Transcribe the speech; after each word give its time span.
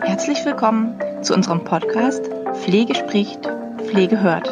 Herzlich 0.00 0.44
willkommen 0.44 0.98
zu 1.22 1.34
unserem 1.34 1.64
Podcast 1.64 2.30
Pflege 2.62 2.94
spricht, 2.94 3.46
Pflege 3.78 4.20
hört. 4.20 4.48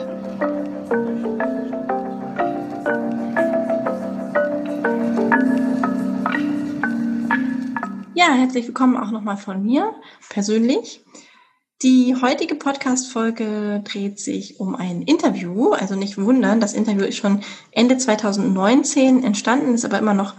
Ja, 8.14 8.32
herzlich 8.32 8.66
willkommen 8.66 8.96
auch 8.96 9.10
nochmal 9.10 9.36
von 9.36 9.62
mir 9.62 9.94
persönlich. 10.28 11.04
Die 11.82 12.16
heutige 12.20 12.56
Podcast-Folge 12.56 13.82
dreht 13.84 14.18
sich 14.18 14.58
um 14.58 14.74
ein 14.74 15.02
Interview. 15.02 15.70
Also 15.70 15.94
nicht 15.94 16.18
wundern, 16.18 16.58
das 16.58 16.72
Interview 16.72 17.04
ist 17.04 17.18
schon 17.18 17.42
Ende 17.70 17.96
2019 17.96 19.22
entstanden, 19.22 19.74
ist 19.74 19.84
aber 19.84 20.00
immer 20.00 20.14
noch 20.14 20.34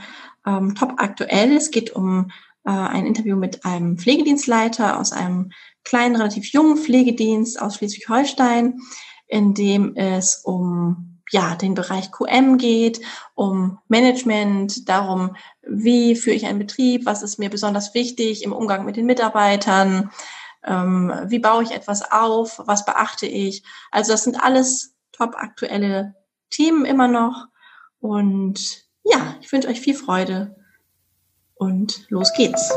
ähm, 0.45 0.75
top 0.75 0.95
aktuell. 0.97 1.55
Es 1.55 1.71
geht 1.71 1.91
um 1.95 2.31
äh, 2.65 2.71
ein 2.71 3.05
Interview 3.05 3.37
mit 3.37 3.63
einem 3.63 3.97
Pflegedienstleiter 3.97 4.99
aus 4.99 5.13
einem 5.13 5.53
kleinen, 5.85 6.17
relativ 6.17 6.51
jungen 6.51 6.75
Pflegedienst 6.75 7.61
aus 7.61 7.75
Schleswig-Holstein, 7.75 8.81
in 9.27 9.53
dem 9.53 9.95
es 9.95 10.41
um 10.43 11.21
ja, 11.31 11.55
den 11.55 11.73
Bereich 11.73 12.11
QM 12.11 12.57
geht, 12.57 12.99
um 13.35 13.77
Management, 13.87 14.89
darum, 14.89 15.37
wie 15.61 16.15
führe 16.15 16.35
ich 16.35 16.47
einen 16.47 16.59
Betrieb, 16.59 17.05
was 17.05 17.23
ist 17.23 17.39
mir 17.39 17.49
besonders 17.49 17.93
wichtig 17.93 18.43
im 18.43 18.51
Umgang 18.51 18.83
mit 18.83 18.97
den 18.97 19.05
Mitarbeitern, 19.05 20.09
ähm, 20.65 21.13
wie 21.27 21.39
baue 21.39 21.63
ich 21.63 21.71
etwas 21.71 22.11
auf, 22.11 22.61
was 22.65 22.85
beachte 22.85 23.25
ich. 23.25 23.63
Also 23.91 24.11
das 24.11 24.23
sind 24.23 24.41
alles 24.41 24.93
top 25.11 25.35
aktuelle 25.35 26.15
Themen 26.49 26.85
immer 26.85 27.07
noch. 27.07 27.47
Und 27.99 28.85
ja, 29.03 29.35
ich 29.41 29.51
wünsche 29.51 29.67
euch 29.67 29.81
viel 29.81 29.95
Freude 29.95 30.55
und 31.55 32.05
los 32.09 32.31
geht's. 32.33 32.71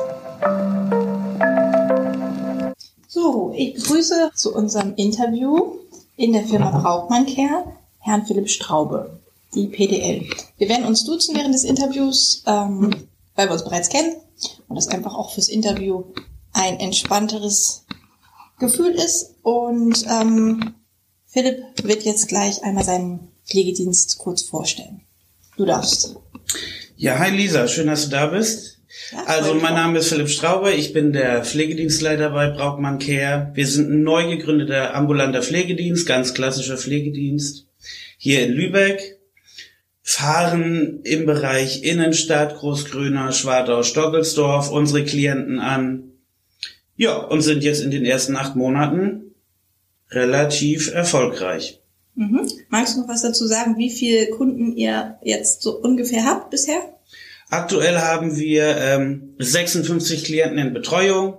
So, 3.08 3.52
ich 3.54 3.74
begrüße 3.74 4.32
zu 4.34 4.54
unserem 4.54 4.94
Interview 4.96 5.78
in 6.16 6.32
der 6.32 6.44
Firma 6.44 6.70
Brauchmann 6.70 7.26
Care 7.26 7.64
Herrn 7.98 8.26
Philipp 8.26 8.48
Straube, 8.48 9.20
die 9.54 9.68
PDL. 9.68 10.28
Wir 10.58 10.68
werden 10.68 10.86
uns 10.86 11.04
duzen 11.04 11.36
während 11.36 11.54
des 11.54 11.62
Interviews, 11.62 12.42
ähm, 12.46 12.90
weil 13.36 13.46
wir 13.46 13.52
uns 13.52 13.64
bereits 13.64 13.88
kennen 13.88 14.16
und 14.68 14.76
das 14.76 14.88
einfach 14.88 15.14
auch 15.14 15.32
fürs 15.32 15.48
Interview 15.48 16.04
ein 16.52 16.80
entspannteres 16.80 17.86
Gefühl 18.58 18.92
ist. 18.92 19.36
Und 19.42 20.04
ähm, 20.08 20.74
Philipp 21.26 21.62
wird 21.82 22.02
jetzt 22.02 22.28
gleich 22.28 22.62
einmal 22.62 22.84
seinen 22.84 23.28
Pflegedienst 23.46 24.18
kurz 24.18 24.42
vorstellen. 24.42 25.02
Du 25.56 25.64
darfst. 25.64 26.16
Ja, 26.96 27.18
hi 27.18 27.30
Lisa, 27.34 27.68
schön, 27.68 27.88
dass 27.88 28.04
du 28.04 28.10
da 28.10 28.26
bist. 28.26 28.78
Ja, 29.10 29.24
also 29.24 29.54
mein 29.54 29.74
Name 29.74 29.98
ist 29.98 30.08
Philipp 30.08 30.28
Straube, 30.28 30.72
ich 30.72 30.92
bin 30.92 31.12
der 31.12 31.44
Pflegedienstleiter 31.44 32.30
bei 32.30 32.50
Braukmann 32.50 32.98
Care. 32.98 33.50
Wir 33.54 33.66
sind 33.66 33.90
ein 33.90 34.02
neu 34.02 34.28
gegründeter 34.28 34.94
ambulanter 34.94 35.42
Pflegedienst, 35.42 36.06
ganz 36.06 36.34
klassischer 36.34 36.76
Pflegedienst 36.76 37.66
hier 38.18 38.44
in 38.44 38.52
Lübeck, 38.52 39.18
fahren 40.02 41.00
im 41.04 41.26
Bereich 41.26 41.82
Innenstadt, 41.82 42.56
Großgrüner, 42.56 43.32
Schwartau, 43.32 43.82
Stockelsdorf 43.82 44.70
unsere 44.70 45.04
Klienten 45.04 45.58
an 45.58 46.11
ja, 46.96 47.16
und 47.16 47.42
sind 47.42 47.64
jetzt 47.64 47.82
in 47.82 47.90
den 47.90 48.04
ersten 48.04 48.36
acht 48.36 48.56
Monaten 48.56 49.34
relativ 50.10 50.92
erfolgreich. 50.92 51.80
Mhm. 52.14 52.48
Magst 52.68 52.96
du 52.96 53.00
noch 53.00 53.08
was 53.08 53.22
dazu 53.22 53.46
sagen, 53.46 53.78
wie 53.78 53.90
viele 53.90 54.28
Kunden 54.30 54.76
ihr 54.76 55.18
jetzt 55.22 55.62
so 55.62 55.78
ungefähr 55.78 56.24
habt 56.24 56.50
bisher? 56.50 56.80
Aktuell 57.48 57.98
haben 57.98 58.36
wir 58.36 58.76
ähm, 58.78 59.34
56 59.38 60.24
Klienten 60.24 60.58
in 60.58 60.72
Betreuung. 60.72 61.34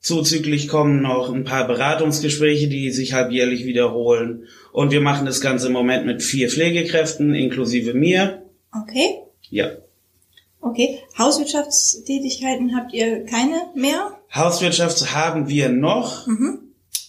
Zuzüglich 0.00 0.68
kommen 0.68 1.02
noch 1.02 1.32
ein 1.32 1.42
paar 1.42 1.66
Beratungsgespräche, 1.66 2.68
die 2.68 2.90
sich 2.90 3.14
halbjährlich 3.14 3.64
wiederholen. 3.64 4.44
Und 4.72 4.92
wir 4.92 5.00
machen 5.00 5.26
das 5.26 5.40
Ganze 5.40 5.66
im 5.66 5.72
Moment 5.72 6.06
mit 6.06 6.22
vier 6.22 6.48
Pflegekräften, 6.48 7.34
inklusive 7.34 7.94
mir. 7.94 8.42
Okay. 8.72 9.22
Ja. 9.50 9.70
Okay. 10.60 11.00
Hauswirtschaftstätigkeiten 11.18 12.76
habt 12.76 12.92
ihr 12.92 13.24
keine 13.24 13.70
mehr? 13.74 14.15
Hauswirtschaft 14.34 15.14
haben 15.14 15.48
wir 15.48 15.68
noch, 15.68 16.26
mhm. 16.26 16.58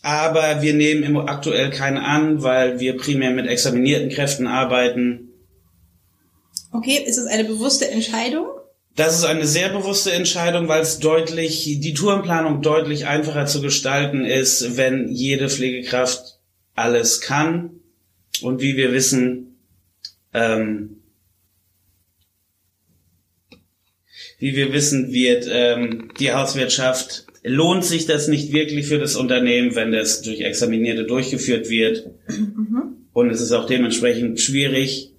aber 0.01 0.61
wir 0.61 0.73
nehmen 0.73 1.03
im 1.03 1.17
aktuell 1.17 1.69
keine 1.69 2.03
an, 2.03 2.43
weil 2.43 2.79
wir 2.79 2.97
primär 2.97 3.31
mit 3.31 3.47
examinierten 3.47 4.09
Kräften 4.09 4.47
arbeiten. 4.47 5.29
Okay, 6.71 7.03
ist 7.05 7.17
es 7.17 7.25
eine 7.25 7.43
bewusste 7.43 7.89
Entscheidung? 7.89 8.47
Das 8.95 9.15
ist 9.15 9.25
eine 9.25 9.45
sehr 9.45 9.69
bewusste 9.69 10.11
Entscheidung, 10.11 10.67
weil 10.67 10.81
es 10.81 10.97
deutlich, 10.97 11.63
die 11.65 11.93
Tourenplanung 11.93 12.63
deutlich 12.63 13.05
einfacher 13.05 13.45
zu 13.45 13.61
gestalten 13.61 14.25
ist, 14.25 14.75
wenn 14.75 15.09
jede 15.09 15.49
Pflegekraft 15.49 16.39
alles 16.73 17.21
kann. 17.21 17.79
Und 18.41 18.61
wie 18.61 18.75
wir 18.75 18.93
wissen, 18.93 19.59
ähm, 20.33 20.96
wie 24.37 24.55
wir 24.55 24.73
wissen, 24.73 25.11
wird 25.11 25.47
ähm, 25.51 26.09
die 26.19 26.31
Hauswirtschaft, 26.31 27.25
lohnt 27.43 27.83
sich 27.83 28.05
das 28.05 28.27
nicht 28.27 28.51
wirklich 28.51 28.87
für 28.87 28.99
das 28.99 29.15
Unternehmen, 29.15 29.75
wenn 29.75 29.91
das 29.91 30.21
durch 30.21 30.41
Examinierte 30.41 31.05
durchgeführt 31.05 31.69
wird. 31.69 32.11
Mhm. 32.27 32.97
Und 33.13 33.31
es 33.31 33.41
ist 33.41 33.51
auch 33.51 33.65
dementsprechend 33.65 34.39
schwierig, 34.39 35.13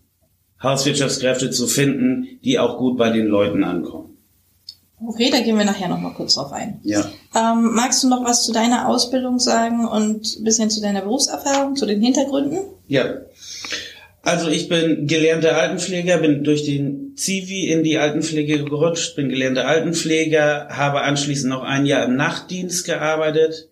Hauswirtschaftskräfte 0.62 1.50
zu 1.50 1.66
finden, 1.66 2.38
die 2.44 2.58
auch 2.58 2.78
gut 2.78 2.96
bei 2.96 3.10
den 3.10 3.26
Leuten 3.26 3.64
ankommen. 3.64 4.08
Okay, 5.04 5.30
da 5.30 5.40
gehen 5.40 5.56
wir 5.56 5.64
nachher 5.64 5.88
nochmal 5.88 6.14
kurz 6.14 6.34
drauf 6.34 6.52
ein. 6.52 6.80
Ja. 6.82 7.04
Ähm, 7.34 7.74
magst 7.74 8.02
du 8.02 8.08
noch 8.08 8.24
was 8.24 8.44
zu 8.44 8.52
deiner 8.52 8.88
Ausbildung 8.88 9.38
sagen 9.38 9.86
und 9.86 10.38
ein 10.38 10.44
bisschen 10.44 10.70
zu 10.70 10.80
deiner 10.80 11.02
Berufserfahrung, 11.02 11.76
zu 11.76 11.86
den 11.86 12.02
Hintergründen? 12.02 12.58
Ja. 12.88 13.04
Also 14.28 14.50
ich 14.50 14.68
bin 14.68 15.06
gelernter 15.06 15.56
Altenpfleger, 15.56 16.18
bin 16.18 16.44
durch 16.44 16.62
den 16.62 17.16
Zivi 17.16 17.70
in 17.72 17.82
die 17.82 17.96
Altenpflege 17.96 18.62
gerutscht, 18.62 19.16
bin 19.16 19.30
gelernter 19.30 19.66
Altenpfleger, 19.66 20.68
habe 20.68 21.00
anschließend 21.00 21.48
noch 21.48 21.62
ein 21.62 21.86
Jahr 21.86 22.04
im 22.04 22.16
Nachtdienst 22.16 22.84
gearbeitet. 22.84 23.70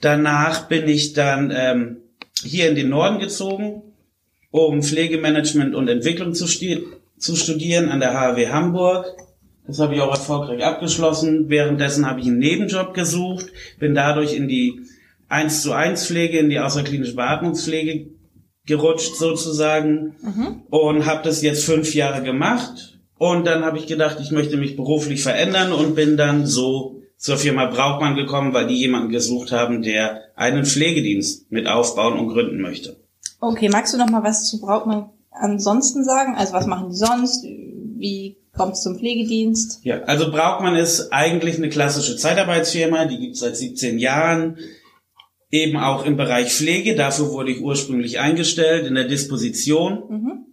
Danach 0.00 0.66
bin 0.66 0.88
ich 0.88 1.12
dann 1.12 1.52
ähm, 1.56 1.98
hier 2.42 2.68
in 2.68 2.74
den 2.74 2.88
Norden 2.88 3.20
gezogen, 3.20 3.82
um 4.50 4.82
Pflegemanagement 4.82 5.76
und 5.76 5.86
Entwicklung 5.86 6.34
zu, 6.34 6.48
stu 6.48 6.80
zu 7.16 7.36
studieren 7.36 7.88
an 7.88 8.00
der 8.00 8.14
HW 8.14 8.48
Hamburg. 8.48 9.06
Das 9.68 9.78
habe 9.78 9.94
ich 9.94 10.00
auch 10.00 10.10
erfolgreich 10.10 10.64
abgeschlossen. 10.64 11.50
Währenddessen 11.50 12.04
habe 12.04 12.18
ich 12.18 12.26
einen 12.26 12.40
Nebenjob 12.40 12.94
gesucht, 12.94 13.46
bin 13.78 13.94
dadurch 13.94 14.34
in 14.34 14.48
die 14.48 14.80
1 15.28 15.62
zu 15.62 15.70
1 15.70 16.04
Pflege, 16.04 16.40
in 16.40 16.50
die 16.50 16.58
außerklinische 16.58 17.14
Beatmungspflege 17.14 18.17
gerutscht 18.68 19.16
sozusagen 19.16 20.14
mhm. 20.22 20.62
und 20.70 21.06
habe 21.06 21.22
das 21.24 21.42
jetzt 21.42 21.64
fünf 21.64 21.94
Jahre 21.94 22.22
gemacht. 22.22 22.98
Und 23.16 23.46
dann 23.46 23.64
habe 23.64 23.78
ich 23.78 23.88
gedacht, 23.88 24.18
ich 24.20 24.30
möchte 24.30 24.56
mich 24.56 24.76
beruflich 24.76 25.22
verändern 25.22 25.72
und 25.72 25.96
bin 25.96 26.16
dann 26.16 26.46
so 26.46 27.02
zur 27.16 27.36
Firma 27.36 27.66
Braukmann 27.66 28.14
gekommen, 28.14 28.54
weil 28.54 28.68
die 28.68 28.76
jemanden 28.76 29.08
gesucht 29.08 29.50
haben, 29.50 29.82
der 29.82 30.20
einen 30.36 30.64
Pflegedienst 30.64 31.50
mit 31.50 31.66
aufbauen 31.66 32.16
und 32.16 32.28
gründen 32.28 32.60
möchte. 32.60 32.96
Okay, 33.40 33.68
magst 33.68 33.92
du 33.92 33.98
noch 33.98 34.08
mal 34.08 34.22
was 34.22 34.48
zu 34.48 34.60
Braukmann 34.60 35.10
ansonsten 35.32 36.04
sagen? 36.04 36.36
Also 36.36 36.52
was 36.52 36.66
machen 36.66 36.90
die 36.90 36.96
sonst? 36.96 37.44
Wie 37.44 38.36
kommt 38.56 38.74
es 38.74 38.82
zum 38.82 38.98
Pflegedienst? 38.98 39.80
Ja, 39.82 40.02
also 40.02 40.30
Braukmann 40.30 40.76
ist 40.76 41.12
eigentlich 41.12 41.56
eine 41.56 41.70
klassische 41.70 42.16
Zeitarbeitsfirma, 42.16 43.06
die 43.06 43.18
gibt 43.18 43.34
es 43.34 43.40
seit 43.40 43.56
17 43.56 43.98
Jahren 43.98 44.58
eben 45.50 45.76
auch 45.76 46.04
im 46.04 46.16
Bereich 46.16 46.52
Pflege. 46.52 46.94
Dafür 46.94 47.30
wurde 47.30 47.52
ich 47.52 47.60
ursprünglich 47.60 48.18
eingestellt 48.18 48.86
in 48.86 48.94
der 48.94 49.08
Disposition. 49.08 50.02
Mhm. 50.08 50.46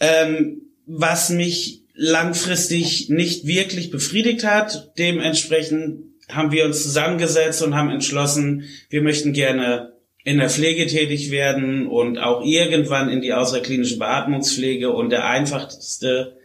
Ähm, 0.00 0.62
was 0.86 1.30
mich 1.30 1.82
langfristig 1.94 3.08
nicht 3.08 3.46
wirklich 3.46 3.90
befriedigt 3.90 4.44
hat. 4.44 4.92
Dementsprechend 4.98 6.04
haben 6.28 6.52
wir 6.52 6.64
uns 6.64 6.82
zusammengesetzt 6.82 7.62
und 7.62 7.74
haben 7.74 7.90
entschlossen, 7.90 8.64
wir 8.88 9.02
möchten 9.02 9.32
gerne 9.32 9.92
in 10.24 10.38
der 10.38 10.50
Pflege 10.50 10.86
tätig 10.86 11.30
werden 11.30 11.86
und 11.86 12.18
auch 12.18 12.44
irgendwann 12.44 13.10
in 13.10 13.20
die 13.20 13.32
außerklinische 13.32 13.98
Beatmungspflege. 13.98 14.92
Und 14.92 15.10
der 15.10 15.26
einfachste 15.26 16.36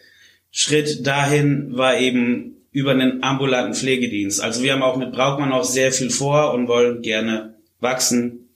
Schritt 0.51 1.05
dahin 1.05 1.77
war 1.77 1.99
eben 1.99 2.65
über 2.71 2.91
einen 2.91 3.23
ambulanten 3.23 3.75
Pflegedienst. 3.75 4.41
Also 4.41 4.63
wir 4.63 4.73
haben 4.73 4.83
auch 4.83 4.97
mit 4.97 5.11
Braukmann 5.11 5.51
auch 5.51 5.63
sehr 5.63 5.91
viel 5.91 6.09
vor 6.09 6.53
und 6.53 6.67
wollen 6.67 7.01
gerne 7.01 7.56
wachsen 7.79 8.49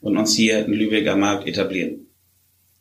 und 0.00 0.16
uns 0.16 0.34
hier 0.34 0.64
in 0.64 0.72
Lübeck 0.72 1.06
am 1.08 1.20
Markt 1.20 1.46
etablieren. 1.46 2.06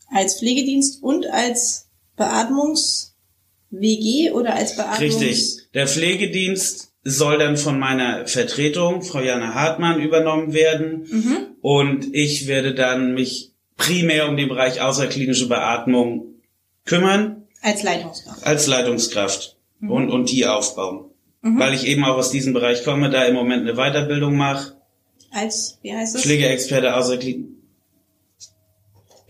Als 0.07 0.39
Pflegedienst 0.39 1.01
und 1.01 1.25
als 1.27 1.89
Beatmungs-WG 2.17 4.31
oder 4.31 4.55
als 4.55 4.75
Beatmungs... 4.75 5.01
Richtig. 5.01 5.69
Der 5.73 5.87
Pflegedienst 5.87 6.93
soll 7.03 7.37
dann 7.37 7.57
von 7.57 7.79
meiner 7.79 8.27
Vertretung, 8.27 9.01
Frau 9.01 9.21
Jana 9.21 9.53
Hartmann, 9.53 10.01
übernommen 10.01 10.53
werden. 10.53 11.07
Mhm. 11.09 11.37
Und 11.61 12.13
ich 12.13 12.47
werde 12.47 12.73
dann 12.73 13.13
mich 13.13 13.51
primär 13.77 14.29
um 14.29 14.37
den 14.37 14.49
Bereich 14.49 14.81
außerklinische 14.81 15.47
Beatmung 15.47 16.35
kümmern. 16.85 17.47
Als 17.61 17.83
Leitungskraft. 17.83 18.45
Als 18.45 18.67
Leitungskraft. 18.67 19.57
Mhm. 19.79 19.91
Und, 19.91 20.09
und 20.09 20.31
die 20.31 20.45
aufbauen. 20.45 21.05
Mhm. 21.41 21.59
Weil 21.59 21.73
ich 21.73 21.87
eben 21.87 22.03
auch 22.05 22.17
aus 22.17 22.31
diesem 22.31 22.53
Bereich 22.53 22.83
komme, 22.83 23.09
da 23.09 23.25
im 23.25 23.35
Moment 23.35 23.67
eine 23.67 23.75
Weiterbildung 23.75 24.35
mache. 24.35 24.75
Als, 25.33 25.79
wie 25.81 25.93
heißt 25.93 26.15
es? 26.15 26.21
Pflegeexperte 26.21 26.95
außerklinische 26.95 27.53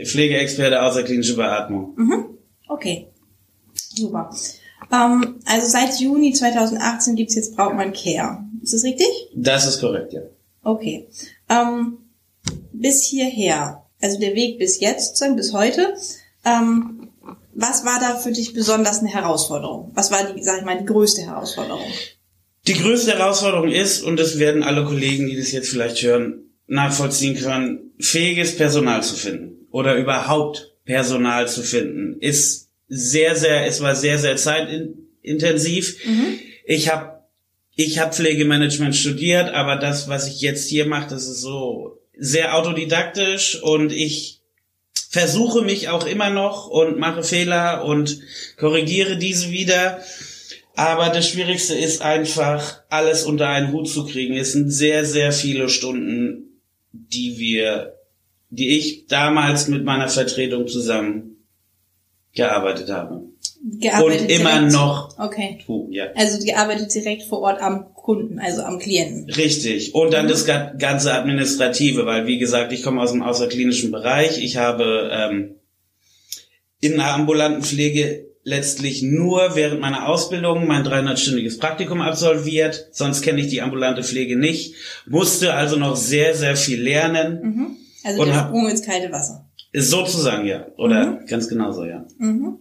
Pflegeexperte 0.04 0.82
außerklinische 0.82 1.36
Beatmung. 1.36 1.94
Mhm. 1.96 2.38
Okay. 2.68 3.08
Super. 3.74 4.30
Ähm, 4.92 5.40
also 5.46 5.68
seit 5.68 6.00
Juni 6.00 6.34
2018 6.34 7.16
gibt's 7.16 7.36
jetzt 7.36 7.56
Brautmann 7.56 7.94
Care. 7.94 8.44
Ist 8.62 8.74
das 8.74 8.84
richtig? 8.84 9.08
Das 9.36 9.68
ist 9.68 9.80
korrekt, 9.80 10.14
ja. 10.14 10.22
Okay. 10.64 11.08
Ähm, 11.50 12.00
bis 12.72 13.04
hierher, 13.04 13.86
also 14.02 14.20
der 14.20 14.36
Weg 14.36 14.58
bis 14.58 14.80
jetzt, 14.80 15.24
bis 15.36 15.54
heute, 15.54 15.96
ähm, 16.46 17.10
was 17.54 17.86
war 17.86 18.00
da 18.00 18.16
für 18.16 18.32
dich 18.32 18.54
besonders 18.54 19.00
eine 19.00 19.10
Herausforderung? 19.10 19.92
Was 19.94 20.12
war 20.12 20.24
die, 20.24 20.42
sag 20.44 20.60
ich 20.60 20.66
mal, 20.66 20.78
die 20.78 20.86
größte 20.86 21.22
Herausforderung? 21.22 21.86
Die 22.66 22.74
größte 22.74 23.18
Herausforderung 23.18 23.70
ist, 23.70 24.02
und 24.02 24.18
das 24.18 24.40
werden 24.40 24.64
alle 24.64 24.86
Kollegen, 24.86 25.28
die 25.28 25.36
das 25.36 25.52
jetzt 25.52 25.70
vielleicht 25.70 26.02
hören, 26.02 26.44
nachvollziehen 26.68 27.38
können, 27.38 27.92
fähiges 28.00 28.56
Personal 28.56 29.04
zu 29.04 29.16
finden 29.16 29.68
oder 29.72 29.96
überhaupt 29.96 30.74
Personal 30.86 31.48
zu 31.48 31.62
finden, 31.62 32.20
ist 32.20 32.70
sehr, 32.88 33.36
sehr, 33.36 33.66
es 33.66 33.82
war 33.82 33.96
sehr, 33.96 34.18
sehr 34.20 34.38
zeitintensiv. 34.38 35.98
Mhm. 36.06 36.40
Ich 36.66 36.92
habe 36.92 37.24
ich 37.76 38.00
hab 38.00 38.16
Pflegemanagement 38.16 38.96
studiert, 38.96 39.50
aber 39.54 39.78
das, 39.78 40.08
was 40.08 40.28
ich 40.28 40.42
jetzt 40.42 40.70
hier 40.70 40.86
mache, 40.86 41.10
das 41.10 41.28
ist 41.28 41.42
so 41.42 42.00
sehr 42.16 42.56
autodidaktisch 42.56 43.62
und 43.62 43.92
ich 43.92 44.42
versuche 45.10 45.64
mich 45.64 45.90
auch 45.90 46.06
immer 46.06 46.30
noch 46.30 46.68
und 46.68 47.00
mache 47.00 47.24
Fehler 47.24 47.84
und 47.84 48.20
korrigiere 48.58 49.18
diese 49.18 49.50
wieder. 49.52 50.00
Aber 50.76 51.10
das 51.10 51.28
Schwierigste 51.28 51.76
ist 51.76 52.02
einfach, 52.02 52.82
alles 52.90 53.26
unter 53.26 53.48
einen 53.48 53.72
Hut 53.72 53.88
zu 53.88 54.06
kriegen. 54.06 54.36
Es 54.36 54.54
sind 54.54 54.70
sehr, 54.70 55.06
sehr 55.06 55.32
viele 55.32 55.70
Stunden, 55.70 56.62
die 56.92 57.38
wir, 57.38 57.94
die 58.50 58.78
ich 58.78 59.06
damals 59.08 59.68
mit 59.68 59.84
meiner 59.84 60.10
Vertretung 60.10 60.68
zusammen 60.68 61.46
gearbeitet 62.34 62.90
habe. 62.90 63.22
Gearbeitet 63.64 64.22
und 64.22 64.30
immer 64.32 64.54
direkt. 64.56 64.74
noch. 64.74 65.18
Okay. 65.20 65.60
Tu, 65.66 65.88
ja. 65.92 66.08
Also 66.16 66.44
gearbeitet 66.44 66.94
direkt 66.94 67.24
vor 67.24 67.42
Ort 67.42 67.62
am 67.62 67.94
Kunden, 67.94 68.40
also 68.40 68.64
am 68.64 68.80
Klienten. 68.80 69.30
Richtig. 69.32 69.94
Und 69.94 70.12
dann 70.12 70.26
mhm. 70.26 70.30
das 70.30 70.46
ganze 70.46 71.14
Administrative, 71.14 72.06
weil 72.06 72.26
wie 72.28 72.40
gesagt, 72.40 72.74
ich 72.74 72.84
komme 72.84 73.02
aus 73.02 73.12
dem 73.12 73.22
außerklinischen 73.22 73.92
Bereich. 73.92 74.44
Ich 74.44 74.58
habe 74.58 75.10
ähm, 75.14 75.56
in 76.82 76.96
der 76.96 77.14
ambulanten 77.14 77.62
Pflege 77.62 78.33
letztlich 78.44 79.02
nur 79.02 79.56
während 79.56 79.80
meiner 79.82 80.08
Ausbildung 80.08 80.68
mein 80.68 80.84
300-stündiges 80.84 81.60
Praktikum 81.60 82.02
absolviert. 82.02 82.90
Sonst 82.92 83.22
kenne 83.22 83.42
ich 83.42 83.48
die 83.48 83.62
ambulante 83.62 84.04
Pflege 84.04 84.38
nicht. 84.38 84.76
Musste 85.06 85.54
also 85.54 85.78
noch 85.78 85.96
sehr, 85.96 86.36
sehr 86.36 86.56
viel 86.56 86.82
lernen. 86.82 87.40
Mhm. 87.42 87.78
Also 88.04 88.26
der 88.26 88.34
Sprung 88.34 88.70
ins 88.70 88.84
kalte 88.84 89.12
Wasser. 89.12 89.50
Sozusagen, 89.74 90.46
ja. 90.46 90.68
Oder 90.78 91.22
mhm. 91.22 91.26
ganz 91.26 91.48
genauso, 91.48 91.86
ja. 91.86 92.06
Mhm. 92.18 92.60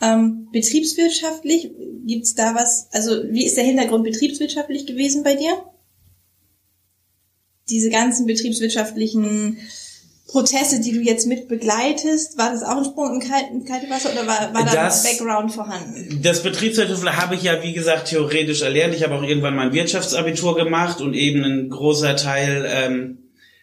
Ähm, 0.00 0.48
betriebswirtschaftlich, 0.52 1.70
gibt's 2.06 2.34
da 2.34 2.54
was, 2.54 2.88
also 2.92 3.22
wie 3.30 3.46
ist 3.46 3.56
der 3.56 3.64
Hintergrund 3.64 4.04
betriebswirtschaftlich 4.04 4.86
gewesen 4.86 5.22
bei 5.22 5.34
dir? 5.34 5.52
Diese 7.70 7.88
ganzen 7.88 8.26
betriebswirtschaftlichen 8.26 9.56
Prozesse, 10.26 10.80
die 10.80 10.92
du 10.92 11.00
jetzt 11.00 11.26
mit 11.26 11.48
begleitest, 11.48 12.38
war 12.38 12.50
das 12.50 12.62
auch 12.62 12.78
ein 12.78 12.84
Sprung 12.84 13.20
in 13.20 13.64
kalte 13.66 13.90
Wasser 13.90 14.10
oder 14.12 14.26
war, 14.26 14.54
war 14.54 14.64
da 14.64 14.72
das, 14.72 15.02
Background 15.02 15.52
vorhanden? 15.52 16.20
Das 16.22 16.42
Betriebswirtschaftliche 16.42 17.16
habe 17.16 17.34
ich 17.34 17.42
ja, 17.42 17.62
wie 17.62 17.74
gesagt, 17.74 18.08
theoretisch 18.08 18.62
erlernt. 18.62 18.94
Ich 18.94 19.04
habe 19.04 19.14
auch 19.14 19.22
irgendwann 19.22 19.54
mein 19.54 19.72
Wirtschaftsabitur 19.74 20.56
gemacht 20.56 21.00
und 21.00 21.14
eben 21.14 21.44
ein 21.44 21.68
großer 21.68 22.16
Teil 22.16 22.66
ähm, 22.66 23.18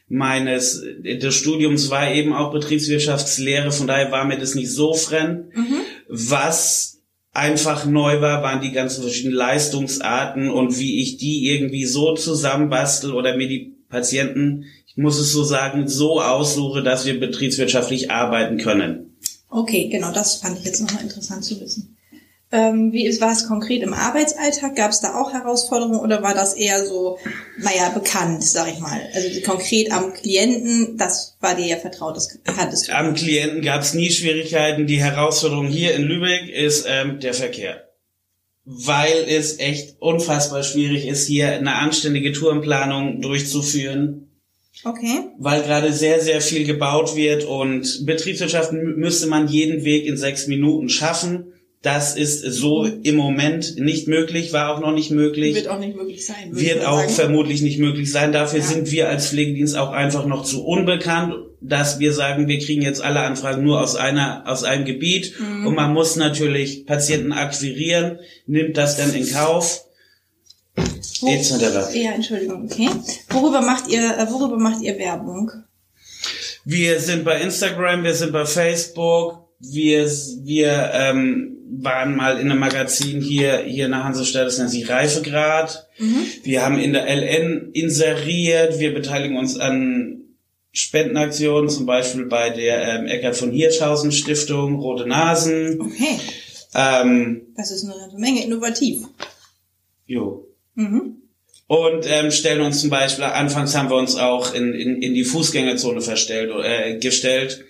meines 0.08 0.84
des 1.04 1.36
Studiums 1.36 1.90
war 1.90 2.12
eben 2.12 2.34
auch 2.34 2.52
Betriebswirtschaftslehre, 2.52 3.72
von 3.72 3.88
daher 3.88 4.12
war 4.12 4.26
mir 4.26 4.38
das 4.38 4.56
nicht 4.56 4.72
so 4.72 4.94
fremd. 4.94 5.56
Mhm. 5.56 5.80
Was 6.10 7.00
einfach 7.34 7.86
neu 7.86 8.22
war, 8.22 8.44
waren 8.44 8.62
die 8.62 8.74
ganzen 8.74 9.02
verschiedenen 9.02 9.36
Leistungsarten 9.36 10.50
und 10.50 10.78
wie 10.78 11.02
ich 11.02 11.18
die 11.18 11.50
irgendwie 11.50 11.86
so 11.86 12.14
zusammenbastel 12.14 13.14
oder 13.14 13.38
mir 13.38 13.48
die 13.48 13.78
Patienten, 13.92 14.66
ich 14.88 14.98
muss 14.98 15.20
es 15.20 15.32
so 15.32 15.44
sagen, 15.44 15.88
so 15.88 16.22
aussuche, 16.22 16.82
dass 16.82 17.06
wir 17.06 17.20
betriebswirtschaftlich 17.20 18.10
arbeiten 18.10 18.58
können. 18.58 19.18
Okay, 19.50 19.90
genau, 19.90 20.12
das 20.12 20.36
fand 20.36 20.58
ich 20.58 20.66
jetzt 20.66 20.82
nochmal 20.82 21.04
interessant 21.04 21.46
zu 21.46 21.60
wissen. 21.62 21.98
Ähm, 22.54 22.92
wie 22.92 23.22
war 23.22 23.32
es 23.32 23.48
konkret 23.48 23.82
im 23.82 23.94
Arbeitsalltag? 23.94 24.76
Gab 24.76 24.92
es 24.92 25.00
da 25.00 25.16
auch 25.16 25.32
Herausforderungen 25.32 26.00
oder 26.00 26.22
war 26.22 26.34
das 26.34 26.54
eher 26.54 26.86
so, 26.86 27.18
naja, 27.58 27.90
bekannt, 27.90 28.44
sag 28.44 28.68
ich 28.68 28.80
mal? 28.80 29.00
Also 29.14 29.30
konkret 29.42 29.92
am 29.94 30.14
Klienten, 30.14 30.98
das 30.98 31.38
war 31.40 31.56
dir 31.56 31.66
ja 31.66 31.78
vertraut, 31.78 32.18
das 32.18 32.38
kanntest 32.44 32.90
du. 32.90 32.96
Am 32.96 33.14
Klienten 33.14 33.62
gab 33.62 33.82
es 33.82 33.94
nie 33.94 34.12
Schwierigkeiten. 34.12 34.86
Die 34.86 35.02
Herausforderung 35.02 35.68
hier 35.68 35.96
in 35.96 36.04
Lübeck 36.04 36.50
ist 36.50 36.86
ähm, 36.90 37.22
der 37.22 37.34
Verkehr. 37.34 37.91
Weil 38.64 39.26
es 39.28 39.60
echt 39.60 39.96
unfassbar 40.00 40.64
schwierig 40.64 41.08
ist, 41.08 41.28
hier 41.28 41.50
eine 41.50 41.76
anständige 41.76 42.32
Tourenplanung 42.32 43.22
durchzuführen. 43.22 44.28
Okay. 44.84 45.26
Weil 45.40 45.64
gerade 45.64 45.94
sehr, 45.94 46.22
sehr 46.22 46.42
viel 46.42 46.66
gebaut 46.66 47.16
wird 47.16 47.44
und 47.44 48.06
Betriebswirtschaften 48.06 48.98
müsste 48.98 49.28
man 49.28 49.48
jeden 49.48 49.84
Weg 49.84 50.06
in 50.06 50.18
sechs 50.18 50.48
Minuten 50.48 50.90
schaffen 50.90 51.52
das 51.82 52.16
ist 52.16 52.42
so 52.42 52.86
im 52.86 53.16
Moment 53.16 53.80
nicht 53.80 54.08
möglich, 54.08 54.54
war 54.54 54.76
auch 54.76 54.80
noch 54.82 54.94
nicht 54.94 55.10
möglich. 55.10 55.56
Wird 55.56 55.68
auch 55.68 55.80
nicht 55.80 55.96
möglich 55.96 56.26
sein. 56.26 56.50
Wird 56.52 56.86
auch 56.86 57.00
sagen. 57.00 57.14
vermutlich 57.14 57.64
nicht 57.64 57.80
möglich 57.80 58.12
sein. 58.12 58.32
Dafür 58.32 58.60
ja. 58.60 58.66
sind 58.66 58.92
wir 58.92 59.10
als 59.10 59.30
Pflegedienst 59.30 59.76
auch 59.76 59.90
einfach 59.90 60.28
noch 60.28 60.44
zu 60.44 60.64
unbekannt, 60.64 61.34
dass 61.62 62.00
wir 62.00 62.12
sagen, 62.12 62.48
wir 62.48 62.60
kriegen 62.60 62.82
jetzt 62.82 63.02
alle 63.02 63.22
Anfragen 63.22 63.64
nur 63.64 63.80
aus 63.80 63.96
einer, 63.96 64.44
aus 64.48 64.64
einem 64.64 64.84
Gebiet. 64.84 65.40
Mhm. 65.40 65.68
Und 65.68 65.76
man 65.76 65.94
muss 65.94 66.16
natürlich 66.16 66.86
Patienten 66.86 67.32
akquirieren, 67.32 68.20
nimmt 68.48 68.76
das 68.78 68.98
dann 68.98 69.14
in 69.14 69.32
Kauf. 69.32 69.86
Wo, 71.22 71.28
ja, 71.28 72.12
Entschuldigung, 72.14 72.66
okay. 72.66 72.90
Worüber 73.30 73.62
macht 73.62 73.88
ihr, 73.90 74.18
äh, 74.18 74.32
worüber 74.32 74.58
macht 74.58 74.82
ihr 74.82 74.98
Werbung? 74.98 75.52
Wir 76.66 77.00
sind 77.00 77.24
bei 77.24 77.40
Instagram, 77.42 78.04
wir 78.04 78.14
sind 78.14 78.32
bei 78.32 78.46
Facebook, 78.46 79.48
wir, 79.60 80.10
wir 80.44 80.92
ähm, 80.94 81.58
waren 81.80 82.16
mal 82.16 82.40
in 82.40 82.50
einem 82.50 82.60
Magazin 82.60 83.22
hier, 83.22 83.60
hier 83.60 83.86
in 83.86 83.92
der 83.92 84.04
Hansestadt, 84.04 84.48
das 84.48 84.58
nennt 84.58 84.72
sich 84.72 84.90
Reifegrad. 84.90 85.88
Mhm. 86.00 86.26
Wir 86.44 86.64
haben 86.64 86.80
in 86.80 86.94
der 86.94 87.08
LN 87.08 87.70
inseriert, 87.74 88.80
wir 88.80 88.94
beteiligen 88.94 89.38
uns 89.38 89.60
an 89.60 90.21
Spendenaktionen, 90.72 91.70
zum 91.70 91.86
Beispiel 91.86 92.26
bei 92.26 92.50
der 92.50 92.88
ähm, 92.88 93.06
Eckert 93.06 93.36
von 93.36 93.52
Hirschhausen 93.52 94.12
Stiftung 94.12 94.80
Rote 94.80 95.06
Nasen. 95.06 95.82
Okay. 95.82 96.20
Ähm, 96.74 97.54
das 97.58 97.72
ist 97.72 97.84
eine 97.84 98.18
Menge 98.18 98.44
innovativ. 98.44 99.04
Jo. 100.06 100.48
Mhm. 100.76 101.18
Und 101.68 102.06
ähm, 102.06 102.32
stellen 102.32 102.62
uns 102.62 102.82
zum 102.82 102.90
Beispiel, 102.90 103.24
anfangs 103.24 103.76
haben 103.78 103.90
wir 103.90 103.96
uns 103.96 104.16
auch 104.16 104.54
in, 104.54 104.74
in, 104.74 105.02
in 105.02 105.14
die 105.14 105.24
Fußgängerzone 105.24 106.02
verstellt, 106.02 106.52
äh, 106.64 106.98
gestellt 107.00 107.64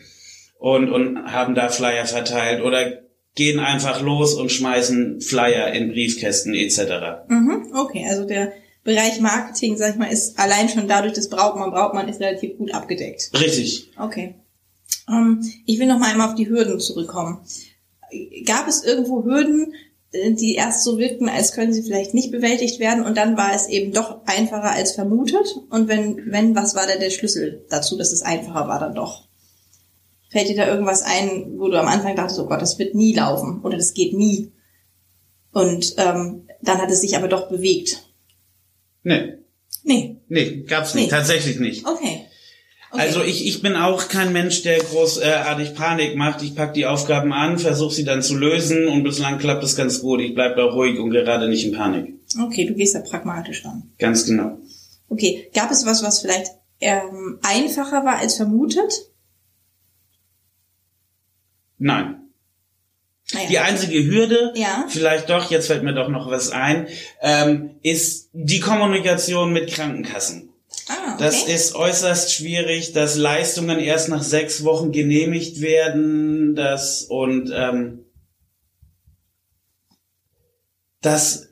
und, 0.57 0.91
und 0.91 1.31
haben 1.31 1.55
da 1.55 1.69
Flyer 1.69 2.05
verteilt 2.05 2.63
oder 2.63 3.01
gehen 3.35 3.59
einfach 3.59 4.01
los 4.01 4.33
und 4.33 4.51
schmeißen 4.51 5.21
Flyer 5.21 5.71
in 5.73 5.91
Briefkästen 5.91 6.53
etc. 6.53 7.27
Mhm, 7.27 7.73
okay, 7.75 8.05
also 8.09 8.25
der 8.25 8.53
Bereich 8.83 9.19
Marketing, 9.19 9.77
sag 9.77 9.91
ich 9.91 9.99
mal, 9.99 10.11
ist 10.11 10.39
allein 10.39 10.67
schon 10.67 10.87
dadurch, 10.87 11.13
dass 11.13 11.29
Brautmann 11.29 11.71
Brautmann 11.71 12.07
ist 12.07 12.19
relativ 12.19 12.57
gut 12.57 12.73
abgedeckt. 12.73 13.31
Richtig. 13.33 13.91
Okay. 13.97 14.35
Ähm, 15.07 15.47
ich 15.65 15.79
will 15.79 15.87
noch 15.87 15.99
mal 15.99 16.09
einmal 16.09 16.29
auf 16.29 16.35
die 16.35 16.49
Hürden 16.49 16.79
zurückkommen. 16.79 17.45
Gab 18.45 18.67
es 18.67 18.83
irgendwo 18.83 19.23
Hürden, 19.23 19.73
äh, 20.11 20.31
die 20.31 20.55
erst 20.55 20.83
so 20.83 20.97
wirkten, 20.97 21.29
als 21.29 21.53
können 21.53 21.73
sie 21.73 21.83
vielleicht 21.83 22.13
nicht 22.13 22.31
bewältigt 22.31 22.79
werden 22.79 23.05
und 23.05 23.17
dann 23.17 23.37
war 23.37 23.53
es 23.53 23.67
eben 23.67 23.93
doch 23.93 24.25
einfacher 24.25 24.71
als 24.71 24.93
vermutet? 24.93 25.55
Und 25.69 25.87
wenn, 25.87 26.31
wenn, 26.31 26.55
was 26.55 26.75
war 26.75 26.87
da 26.87 26.95
der 26.95 27.11
Schlüssel 27.11 27.65
dazu, 27.69 27.97
dass 27.97 28.11
es 28.11 28.23
einfacher 28.23 28.67
war 28.67 28.79
dann 28.79 28.95
doch? 28.95 29.27
Fällt 30.29 30.49
dir 30.49 30.55
da 30.55 30.67
irgendwas 30.67 31.03
ein, 31.03 31.57
wo 31.57 31.67
du 31.67 31.79
am 31.79 31.87
Anfang 31.87 32.15
dachtest, 32.15 32.39
oh 32.39 32.45
Gott, 32.45 32.61
das 32.61 32.79
wird 32.79 32.95
nie 32.95 33.13
laufen 33.13 33.61
oder 33.63 33.77
das 33.77 33.93
geht 33.93 34.13
nie? 34.13 34.51
Und 35.51 35.95
ähm, 35.97 36.47
dann 36.61 36.77
hat 36.77 36.89
es 36.89 37.01
sich 37.01 37.17
aber 37.17 37.27
doch 37.27 37.49
bewegt. 37.49 38.10
Nee. 39.03 39.33
Nee. 39.83 40.17
Nee, 40.27 40.63
gab's 40.63 40.93
nicht. 40.93 41.05
Nee. 41.05 41.09
Tatsächlich 41.09 41.59
nicht. 41.59 41.85
Okay. 41.85 42.25
okay. 42.91 43.01
Also 43.01 43.23
ich, 43.23 43.47
ich 43.47 43.61
bin 43.61 43.75
auch 43.75 44.07
kein 44.07 44.31
Mensch, 44.33 44.61
der 44.63 44.79
großartig 44.79 45.75
Panik 45.75 46.15
macht. 46.15 46.43
Ich 46.43 46.55
pack 46.55 46.73
die 46.73 46.85
Aufgaben 46.85 47.33
an, 47.33 47.57
versuche 47.57 47.93
sie 47.93 48.03
dann 48.03 48.21
zu 48.21 48.37
lösen 48.37 48.87
und 48.87 49.03
bislang 49.03 49.39
klappt 49.39 49.63
es 49.63 49.75
ganz 49.75 50.01
gut. 50.01 50.21
Ich 50.21 50.33
bleib 50.33 50.55
da 50.55 50.63
ruhig 50.63 50.99
und 50.99 51.11
gerade 51.11 51.49
nicht 51.49 51.65
in 51.65 51.73
Panik. 51.73 52.13
Okay, 52.39 52.65
du 52.65 52.73
gehst 52.73 52.95
da 52.95 52.99
pragmatisch 52.99 53.65
ran. 53.65 53.91
Ganz 53.97 54.25
genau. 54.25 54.57
Okay, 55.09 55.49
gab 55.53 55.71
es 55.71 55.85
was, 55.85 56.03
was 56.03 56.21
vielleicht 56.21 56.51
ähm, 56.79 57.39
einfacher 57.41 58.05
war 58.05 58.17
als 58.17 58.37
vermutet? 58.37 58.93
Nein. 61.77 62.30
Naja. 63.33 63.47
Die 63.49 63.59
einzige 63.59 64.05
Hürde, 64.05 64.53
ja. 64.55 64.85
vielleicht 64.89 65.29
doch, 65.29 65.49
jetzt 65.51 65.67
fällt 65.67 65.83
mir 65.83 65.93
doch 65.93 66.09
noch 66.09 66.29
was 66.29 66.51
ein, 66.51 66.87
ähm, 67.21 67.71
ist 67.81 68.29
die 68.33 68.59
Kommunikation 68.59 69.53
mit 69.53 69.71
Krankenkassen. 69.71 70.49
Ah, 70.87 71.13
okay. 71.13 71.23
Das 71.23 71.43
ist 71.43 71.75
äußerst 71.75 72.33
schwierig, 72.33 72.93
dass 72.93 73.15
Leistungen 73.15 73.79
erst 73.79 74.09
nach 74.09 74.23
sechs 74.23 74.63
Wochen 74.63 74.91
genehmigt 74.91 75.61
werden, 75.61 76.55
das 76.55 77.03
und 77.03 77.51
ähm, 77.53 78.05
dass 81.01 81.49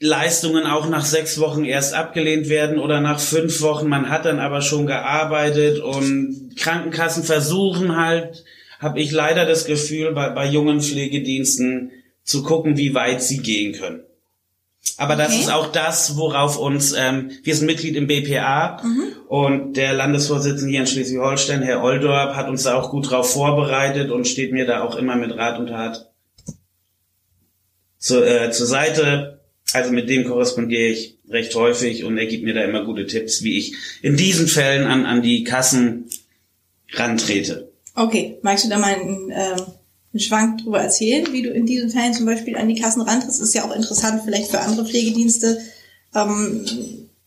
Leistungen 0.00 0.66
auch 0.66 0.88
nach 0.88 1.04
sechs 1.04 1.40
Wochen 1.40 1.64
erst 1.64 1.92
abgelehnt 1.94 2.48
werden 2.48 2.78
oder 2.78 3.00
nach 3.00 3.18
fünf 3.18 3.60
Wochen. 3.62 3.88
Man 3.88 4.10
hat 4.10 4.24
dann 4.24 4.38
aber 4.38 4.62
schon 4.62 4.86
gearbeitet 4.86 5.80
und 5.80 6.54
Krankenkassen 6.56 7.24
versuchen 7.24 7.96
halt, 7.96 8.44
habe 8.78 9.00
ich 9.00 9.10
leider 9.10 9.44
das 9.46 9.64
Gefühl, 9.64 10.12
bei, 10.12 10.28
bei 10.30 10.46
jungen 10.46 10.80
Pflegediensten 10.80 11.90
zu 12.22 12.42
gucken, 12.42 12.76
wie 12.76 12.94
weit 12.94 13.22
sie 13.22 13.38
gehen 13.38 13.72
können. 13.72 14.00
Aber 14.96 15.14
okay. 15.14 15.24
das 15.24 15.34
ist 15.38 15.50
auch 15.50 15.70
das, 15.72 16.16
worauf 16.16 16.58
uns, 16.58 16.92
ähm, 16.92 17.30
wir 17.42 17.54
sind 17.54 17.66
Mitglied 17.66 17.96
im 17.96 18.06
BPA 18.06 18.82
mhm. 18.82 19.02
und 19.28 19.76
der 19.76 19.92
Landesvorsitzende 19.92 20.70
hier 20.70 20.80
in 20.80 20.86
Schleswig-Holstein, 20.86 21.62
Herr 21.62 21.82
Oldorp, 21.82 22.34
hat 22.34 22.48
uns 22.48 22.64
da 22.64 22.74
auch 22.74 22.90
gut 22.90 23.10
drauf 23.10 23.32
vorbereitet 23.32 24.10
und 24.10 24.26
steht 24.26 24.52
mir 24.52 24.66
da 24.66 24.82
auch 24.82 24.96
immer 24.96 25.16
mit 25.16 25.36
Rat 25.36 25.58
und 25.58 25.68
Tat 25.68 26.10
zu, 27.98 28.24
äh, 28.24 28.50
zur 28.50 28.66
Seite. 28.66 29.40
Also 29.72 29.92
mit 29.92 30.08
dem 30.08 30.24
korrespondiere 30.24 30.88
ich 30.88 31.18
recht 31.28 31.54
häufig 31.54 32.04
und 32.04 32.16
er 32.16 32.26
gibt 32.26 32.44
mir 32.44 32.54
da 32.54 32.62
immer 32.62 32.84
gute 32.84 33.06
Tipps, 33.06 33.42
wie 33.42 33.58
ich 33.58 33.74
in 34.02 34.16
diesen 34.16 34.48
Fällen 34.48 34.86
an, 34.86 35.04
an 35.04 35.22
die 35.22 35.44
Kassen 35.44 36.08
rantrete. 36.92 37.67
Okay, 37.98 38.38
magst 38.42 38.64
du 38.64 38.68
da 38.68 38.78
mal 38.78 38.94
einen, 38.94 39.30
äh, 39.30 39.56
einen 40.12 40.20
Schwank 40.20 40.62
drüber 40.62 40.80
erzählen, 40.80 41.26
wie 41.32 41.42
du 41.42 41.50
in 41.50 41.66
diesen 41.66 41.90
Fällen 41.90 42.14
zum 42.14 42.26
Beispiel 42.26 42.56
an 42.56 42.68
die 42.68 42.80
Kassen 42.80 43.02
rantrittst? 43.02 43.40
Ist 43.40 43.54
ja 43.54 43.64
auch 43.64 43.74
interessant 43.74 44.22
vielleicht 44.24 44.52
für 44.52 44.60
andere 44.60 44.86
Pflegedienste. 44.86 45.60
Ähm, 46.14 46.64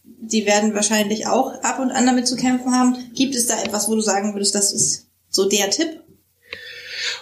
die 0.03 0.45
werden 0.45 0.73
wahrscheinlich 0.73 1.27
auch 1.27 1.61
ab 1.61 1.79
und 1.79 1.91
an 1.91 2.05
damit 2.05 2.25
zu 2.25 2.37
kämpfen 2.37 2.73
haben. 2.73 2.95
Gibt 3.13 3.35
es 3.35 3.47
da 3.47 3.61
etwas, 3.61 3.89
wo 3.89 3.95
du 3.95 4.01
sagen 4.01 4.33
würdest, 4.33 4.55
das 4.55 4.71
ist 4.71 5.09
so 5.29 5.49
der 5.49 5.69
Tipp? 5.71 5.99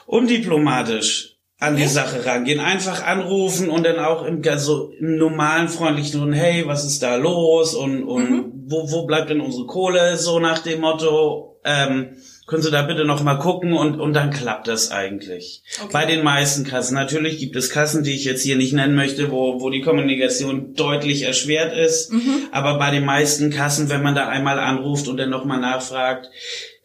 Undiplomatisch 0.05 1.39
an 1.57 1.75
die 1.75 1.87
Sache 1.87 2.25
rangehen. 2.25 2.59
Einfach 2.59 3.03
anrufen 3.03 3.69
und 3.69 3.83
dann 3.83 3.97
auch 3.97 4.25
im, 4.25 4.43
also 4.47 4.91
im 4.99 5.17
normalen 5.17 5.69
freundlichen 5.69 6.19
Ton, 6.19 6.33
hey, 6.33 6.67
was 6.67 6.85
ist 6.85 7.01
da 7.01 7.15
los 7.15 7.73
und, 7.73 8.03
und 8.03 8.29
mhm. 8.29 8.63
wo, 8.67 8.91
wo 8.91 9.05
bleibt 9.07 9.31
denn 9.31 9.41
unsere 9.41 9.65
Kohle? 9.65 10.17
So 10.17 10.39
nach 10.39 10.59
dem 10.59 10.81
Motto, 10.81 11.59
ähm, 11.65 12.15
können 12.49 12.63
Sie 12.63 12.71
da 12.71 12.81
bitte 12.81 13.05
noch 13.05 13.21
mal 13.21 13.35
gucken 13.35 13.73
und, 13.73 13.99
und 13.99 14.13
dann 14.13 14.31
klappt 14.31 14.67
das 14.67 14.89
eigentlich. 14.89 15.61
Okay. 15.79 15.89
Bei 15.93 16.05
den 16.05 16.23
meisten 16.23 16.63
Kassen. 16.63 16.95
Natürlich 16.95 17.37
gibt 17.37 17.55
es 17.55 17.69
Kassen, 17.69 18.03
die 18.03 18.15
ich 18.15 18.25
jetzt 18.25 18.41
hier 18.41 18.55
nicht 18.55 18.73
nennen 18.73 18.95
möchte, 18.95 19.29
wo, 19.29 19.61
wo 19.61 19.69
die 19.69 19.81
Kommunikation 19.81 20.73
deutlich 20.73 21.21
erschwert 21.21 21.77
ist. 21.77 22.11
Mhm. 22.11 22.47
Aber 22.51 22.79
bei 22.79 22.89
den 22.89 23.05
meisten 23.05 23.51
Kassen, 23.51 23.89
wenn 23.89 24.01
man 24.01 24.15
da 24.15 24.27
einmal 24.27 24.57
anruft 24.57 25.07
und 25.07 25.17
dann 25.17 25.29
noch 25.29 25.45
mal 25.45 25.59
nachfragt, 25.59 26.27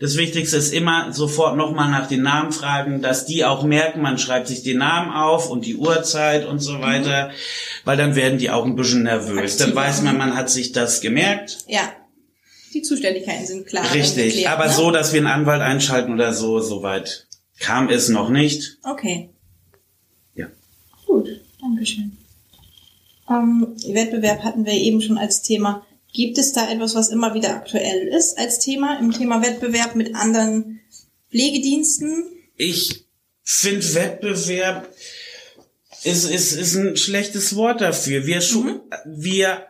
das 0.00 0.18
Wichtigste 0.18 0.59
ist 0.59 0.75
immer 0.75 1.14
sofort 1.14 1.56
nochmal 1.56 1.90
nach 1.90 2.09
den 2.09 2.21
Namen 2.21 2.52
fragen, 2.52 3.00
dass 3.00 3.25
die 3.25 3.47
auch 3.47 3.64
merken, 3.64 4.02
man 4.02 4.18
schreibt 4.18 4.49
sich 4.49 4.64
den 4.64 4.78
Namen 4.78 5.12
auf 5.12 5.49
und 5.49 5.64
die 5.64 5.76
Uhrzeit 5.76 6.44
und 6.44 6.59
so 6.59 6.83
weiter, 6.83 7.28
mhm. 7.28 7.33
weil 7.87 7.97
dann 7.97 8.16
werden 8.16 8.38
die 8.38 8.50
auch 8.50 8.66
ein 8.66 8.76
bisschen 8.76 9.04
nervös. 9.04 9.54
Aktiv 9.54 9.59
dann 9.61 9.75
weiß 9.75 10.02
man, 10.02 10.18
man 10.18 10.37
hat 10.37 10.50
sich 10.50 10.73
das 10.73 11.00
gemerkt. 11.00 11.56
Ja. 11.68 11.90
Die 12.75 12.83
Zuständigkeiten 12.83 13.47
sind 13.47 13.66
klar. 13.66 13.85
Richtig, 13.95 14.35
geklärt, 14.35 14.52
aber 14.52 14.66
ne? 14.66 14.73
so, 14.73 14.90
dass 14.90 15.12
wir 15.12 15.21
einen 15.21 15.28
Anwalt 15.28 15.62
einschalten 15.62 16.12
oder 16.12 16.35
so, 16.35 16.59
soweit 16.61 17.28
kam 17.61 17.88
es 17.88 18.09
noch 18.09 18.31
nicht. 18.31 18.78
Okay. 18.83 19.31
Ja. 20.35 20.49
Gut, 21.07 21.40
Dankeschön. 21.61 22.16
Ähm, 23.31 23.76
Wettbewerb 23.87 24.43
hatten 24.43 24.66
wir 24.66 24.73
eben 24.73 25.00
schon 25.00 25.19
als 25.19 25.43
Thema. 25.43 25.87
Gibt 26.12 26.37
es 26.37 26.52
da 26.52 26.69
etwas, 26.69 26.97
was 26.97 27.11
immer 27.11 27.35
wieder 27.35 27.50
aktuell 27.50 28.09
ist 28.09 28.38
als 28.38 28.59
Thema 28.59 28.99
im 28.99 29.12
Thema 29.12 29.40
Wettbewerb 29.40 29.95
mit 29.95 30.14
anderen 30.16 30.81
Pflegediensten? 31.31 32.25
Ich 32.57 33.04
finde 33.43 33.95
Wettbewerb 33.95 34.93
ist, 36.02 36.25
ist, 36.28 36.52
ist 36.52 36.75
ein 36.75 36.97
schlechtes 36.97 37.57
Wort 37.57 37.81
dafür. 37.81 38.26
Wir, 38.26 38.40
mhm. 38.40 38.81
wir 39.07 39.66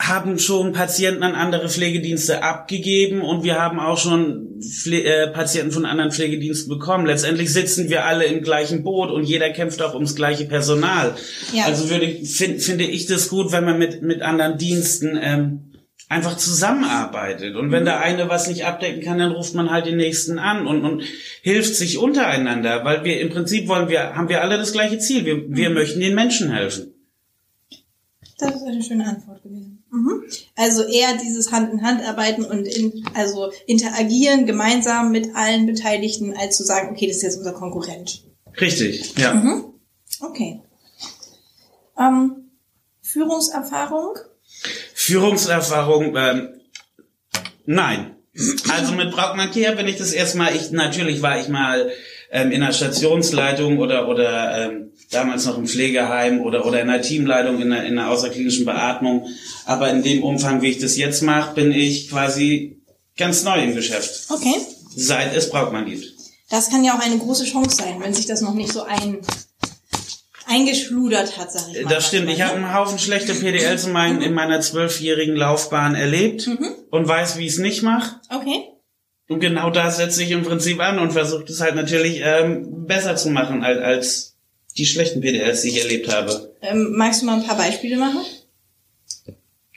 haben 0.00 0.38
schon 0.38 0.72
Patienten 0.72 1.24
an 1.24 1.34
andere 1.34 1.68
Pflegedienste 1.68 2.42
abgegeben 2.44 3.20
und 3.20 3.42
wir 3.42 3.60
haben 3.60 3.80
auch 3.80 3.98
schon 3.98 4.60
Pfle 4.60 5.02
äh, 5.02 5.28
Patienten 5.28 5.72
von 5.72 5.84
anderen 5.84 6.12
Pflegediensten 6.12 6.68
bekommen. 6.68 7.04
Letztendlich 7.04 7.52
sitzen 7.52 7.88
wir 7.90 8.04
alle 8.04 8.24
im 8.24 8.42
gleichen 8.42 8.84
Boot 8.84 9.10
und 9.10 9.24
jeder 9.24 9.50
kämpft 9.50 9.82
auch 9.82 9.94
ums 9.94 10.14
gleiche 10.14 10.44
Personal. 10.44 11.16
Ja. 11.52 11.64
Also 11.64 11.90
würde 11.90 12.04
ich, 12.04 12.30
find, 12.30 12.62
finde 12.62 12.84
ich 12.84 13.06
das 13.06 13.28
gut, 13.28 13.50
wenn 13.50 13.64
man 13.64 13.78
mit, 13.78 14.02
mit 14.02 14.22
anderen 14.22 14.56
Diensten 14.56 15.18
ähm, 15.20 15.72
einfach 16.08 16.36
zusammenarbeitet. 16.36 17.56
Und 17.56 17.72
wenn 17.72 17.82
mhm. 17.82 17.86
der 17.86 18.00
eine 18.00 18.28
was 18.28 18.48
nicht 18.48 18.64
abdecken 18.64 19.02
kann, 19.02 19.18
dann 19.18 19.32
ruft 19.32 19.54
man 19.54 19.70
halt 19.70 19.86
den 19.86 19.96
nächsten 19.96 20.38
an 20.38 20.66
und, 20.66 20.84
und 20.84 21.02
hilft 21.42 21.74
sich 21.74 21.98
untereinander, 21.98 22.84
weil 22.84 23.02
wir 23.02 23.20
im 23.20 23.30
Prinzip 23.30 23.66
wollen 23.66 23.88
wir, 23.88 24.14
haben 24.14 24.28
wir 24.28 24.42
alle 24.42 24.58
das 24.58 24.72
gleiche 24.72 24.98
Ziel. 24.98 25.24
Wir, 25.24 25.48
wir 25.48 25.70
mhm. 25.70 25.74
möchten 25.74 26.00
den 26.00 26.14
Menschen 26.14 26.52
helfen. 26.52 26.94
Das 28.38 28.54
ist 28.54 28.62
eine 28.62 28.82
schöne 28.82 29.04
Antwort 29.04 29.42
gewesen. 29.42 29.77
Mhm. 29.90 30.24
Also 30.56 30.84
eher 30.84 31.16
dieses 31.16 31.50
Hand 31.50 31.72
in 31.72 31.82
Hand 31.82 32.02
arbeiten 32.02 32.44
und 32.44 32.66
in, 32.66 33.04
also 33.14 33.50
interagieren 33.66 34.46
gemeinsam 34.46 35.10
mit 35.10 35.34
allen 35.34 35.66
Beteiligten, 35.66 36.34
als 36.36 36.56
zu 36.56 36.64
sagen, 36.64 36.90
okay, 36.90 37.06
das 37.06 37.16
ist 37.16 37.22
jetzt 37.22 37.38
unser 37.38 37.52
Konkurrent. 37.52 38.24
Richtig, 38.60 39.14
ja. 39.16 39.34
Mhm. 39.34 39.64
Okay. 40.20 40.60
Ähm, 41.98 42.50
Führungserfahrung? 43.02 44.16
Führungserfahrung, 44.94 46.14
ähm, 46.16 46.60
nein. 47.64 48.16
Also 48.68 48.92
mit 48.92 49.10
Brautmann 49.10 49.50
Kehr 49.50 49.74
bin 49.74 49.88
ich 49.88 49.96
das 49.96 50.12
erstmal, 50.12 50.54
ich, 50.54 50.70
natürlich 50.70 51.22
war 51.22 51.40
ich 51.40 51.48
mal 51.48 51.90
ähm, 52.30 52.52
in 52.52 52.60
der 52.60 52.72
Stationsleitung 52.72 53.78
oder, 53.78 54.08
oder 54.08 54.66
ähm, 54.66 54.92
damals 55.10 55.46
noch 55.46 55.58
im 55.58 55.66
Pflegeheim 55.66 56.40
oder, 56.40 56.66
oder 56.66 56.80
in 56.80 56.88
der 56.88 57.02
Teamleitung 57.02 57.60
in 57.60 57.70
der, 57.70 57.84
in 57.84 57.96
der 57.96 58.10
außerklinischen 58.10 58.64
Beatmung. 58.64 59.26
Aber 59.64 59.90
in 59.90 60.02
dem 60.02 60.22
Umfang, 60.22 60.62
wie 60.62 60.68
ich 60.68 60.78
das 60.78 60.96
jetzt 60.96 61.22
mache, 61.22 61.54
bin 61.54 61.72
ich 61.72 62.10
quasi 62.10 62.80
ganz 63.16 63.42
neu 63.44 63.62
im 63.62 63.74
Geschäft. 63.74 64.30
Okay. 64.30 64.54
Seit 64.94 65.34
es 65.34 65.50
Brautmann 65.50 65.86
gibt. 65.86 66.04
Das 66.50 66.70
kann 66.70 66.82
ja 66.82 66.94
auch 66.94 67.00
eine 67.00 67.18
große 67.18 67.44
Chance 67.44 67.76
sein, 67.76 68.00
wenn 68.00 68.14
sich 68.14 68.26
das 68.26 68.40
noch 68.40 68.54
nicht 68.54 68.72
so 68.72 68.82
ein 68.82 69.18
eingeschludert 70.48 71.36
hat, 71.36 71.52
sag 71.52 71.68
ich 71.68 71.84
mal. 71.84 71.94
Das 71.94 72.08
stimmt. 72.08 72.30
Ich 72.30 72.40
habe 72.40 72.54
einen 72.54 72.74
Haufen 72.74 72.98
schlechte 72.98 73.34
PDLs 73.34 73.84
in, 73.84 73.92
mein, 73.92 74.22
in 74.22 74.32
meiner 74.32 74.60
zwölfjährigen 74.60 75.36
Laufbahn 75.36 75.94
erlebt 75.94 76.46
mhm. 76.46 76.70
und 76.90 77.06
weiß, 77.06 77.36
wie 77.36 77.46
ich 77.46 77.52
es 77.52 77.58
nicht 77.58 77.82
mache. 77.82 78.16
Okay. 78.30 78.64
Und 79.28 79.40
genau 79.40 79.70
da 79.70 79.90
setze 79.90 80.22
ich 80.22 80.30
im 80.30 80.42
Prinzip 80.42 80.80
an 80.80 80.98
und 80.98 81.12
versuche 81.12 81.44
es 81.44 81.60
halt 81.60 81.74
natürlich 81.74 82.22
ähm, 82.24 82.86
besser 82.86 83.14
zu 83.16 83.28
machen 83.28 83.62
als, 83.62 83.78
als 83.78 84.37
die 84.78 84.86
schlechten 84.86 85.20
PDLs, 85.20 85.62
die 85.62 85.68
ich 85.68 85.82
erlebt 85.82 86.12
habe. 86.12 86.54
Ähm, 86.62 86.92
magst 86.96 87.22
du 87.22 87.26
mal 87.26 87.40
ein 87.40 87.46
paar 87.46 87.56
Beispiele 87.56 87.96
machen? 87.96 88.20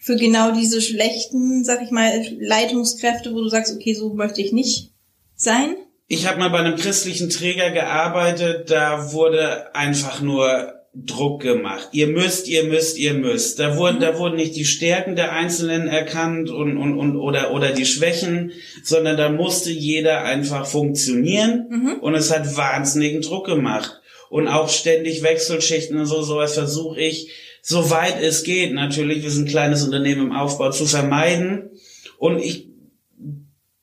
Für 0.02 0.16
genau 0.16 0.52
diese 0.52 0.82
schlechten, 0.82 1.64
sag 1.64 1.82
ich 1.84 1.92
mal, 1.92 2.12
Leitungskräfte, 2.40 3.34
wo 3.34 3.42
du 3.42 3.50
sagst, 3.50 3.76
okay, 3.76 3.94
so 3.94 4.14
möchte 4.14 4.42
ich 4.42 4.52
nicht 4.52 4.92
sein? 5.36 5.76
Ich 6.08 6.28
habe 6.28 6.40
mal 6.40 6.50
bei 6.50 6.60
einem 6.60 6.76
christlichen 6.76 7.30
Träger 7.30 7.72
gearbeitet, 7.72 8.70
da 8.70 9.14
wurde 9.14 9.74
einfach 9.76 10.22
nur 10.22 10.82
Druck 10.94 11.42
gemacht. 11.42 11.90
Ihr 11.94 12.08
müsst, 12.08 12.50
ihr 12.50 12.66
müsst, 12.66 12.98
ihr 12.98 13.14
müsst. 13.14 13.60
Da 13.60 13.78
wurden, 13.78 13.98
mhm. 13.98 14.02
da 14.02 14.18
wurden 14.18 14.36
nicht 14.36 14.58
die 14.58 14.66
Stärken 14.66 15.16
der 15.16 15.32
Einzelnen 15.32 15.88
erkannt 15.88 16.50
und, 16.50 16.78
und, 16.78 16.98
und 16.98 17.16
oder, 17.16 17.54
oder 17.54 17.72
die 17.72 17.86
Schwächen, 17.86 18.52
sondern 18.84 19.16
da 19.16 19.30
musste 19.30 19.72
jeder 19.72 20.24
einfach 20.24 20.66
funktionieren 20.66 21.68
mhm. 21.70 21.94
und 22.02 22.16
es 22.16 22.30
hat 22.30 22.58
wahnsinnigen 22.58 23.22
Druck 23.22 23.46
gemacht. 23.46 24.01
Und 24.32 24.48
auch 24.48 24.70
ständig 24.70 25.24
Wechselschichten 25.24 25.98
und 25.98 26.06
so, 26.06 26.22
sowas 26.22 26.54
versuche 26.54 27.02
ich, 27.02 27.32
soweit 27.62 28.22
es 28.22 28.44
geht, 28.44 28.72
natürlich, 28.72 29.24
wir 29.24 29.30
sind 29.30 29.44
ein 29.48 29.52
kleines 29.52 29.84
Unternehmen 29.84 30.28
im 30.28 30.32
Aufbau, 30.32 30.72
zu 30.72 30.86
vermeiden. 30.86 31.70
Und 32.18 32.40
ich, 32.40 32.70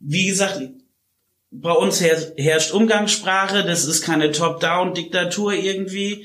wie 0.01 0.25
gesagt, 0.25 0.63
bei 1.51 1.71
uns 1.71 2.01
herrscht 2.01 2.73
Umgangssprache, 2.73 3.63
das 3.63 3.85
ist 3.85 4.03
keine 4.03 4.33
Top-Down-Diktatur 4.33 5.53
irgendwie. 5.53 6.25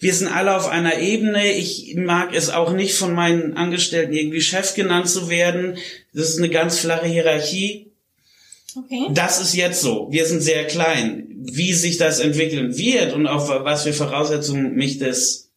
Wir 0.00 0.14
sind 0.14 0.28
alle 0.28 0.56
auf 0.56 0.66
einer 0.66 1.00
Ebene. 1.00 1.52
Ich 1.52 1.94
mag 1.94 2.34
es 2.34 2.48
auch 2.48 2.72
nicht 2.72 2.94
von 2.94 3.12
meinen 3.12 3.58
Angestellten 3.58 4.14
irgendwie 4.14 4.40
Chef 4.40 4.74
genannt 4.74 5.10
zu 5.10 5.28
werden. 5.28 5.76
Das 6.14 6.30
ist 6.30 6.38
eine 6.38 6.48
ganz 6.48 6.78
flache 6.78 7.06
Hierarchie. 7.06 7.87
Okay. 8.84 9.08
Das 9.10 9.40
ist 9.40 9.54
jetzt 9.54 9.80
so. 9.80 10.08
Wir 10.10 10.26
sind 10.26 10.40
sehr 10.40 10.66
klein. 10.66 11.26
Wie 11.40 11.72
sich 11.72 11.96
das 11.96 12.20
entwickeln 12.20 12.76
wird 12.76 13.12
und 13.14 13.26
auf 13.26 13.48
was 13.48 13.84
für 13.84 13.92
Voraussetzungen 13.92 14.74
mich 14.74 14.98
das 14.98 15.47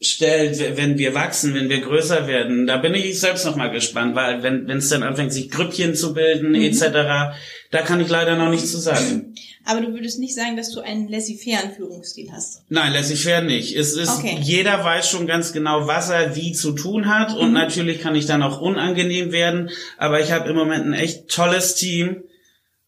stellt, 0.00 0.76
wenn 0.76 0.96
wir 0.96 1.14
wachsen, 1.14 1.54
wenn 1.54 1.68
wir 1.68 1.80
größer 1.80 2.28
werden. 2.28 2.66
Da 2.66 2.76
bin 2.76 2.94
ich 2.94 3.18
selbst 3.18 3.44
noch 3.44 3.56
mal 3.56 3.68
gespannt, 3.68 4.14
weil 4.14 4.42
wenn 4.42 4.70
es 4.70 4.88
dann 4.88 5.02
anfängt, 5.02 5.32
sich 5.32 5.50
Grüppchen 5.50 5.94
zu 5.94 6.14
bilden 6.14 6.50
mhm. 6.50 6.62
etc., 6.62 7.34
da 7.70 7.82
kann 7.82 8.00
ich 8.00 8.08
leider 8.08 8.36
noch 8.36 8.48
nichts 8.48 8.70
zu 8.70 8.78
sagen. 8.78 9.34
Aber 9.64 9.80
du 9.80 9.92
würdest 9.92 10.18
nicht 10.18 10.34
sagen, 10.34 10.56
dass 10.56 10.70
du 10.70 10.80
einen 10.80 11.08
laissez-fairen 11.08 11.72
Führungsstil 11.72 12.30
hast? 12.32 12.62
Nein, 12.70 12.92
laissez-faire 12.92 13.42
nicht. 13.42 13.76
Es 13.76 13.94
ist, 13.94 14.18
okay. 14.18 14.38
jeder 14.40 14.82
weiß 14.82 15.10
schon 15.10 15.26
ganz 15.26 15.52
genau, 15.52 15.86
was 15.86 16.08
er 16.08 16.36
wie 16.36 16.52
zu 16.52 16.72
tun 16.72 17.08
hat 17.08 17.36
und 17.36 17.48
mhm. 17.48 17.54
natürlich 17.54 18.00
kann 18.00 18.14
ich 18.14 18.26
dann 18.26 18.42
auch 18.42 18.60
unangenehm 18.60 19.32
werden, 19.32 19.70
aber 19.98 20.20
ich 20.20 20.30
habe 20.30 20.48
im 20.48 20.56
Moment 20.56 20.86
ein 20.86 20.94
echt 20.94 21.28
tolles 21.28 21.74
Team 21.74 22.22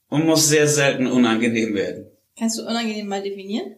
und 0.08 0.26
muss 0.26 0.48
sehr 0.48 0.68
selten 0.68 1.06
unangenehm 1.08 1.74
werden. 1.74 2.06
Kannst 2.38 2.58
du 2.58 2.62
unangenehm 2.62 3.08
mal 3.08 3.22
definieren? 3.22 3.76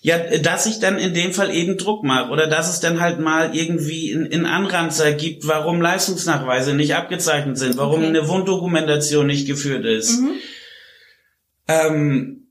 Ja, 0.00 0.18
dass 0.38 0.66
ich 0.66 0.78
dann 0.78 0.98
in 0.98 1.12
dem 1.12 1.32
Fall 1.32 1.52
eben 1.52 1.76
Druck 1.76 2.04
mache 2.04 2.30
oder 2.30 2.46
dass 2.46 2.70
es 2.70 2.78
dann 2.78 3.00
halt 3.00 3.18
mal 3.18 3.56
irgendwie 3.56 4.12
in, 4.12 4.26
in 4.26 4.46
Anranzer 4.46 5.12
gibt, 5.12 5.48
warum 5.48 5.80
Leistungsnachweise 5.80 6.74
nicht 6.74 6.94
abgezeichnet 6.94 7.58
sind, 7.58 7.76
warum 7.76 8.00
okay. 8.00 8.06
eine 8.06 8.28
Wunddokumentation 8.28 9.26
nicht 9.26 9.48
geführt 9.48 9.84
ist. 9.84 10.20
Mhm. 10.20 10.30
Ähm, 11.66 12.48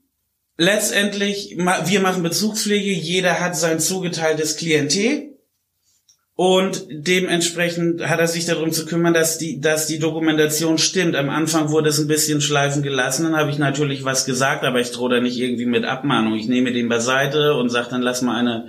letztendlich, 0.57 1.55
wir 1.57 1.99
machen 2.01 2.21
Bezugspflege, 2.23 2.91
jeder 2.91 3.39
hat 3.39 3.55
sein 3.55 3.79
zugeteiltes 3.79 4.57
Klientel. 4.57 5.36
Und 6.39 6.85
dementsprechend 6.91 8.07
hat 8.07 8.19
er 8.19 8.27
sich 8.27 8.45
darum 8.45 8.71
zu 8.71 8.85
kümmern, 8.85 9.15
dass 9.15 9.39
die, 9.39 9.59
dass 9.59 9.87
die 9.87 9.97
Dokumentation 9.97 10.77
stimmt. 10.77 11.15
Am 11.15 11.31
Anfang 11.31 11.71
wurde 11.71 11.89
es 11.89 11.97
ein 11.97 12.07
bisschen 12.07 12.41
schleifen 12.41 12.83
gelassen, 12.83 13.23
dann 13.23 13.35
habe 13.35 13.49
ich 13.49 13.57
natürlich 13.57 14.05
was 14.05 14.23
gesagt, 14.23 14.63
aber 14.63 14.79
ich 14.79 14.91
drohe 14.91 15.15
da 15.15 15.19
nicht 15.19 15.39
irgendwie 15.39 15.65
mit 15.65 15.83
Abmahnung. 15.83 16.35
Ich 16.35 16.47
nehme 16.47 16.71
den 16.71 16.89
beiseite 16.89 17.55
und 17.55 17.69
sage 17.69 17.87
dann, 17.89 18.03
lass 18.03 18.21
mal 18.21 18.37
eine, 18.37 18.67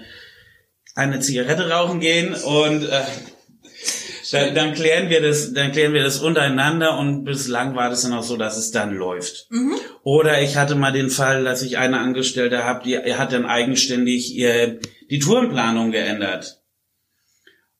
eine 0.94 1.20
Zigarette 1.20 1.68
rauchen 1.68 2.00
gehen 2.00 2.32
und 2.32 2.84
äh, 2.84 3.02
dann, 4.32 4.54
dann 4.54 4.72
klären 4.72 5.10
wir 5.10 5.20
das, 5.20 5.52
dann 5.52 5.70
klären 5.70 5.92
wir 5.92 6.02
das 6.02 6.20
untereinander 6.20 6.96
und 6.98 7.24
bislang 7.24 7.76
war 7.76 7.90
das 7.90 8.00
dann 8.00 8.14
auch 8.14 8.22
so, 8.22 8.38
dass 8.38 8.56
es 8.56 8.70
dann 8.70 8.94
läuft. 8.94 9.46
Mhm. 9.50 9.74
Oder 10.04 10.40
ich 10.40 10.56
hatte 10.56 10.74
mal 10.74 10.92
den 10.92 11.10
Fall, 11.10 11.44
dass 11.44 11.60
ich 11.60 11.76
eine 11.76 11.98
Angestellte 11.98 12.64
habe, 12.64 12.82
die 12.84 12.96
hat 12.96 13.34
dann 13.34 13.44
eigenständig 13.44 14.34
ihr, 14.34 14.80
die 15.10 15.18
Tourenplanung 15.18 15.90
geändert. 15.90 16.57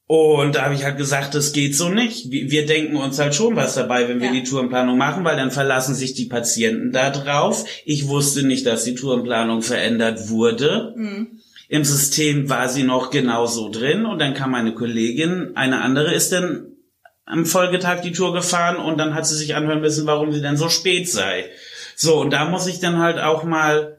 Und 0.08 0.54
da 0.54 0.62
habe 0.62 0.74
ich 0.74 0.84
halt 0.84 0.96
gesagt, 0.96 1.34
das 1.34 1.52
geht 1.52 1.76
so 1.76 1.90
nicht. 1.90 2.30
Wir 2.30 2.64
denken 2.64 2.96
uns 2.96 3.18
halt 3.18 3.34
schon 3.34 3.56
was 3.56 3.74
dabei, 3.74 4.08
wenn 4.08 4.20
wir 4.20 4.28
ja. 4.28 4.32
die 4.32 4.42
Tourenplanung 4.42 4.96
machen, 4.96 5.22
weil 5.22 5.36
dann 5.36 5.50
verlassen 5.50 5.94
sich 5.94 6.14
die 6.14 6.24
Patienten 6.24 6.92
da 6.92 7.10
drauf. 7.10 7.66
Ich 7.84 8.08
wusste 8.08 8.42
nicht, 8.42 8.64
dass 8.64 8.84
die 8.84 8.94
Tourenplanung 8.94 9.60
verändert 9.60 10.30
wurde. 10.30 10.94
Mhm. 10.96 11.40
Im 11.68 11.84
System 11.84 12.48
war 12.48 12.70
sie 12.70 12.84
noch 12.84 13.10
genauso 13.10 13.68
drin 13.68 14.06
und 14.06 14.18
dann 14.18 14.32
kam 14.32 14.52
meine 14.52 14.72
Kollegin, 14.72 15.50
eine 15.54 15.82
andere 15.82 16.14
ist 16.14 16.32
dann 16.32 16.72
am 17.26 17.44
Folgetag 17.44 18.00
die 18.00 18.12
Tour 18.12 18.32
gefahren 18.32 18.76
und 18.76 18.96
dann 18.96 19.14
hat 19.14 19.26
sie 19.26 19.36
sich 19.36 19.54
anhören 19.54 19.82
müssen, 19.82 20.06
warum 20.06 20.32
sie 20.32 20.40
denn 20.40 20.56
so 20.56 20.70
spät 20.70 21.10
sei. 21.10 21.44
So, 21.94 22.18
und 22.18 22.32
da 22.32 22.46
muss 22.46 22.66
ich 22.66 22.80
dann 22.80 22.96
halt 22.96 23.18
auch 23.18 23.44
mal 23.44 23.98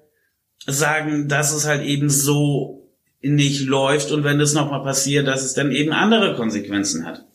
sagen, 0.65 1.27
dass 1.27 1.53
es 1.53 1.67
halt 1.67 1.83
eben 1.83 2.09
so 2.09 2.78
nicht 3.21 3.61
läuft 3.61 4.11
und 4.11 4.23
wenn 4.23 4.39
das 4.39 4.53
nochmal 4.53 4.83
passiert, 4.83 5.27
dass 5.27 5.43
es 5.43 5.53
dann 5.53 5.71
eben 5.71 5.91
andere 5.91 6.35
Konsequenzen 6.35 7.05
hat. 7.05 7.25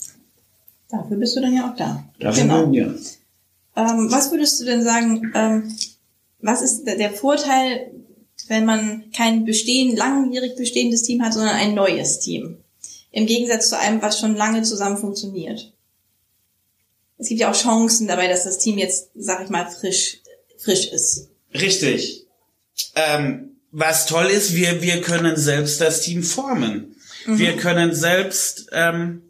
Dafür 0.88 1.17
bist 1.17 1.37
du 1.37 1.41
dann 1.41 1.55
ja 1.55 1.71
auch 1.71 1.76
da. 1.76 2.05
Dafür 2.19 2.43
genau. 2.43 2.73
ja. 2.73 2.87
Ähm, 3.76 4.11
was 4.11 4.31
würdest 4.31 4.61
du 4.61 4.64
denn 4.64 4.83
sagen, 4.83 5.33
ähm, 5.35 5.76
was 6.41 6.62
ist 6.62 6.85
der 6.85 7.11
Vorteil, 7.11 7.91
wenn 8.49 8.64
man 8.64 9.05
kein 9.12 9.45
bestehen, 9.45 9.97
langjährig 9.97 10.57
bestehendes 10.57 11.03
Team 11.03 11.23
hat, 11.23 11.33
sondern 11.33 11.57
ein 11.57 11.75
neues 11.75 12.21
Team? 12.21 12.59
Im 13.11 13.26
Gegensatz 13.26 13.69
zu 13.69 13.79
einem, 13.79 14.03
was 14.03 14.19
schon 14.19 14.37
lange 14.37 14.62
zusammen 14.62 14.97
funktioniert. 14.97 15.73
Es 17.17 17.29
gibt 17.29 17.41
ja 17.41 17.50
auch 17.50 17.57
Chancen 17.57 18.09
dabei, 18.09 18.29
dass 18.29 18.45
das 18.45 18.59
Team 18.59 18.79
jetzt, 18.79 19.11
sag 19.14 19.45
ich 19.45 19.50
mal, 19.50 19.67
frisch, 19.71 20.21
frisch 20.59 20.88
ist. 20.88 21.31
Richtig. 21.55 22.26
Ähm, 22.95 23.53
was 23.76 24.07
toll 24.07 24.26
ist, 24.26 24.54
wir, 24.54 24.83
wir 24.83 25.00
können 25.00 25.37
selbst 25.37 25.81
das 25.81 26.00
Team 26.00 26.23
formen. 26.23 26.95
Mhm. 27.26 27.38
Wir 27.38 27.57
können 27.57 27.93
selbst 27.93 28.69
ähm, 28.73 29.23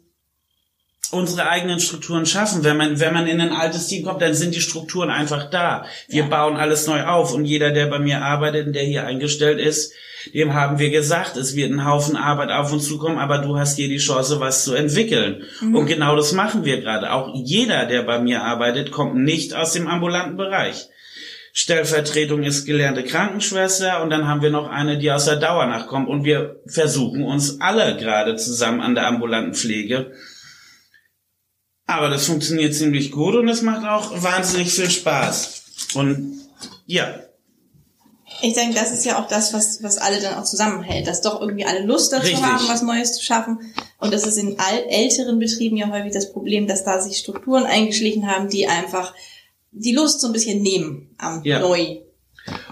unsere 1.11 1.49
eigenen 1.49 1.79
Strukturen 1.79 2.27
schaffen. 2.27 2.63
Wenn 2.63 2.77
man, 2.77 2.99
wenn 2.99 3.13
man 3.13 3.25
in 3.25 3.41
ein 3.41 3.51
altes 3.51 3.87
Team 3.87 4.05
kommt, 4.05 4.21
dann 4.21 4.35
sind 4.35 4.53
die 4.53 4.61
Strukturen 4.61 5.09
einfach 5.09 5.49
da. 5.49 5.85
Wir 6.07 6.23
ja. 6.23 6.29
bauen 6.29 6.57
alles 6.57 6.85
neu 6.85 7.03
auf 7.05 7.33
und 7.33 7.45
jeder, 7.45 7.71
der 7.71 7.87
bei 7.87 7.97
mir 7.97 8.21
arbeitet 8.21 8.67
und 8.67 8.73
der 8.73 8.83
hier 8.83 9.07
eingestellt 9.07 9.59
ist, 9.59 9.93
dem 10.33 10.53
haben 10.53 10.77
wir 10.77 10.91
gesagt, 10.91 11.37
es 11.37 11.55
wird 11.55 11.71
ein 11.71 11.85
Haufen 11.85 12.15
Arbeit 12.15 12.51
auf 12.51 12.71
uns 12.71 12.87
zukommen, 12.87 13.17
aber 13.17 13.39
du 13.39 13.57
hast 13.57 13.77
hier 13.77 13.87
die 13.87 13.97
Chance, 13.97 14.39
was 14.39 14.63
zu 14.63 14.75
entwickeln. 14.75 15.43
Mhm. 15.61 15.75
Und 15.75 15.85
genau 15.87 16.15
das 16.15 16.33
machen 16.33 16.65
wir 16.65 16.81
gerade. 16.81 17.11
Auch 17.11 17.31
jeder, 17.33 17.87
der 17.87 18.03
bei 18.03 18.19
mir 18.19 18.43
arbeitet, 18.43 18.91
kommt 18.91 19.15
nicht 19.15 19.55
aus 19.55 19.73
dem 19.73 19.87
ambulanten 19.87 20.37
Bereich. 20.37 20.89
Stellvertretung 21.57 22.43
ist 22.43 22.65
gelernte 22.65 23.05
Krankenschwester 23.05 24.03
und 24.03 24.09
dann 24.09 24.27
haben 24.27 24.41
wir 24.41 24.49
noch 24.49 24.67
eine, 24.67 24.97
die 24.97 25.09
aus 25.09 25.23
der 25.23 25.37
Dauernacht 25.37 25.87
kommt 25.87 26.09
und 26.09 26.25
wir 26.25 26.61
versuchen 26.67 27.23
uns 27.23 27.61
alle 27.61 27.95
gerade 27.95 28.35
zusammen 28.35 28.81
an 28.81 28.93
der 28.93 29.07
ambulanten 29.07 29.53
Pflege. 29.53 30.11
Aber 31.87 32.09
das 32.09 32.25
funktioniert 32.25 32.75
ziemlich 32.75 33.09
gut 33.09 33.35
und 33.35 33.47
es 33.47 33.61
macht 33.61 33.87
auch 33.87 34.21
wahnsinnig 34.21 34.73
viel 34.73 34.89
Spaß. 34.89 35.93
Und 35.93 36.41
ja. 36.87 37.21
Ich 38.41 38.53
denke, 38.53 38.75
das 38.75 38.91
ist 38.91 39.05
ja 39.05 39.17
auch 39.17 39.29
das, 39.29 39.53
was, 39.53 39.81
was 39.81 39.97
alle 39.97 40.19
dann 40.19 40.33
auch 40.33 40.43
zusammenhält, 40.43 41.07
dass 41.07 41.21
doch 41.21 41.39
irgendwie 41.39 41.65
alle 41.65 41.85
Lust 41.85 42.11
dazu 42.11 42.23
Richtig. 42.23 42.43
haben, 42.43 42.67
was 42.67 42.81
Neues 42.81 43.13
zu 43.13 43.23
schaffen. 43.23 43.59
Und 43.99 44.13
das 44.13 44.27
ist 44.27 44.35
in 44.35 44.59
all, 44.59 44.83
älteren 44.89 45.39
Betrieben 45.39 45.77
ja 45.77 45.89
häufig 45.89 46.11
das 46.11 46.33
Problem, 46.33 46.67
dass 46.67 46.83
da 46.83 46.99
sich 46.99 47.17
Strukturen 47.17 47.63
eingeschlichen 47.63 48.29
haben, 48.29 48.49
die 48.49 48.67
einfach 48.67 49.13
die 49.75 49.93
Lust 49.93 50.21
so 50.21 50.27
ein 50.27 50.33
bisschen 50.33 50.61
nehmen 50.61 51.09
am 51.17 51.43
ja. 51.43 51.59
Neu. 51.59 51.97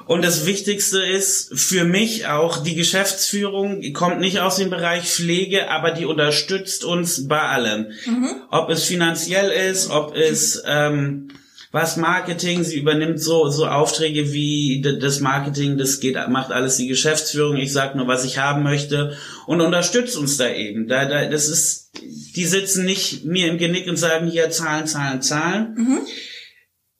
Und 0.05 0.23
das 0.23 0.45
Wichtigste 0.45 1.01
ist 1.01 1.57
für 1.57 1.83
mich 1.83 2.27
auch, 2.27 2.57
die 2.61 2.75
Geschäftsführung 2.75 3.81
kommt 3.93 4.19
nicht 4.19 4.39
aus 4.39 4.57
dem 4.57 4.69
Bereich 4.69 5.05
Pflege, 5.05 5.69
aber 5.71 5.91
die 5.91 6.05
unterstützt 6.05 6.83
uns 6.83 7.27
bei 7.27 7.39
allem. 7.39 7.87
Mhm. 8.05 8.29
Ob 8.51 8.69
es 8.69 8.83
finanziell 8.83 9.49
ist, 9.71 9.89
ob 9.89 10.15
es 10.15 10.61
ähm, 10.67 11.29
was 11.71 11.97
Marketing, 11.97 12.63
sie 12.63 12.77
übernimmt 12.77 13.19
so 13.19 13.49
so 13.49 13.65
Aufträge 13.65 14.31
wie 14.31 14.81
das 14.81 15.21
Marketing, 15.21 15.77
das 15.79 15.99
geht 15.99 16.17
macht 16.29 16.51
alles 16.51 16.77
die 16.77 16.87
Geschäftsführung. 16.87 17.57
Ich 17.57 17.73
sag 17.73 17.95
nur, 17.95 18.07
was 18.07 18.25
ich 18.25 18.37
haben 18.37 18.61
möchte 18.61 19.17
und 19.47 19.59
unterstützt 19.59 20.15
uns 20.15 20.37
da 20.37 20.49
eben. 20.49 20.87
Da, 20.87 21.05
da 21.05 21.25
das 21.25 21.47
ist, 21.47 21.89
die 22.35 22.45
sitzen 22.45 22.85
nicht 22.85 23.25
mir 23.25 23.47
im 23.47 23.57
Genick 23.57 23.87
und 23.87 23.97
sagen 23.97 24.29
hier 24.29 24.51
Zahlen, 24.51 24.85
Zahlen, 24.85 25.23
Zahlen. 25.23 25.73
Mhm 25.75 25.99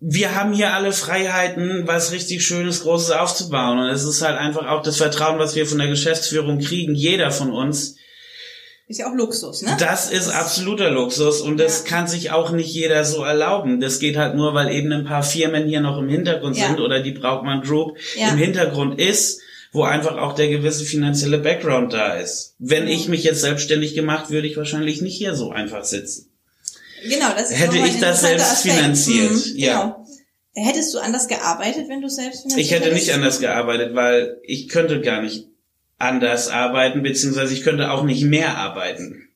wir 0.05 0.35
haben 0.35 0.51
hier 0.51 0.73
alle 0.73 0.91
Freiheiten, 0.91 1.87
was 1.87 2.11
richtig 2.11 2.45
Schönes, 2.45 2.81
Großes 2.81 3.11
aufzubauen. 3.11 3.79
Und 3.79 3.85
es 3.85 4.03
ist 4.03 4.21
halt 4.21 4.37
einfach 4.37 4.67
auch 4.67 4.83
das 4.83 4.97
Vertrauen, 4.97 5.39
was 5.39 5.55
wir 5.55 5.65
von 5.65 5.77
der 5.77 5.87
Geschäftsführung 5.87 6.59
kriegen, 6.59 6.93
jeder 6.93 7.31
von 7.31 7.53
uns. 7.53 7.95
Ist 8.87 8.99
ja 8.99 9.09
auch 9.09 9.15
Luxus, 9.15 9.61
ne? 9.61 9.77
Das 9.79 10.11
ist 10.11 10.27
absoluter 10.27 10.91
Luxus 10.91 11.39
und 11.39 11.57
das 11.57 11.83
ja. 11.83 11.89
kann 11.89 12.07
sich 12.07 12.31
auch 12.31 12.51
nicht 12.51 12.73
jeder 12.73 13.05
so 13.05 13.23
erlauben. 13.23 13.79
Das 13.79 13.99
geht 13.99 14.17
halt 14.17 14.35
nur, 14.35 14.53
weil 14.53 14.73
eben 14.73 14.91
ein 14.91 15.05
paar 15.05 15.23
Firmen 15.23 15.67
hier 15.67 15.79
noch 15.79 15.97
im 15.97 16.09
Hintergrund 16.09 16.57
ja. 16.57 16.67
sind 16.67 16.81
oder 16.81 16.99
die 16.99 17.13
Braukmann 17.13 17.61
Group 17.61 17.97
ja. 18.17 18.27
im 18.29 18.37
Hintergrund 18.37 18.99
ist, 18.99 19.41
wo 19.71 19.83
einfach 19.83 20.17
auch 20.17 20.35
der 20.35 20.49
gewisse 20.49 20.83
finanzielle 20.83 21.37
Background 21.37 21.93
da 21.93 22.15
ist. 22.15 22.55
Wenn 22.59 22.89
ich 22.89 23.07
mich 23.07 23.23
jetzt 23.23 23.39
selbstständig 23.39 23.95
gemacht, 23.95 24.31
würde 24.31 24.47
ich 24.47 24.57
wahrscheinlich 24.57 25.01
nicht 25.01 25.17
hier 25.17 25.33
so 25.33 25.51
einfach 25.51 25.85
sitzen. 25.85 26.32
Genau, 27.03 27.29
das 27.35 27.51
ist 27.51 27.59
Hätte 27.59 27.77
ich 27.77 27.99
das 27.99 28.21
selbst 28.21 28.51
Aspekt. 28.51 28.75
finanziert, 28.75 29.31
mhm, 29.31 29.57
ja. 29.57 29.81
Genau. 29.81 30.05
Hättest 30.55 30.93
du 30.93 30.99
anders 30.99 31.27
gearbeitet, 31.27 31.89
wenn 31.89 32.01
du 32.01 32.09
selbst 32.09 32.43
finanziert 32.43 32.65
Ich 32.65 32.71
hätte 32.71 32.85
hättest? 32.85 33.07
nicht 33.07 33.13
anders 33.13 33.39
gearbeitet, 33.39 33.95
weil 33.95 34.37
ich 34.43 34.69
könnte 34.69 35.01
gar 35.01 35.21
nicht 35.21 35.47
anders 35.97 36.49
arbeiten, 36.49 37.01
beziehungsweise 37.01 37.53
ich 37.53 37.63
könnte 37.63 37.91
auch 37.91 38.03
nicht 38.03 38.23
mehr 38.23 38.57
arbeiten. 38.57 39.29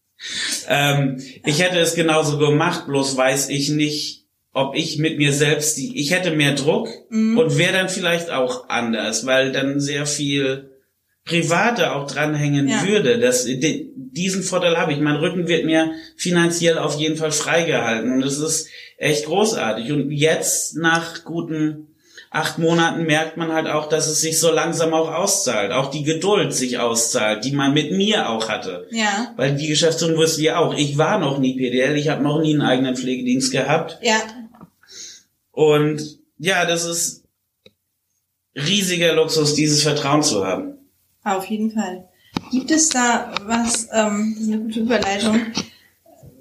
Ähm, 0.67 1.21
ich 1.45 1.62
hätte 1.62 1.80
es 1.80 1.95
genauso 1.95 2.38
gemacht, 2.38 2.86
bloß 2.88 3.17
weiß 3.17 3.49
ich 3.49 3.69
nicht, 3.69 4.25
ob 4.53 4.75
ich 4.75 4.97
mit 4.97 5.17
mir 5.17 5.34
selbst 5.34 5.77
die, 5.77 5.99
ich 5.99 6.12
hätte 6.12 6.32
mehr 6.32 6.53
Druck 6.56 6.89
mhm. 7.10 7.38
und 7.38 7.58
wäre 7.58 7.73
dann 7.73 7.89
vielleicht 7.89 8.32
auch 8.32 8.69
anders, 8.69 9.25
weil 9.25 9.51
dann 9.51 9.80
sehr 9.80 10.06
viel 10.06 10.71
Private 11.28 11.94
auch 11.94 12.08
dranhängen 12.08 12.68
ja. 12.68 12.88
würde. 12.88 13.20
Das, 13.20 13.46
diesen 13.46 14.44
Vorteil 14.44 14.78
habe 14.78 14.94
ich. 14.94 15.00
Mein 15.00 15.18
Rücken 15.18 15.48
wird 15.48 15.66
mir 15.66 15.92
finanziell 16.16 16.78
auf 16.78 16.98
jeden 16.98 17.18
Fall 17.18 17.32
freigehalten 17.32 18.13
und 18.13 18.24
es 18.24 18.40
ist 18.40 18.70
echt 18.98 19.26
großartig. 19.26 19.92
Und 19.92 20.12
jetzt 20.12 20.78
nach 20.78 21.24
guten 21.26 21.88
acht 22.30 22.58
Monaten 22.58 23.04
merkt 23.04 23.38
man 23.38 23.54
halt 23.54 23.68
auch, 23.68 23.90
dass 23.90 24.08
es 24.08 24.22
sich 24.22 24.40
so 24.40 24.52
langsam 24.52 24.94
auch 24.94 25.13
auszahlt. 25.13 25.72
Auch 25.72 25.92
die 25.92 26.04
Geduld 26.04 26.54
sich 26.54 26.80
auszahlt, 26.80 27.44
die 27.44 27.52
man 27.52 27.74
mit 27.74 27.92
mir 27.92 28.30
auch 28.30 28.50
hatte. 28.50 28.88
Ja. 28.92 29.34
Weil 29.38 29.56
die 29.56 29.68
Geschäftsführung 29.68 30.18
wusste 30.18 30.42
ja 30.42 30.60
auch, 30.60 30.76
ich 30.76 30.98
war 30.98 31.20
noch 31.20 31.40
nie 31.40 31.56
PDL, 31.56 31.96
ich 31.98 32.10
habe 32.10 32.24
noch 32.24 32.42
nie 32.42 32.54
einen 32.54 32.62
eigenen 32.62 32.96
Pflegedienst 32.96 33.52
gehabt. 33.52 34.00
Ja. 34.02 34.22
Und 35.52 36.20
ja, 36.38 36.66
das 36.66 36.86
ist 36.86 37.24
riesiger 38.56 39.13
Luxus, 39.13 39.54
dieses 39.54 39.84
Vertrauen 39.84 40.24
zu 40.24 40.46
haben. 40.46 40.77
Auf 41.28 41.46
jeden 41.46 41.72
Fall. 41.72 42.08
Gibt 42.52 42.72
es 42.72 42.88
da 42.90 43.34
was, 43.44 43.90
ähm, 43.92 44.34
das 44.34 44.44
ist 44.44 44.54
eine 44.54 44.62
gute 44.62 44.80
Überleitung, 44.80 45.42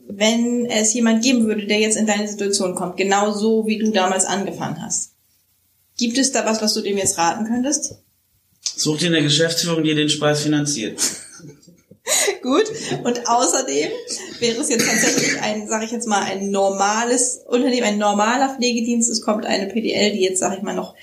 wenn 0.08 0.66
es 0.66 0.94
jemand 0.94 1.24
geben 1.24 1.46
würde, 1.46 1.66
der 1.66 1.80
jetzt 1.80 1.96
in 1.96 2.06
deine 2.06 2.28
Situation 2.28 2.76
kommt, 2.76 2.96
genau 2.96 3.32
so 3.32 3.66
wie 3.66 3.78
du 3.78 3.90
damals 3.90 4.26
angefangen 4.26 4.80
hast? 4.80 5.12
Gibt 5.98 6.18
es 6.18 6.30
da 6.30 6.46
was, 6.46 6.62
was 6.62 6.74
du 6.74 6.82
dem 6.82 6.98
jetzt 6.98 7.18
raten 7.18 7.46
könntest? 7.46 7.96
Such 8.60 8.98
dir 8.98 9.08
eine 9.08 9.22
Geschäftsführung, 9.22 9.82
die 9.82 9.94
den 9.94 10.08
Spaß 10.08 10.42
finanziert. 10.42 11.00
Gut. 12.42 12.70
Und 13.02 13.26
außerdem 13.26 13.90
wäre 14.38 14.60
es 14.60 14.68
jetzt 14.68 14.86
tatsächlich 14.86 15.40
ein, 15.42 15.66
sage 15.66 15.86
ich 15.86 15.90
jetzt 15.90 16.06
mal, 16.06 16.22
ein 16.22 16.50
normales 16.50 17.40
Unternehmen, 17.46 17.86
ein 17.86 17.98
normaler 17.98 18.54
Pflegedienst. 18.54 19.10
Es 19.10 19.22
kommt 19.22 19.46
eine 19.46 19.66
PDL, 19.66 20.12
die 20.12 20.22
jetzt, 20.22 20.38
sage 20.38 20.56
ich 20.56 20.62
mal, 20.62 20.74
noch 20.74 20.94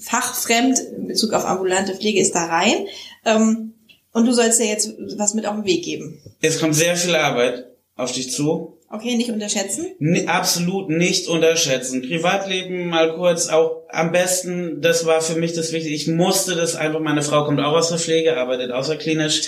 fachfremd 0.00 0.78
in 0.78 1.08
Bezug 1.08 1.32
auf 1.32 1.44
ambulante 1.44 1.94
Pflege 1.94 2.20
ist 2.20 2.34
da 2.34 2.46
rein. 2.46 2.86
Ähm, 3.24 3.74
und 4.12 4.26
du 4.26 4.32
sollst 4.32 4.60
ja 4.60 4.66
jetzt 4.66 4.94
was 5.16 5.34
mit 5.34 5.46
auf 5.46 5.54
den 5.54 5.64
Weg 5.64 5.84
geben. 5.84 6.20
Es 6.40 6.58
kommt 6.58 6.74
sehr 6.74 6.96
viel 6.96 7.14
Arbeit 7.14 7.66
auf 7.96 8.12
dich 8.12 8.32
zu. 8.32 8.78
Okay, 8.90 9.16
nicht 9.16 9.30
unterschätzen? 9.30 9.86
Nee, 9.98 10.26
absolut 10.26 10.88
nicht 10.88 11.28
unterschätzen. 11.28 12.00
Privatleben 12.00 12.88
mal 12.88 13.14
kurz, 13.16 13.48
auch 13.48 13.82
am 13.90 14.12
besten, 14.12 14.80
das 14.80 15.04
war 15.04 15.20
für 15.20 15.38
mich 15.38 15.52
das 15.52 15.72
Wichtige. 15.72 15.94
Ich 15.94 16.08
musste 16.08 16.54
das 16.54 16.74
einfach, 16.74 17.00
meine 17.00 17.20
Frau 17.22 17.44
kommt 17.44 17.60
auch 17.60 17.74
aus 17.74 17.90
der 17.90 17.98
Pflege, 17.98 18.38
arbeitet 18.38 18.70
außerklinisch, 18.70 19.42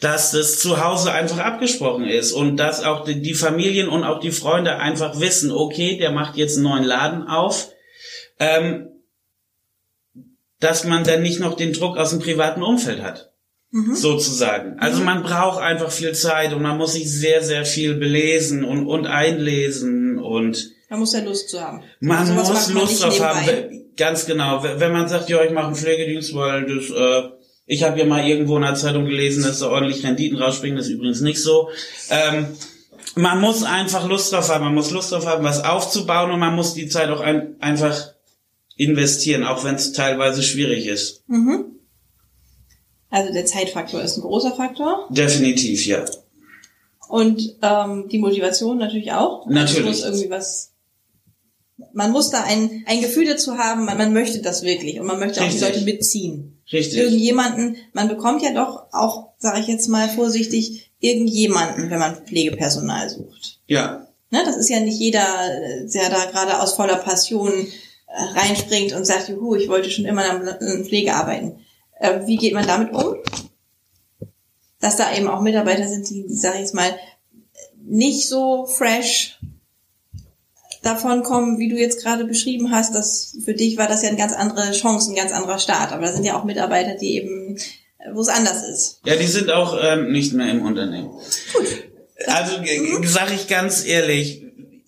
dass 0.00 0.32
das 0.32 0.58
zu 0.58 0.84
Hause 0.84 1.10
einfach 1.10 1.38
abgesprochen 1.38 2.04
ist 2.04 2.32
und 2.32 2.58
dass 2.58 2.84
auch 2.84 3.04
die, 3.04 3.22
die 3.22 3.32
Familien 3.32 3.88
und 3.88 4.04
auch 4.04 4.20
die 4.20 4.30
Freunde 4.30 4.76
einfach 4.76 5.18
wissen, 5.20 5.50
okay, 5.50 5.96
der 5.96 6.10
macht 6.10 6.36
jetzt 6.36 6.56
einen 6.56 6.64
neuen 6.64 6.84
Laden 6.84 7.26
auf. 7.26 7.72
Ähm, 8.38 8.91
dass 10.62 10.84
man 10.84 11.02
dann 11.02 11.22
nicht 11.22 11.40
noch 11.40 11.56
den 11.56 11.72
Druck 11.72 11.96
aus 11.96 12.10
dem 12.10 12.20
privaten 12.20 12.62
Umfeld 12.62 13.02
hat 13.02 13.32
mhm. 13.72 13.94
sozusagen. 13.94 14.78
Also 14.78 15.00
mhm. 15.00 15.06
man 15.06 15.22
braucht 15.24 15.60
einfach 15.60 15.90
viel 15.90 16.12
Zeit 16.12 16.52
und 16.52 16.62
man 16.62 16.78
muss 16.78 16.92
sich 16.92 17.10
sehr, 17.10 17.42
sehr 17.42 17.64
viel 17.64 17.94
belesen 17.94 18.64
und, 18.64 18.86
und 18.86 19.06
einlesen 19.06 20.18
und 20.18 20.70
man 20.88 21.00
muss 21.00 21.14
ja 21.14 21.20
Lust 21.20 21.48
zu 21.48 21.58
haben. 21.58 21.82
Man 22.00 22.34
muss 22.34 22.70
Lust 22.70 23.02
drauf 23.02 23.18
haben, 23.20 23.86
ganz 23.96 24.26
genau. 24.26 24.62
Wenn 24.62 24.92
man 24.92 25.08
sagt, 25.08 25.30
ja, 25.30 25.42
ich 25.42 25.50
mache 25.50 25.68
einen 25.68 25.74
Pflegedienst, 25.74 26.34
weil 26.34 26.66
das, 26.66 26.90
äh, 26.90 27.30
ich 27.64 27.82
habe 27.82 27.98
ja 27.98 28.04
mal 28.04 28.26
irgendwo 28.28 28.56
in 28.56 28.62
der 28.62 28.74
Zeitung 28.74 29.06
gelesen, 29.06 29.42
dass 29.42 29.60
da 29.60 29.70
ordentlich 29.70 30.04
Renditen 30.04 30.36
rausspringen, 30.36 30.76
das 30.76 30.88
ist 30.88 30.92
übrigens 30.92 31.22
nicht 31.22 31.42
so. 31.42 31.70
Ähm, 32.10 32.46
man 33.14 33.40
muss 33.40 33.64
einfach 33.64 34.06
Lust 34.06 34.34
drauf 34.34 34.50
haben, 34.50 34.64
man 34.64 34.74
muss 34.74 34.90
Lust 34.90 35.12
drauf 35.12 35.26
haben, 35.26 35.44
was 35.44 35.64
aufzubauen 35.64 36.30
und 36.30 36.40
man 36.40 36.54
muss 36.54 36.74
die 36.74 36.88
Zeit 36.88 37.08
auch 37.08 37.20
ein, 37.20 37.56
einfach 37.60 38.11
investieren, 38.82 39.44
auch 39.44 39.64
wenn 39.64 39.74
es 39.76 39.92
teilweise 39.92 40.42
schwierig 40.42 40.86
ist. 40.86 41.22
Mhm. 41.28 41.72
Also 43.10 43.32
der 43.32 43.44
Zeitfaktor 43.44 44.02
ist 44.02 44.16
ein 44.16 44.22
großer 44.22 44.52
Faktor. 44.52 45.06
Definitiv, 45.10 45.86
ja. 45.86 46.04
Und 47.08 47.56
ähm, 47.60 48.08
die 48.10 48.18
Motivation 48.18 48.78
natürlich 48.78 49.12
auch. 49.12 49.46
Also 49.46 49.52
natürlich. 49.52 49.84
muss 49.84 50.02
irgendwie 50.02 50.30
was. 50.30 50.72
Man 51.92 52.10
muss 52.10 52.30
da 52.30 52.44
ein, 52.44 52.84
ein 52.86 53.02
Gefühl 53.02 53.26
dazu 53.26 53.58
haben, 53.58 53.84
man, 53.84 53.98
man 53.98 54.14
möchte 54.14 54.40
das 54.40 54.62
wirklich 54.62 54.98
und 54.98 55.06
man 55.06 55.18
möchte 55.18 55.40
Richtig. 55.40 55.62
auch 55.62 55.66
die 55.66 55.72
Leute 55.72 55.84
mitziehen. 55.84 56.62
Richtig. 56.72 57.00
Irgendjemanden, 57.00 57.76
man 57.92 58.08
bekommt 58.08 58.42
ja 58.42 58.54
doch 58.54 58.86
auch, 58.92 59.32
sage 59.36 59.60
ich 59.60 59.66
jetzt 59.66 59.88
mal 59.88 60.08
vorsichtig, 60.08 60.92
irgendjemanden, 61.00 61.90
wenn 61.90 61.98
man 61.98 62.24
Pflegepersonal 62.24 63.10
sucht. 63.10 63.60
Ja. 63.66 64.06
Ne, 64.30 64.42
das 64.46 64.56
ist 64.56 64.70
ja 64.70 64.80
nicht 64.80 64.98
jeder, 64.98 65.26
der 65.92 66.08
da 66.08 66.30
gerade 66.30 66.60
aus 66.60 66.74
voller 66.74 66.96
Passion 66.96 67.52
äh, 67.52 67.66
reinspringt 68.14 68.92
und 68.92 69.04
sagt, 69.04 69.28
juhu, 69.28 69.54
ich 69.54 69.68
wollte 69.68 69.90
schon 69.90 70.04
immer 70.04 70.38
in 70.38 70.44
der 70.44 70.84
Pflege 70.84 71.14
arbeiten. 71.14 71.60
Äh, 71.98 72.26
wie 72.26 72.36
geht 72.36 72.54
man 72.54 72.66
damit 72.66 72.92
um? 72.92 73.16
Dass 74.80 74.96
da 74.96 75.14
eben 75.14 75.28
auch 75.28 75.40
Mitarbeiter 75.40 75.88
sind, 75.88 76.08
die, 76.10 76.26
sag 76.28 76.54
ich 76.54 76.60
jetzt 76.60 76.74
mal, 76.74 76.94
nicht 77.84 78.28
so 78.28 78.66
fresh 78.66 79.38
davon 80.82 81.22
kommen, 81.22 81.58
wie 81.58 81.68
du 81.68 81.76
jetzt 81.76 82.02
gerade 82.02 82.24
beschrieben 82.24 82.72
hast, 82.72 82.94
dass 82.94 83.36
für 83.44 83.54
dich 83.54 83.76
war 83.76 83.86
das 83.86 84.02
ja 84.02 84.08
eine 84.08 84.18
ganz 84.18 84.32
andere 84.32 84.72
Chance, 84.72 85.12
ein 85.12 85.16
ganz 85.16 85.32
anderer 85.32 85.58
Start. 85.58 85.92
Aber 85.92 86.06
da 86.06 86.12
sind 86.12 86.24
ja 86.24 86.36
auch 86.36 86.44
Mitarbeiter, 86.44 86.96
die 86.96 87.16
eben, 87.16 87.58
wo 88.12 88.20
es 88.20 88.28
anders 88.28 88.68
ist. 88.68 89.00
Ja, 89.04 89.16
die 89.16 89.26
sind 89.26 89.50
auch 89.50 89.78
ähm, 89.80 90.10
nicht 90.10 90.32
mehr 90.32 90.50
im 90.50 90.66
Unternehmen. 90.66 91.10
Gut. 91.52 91.66
Also 92.26 92.58
mhm. 92.58 93.06
sage 93.06 93.34
ich 93.34 93.46
ganz 93.46 93.84
ehrlich, 93.86 94.44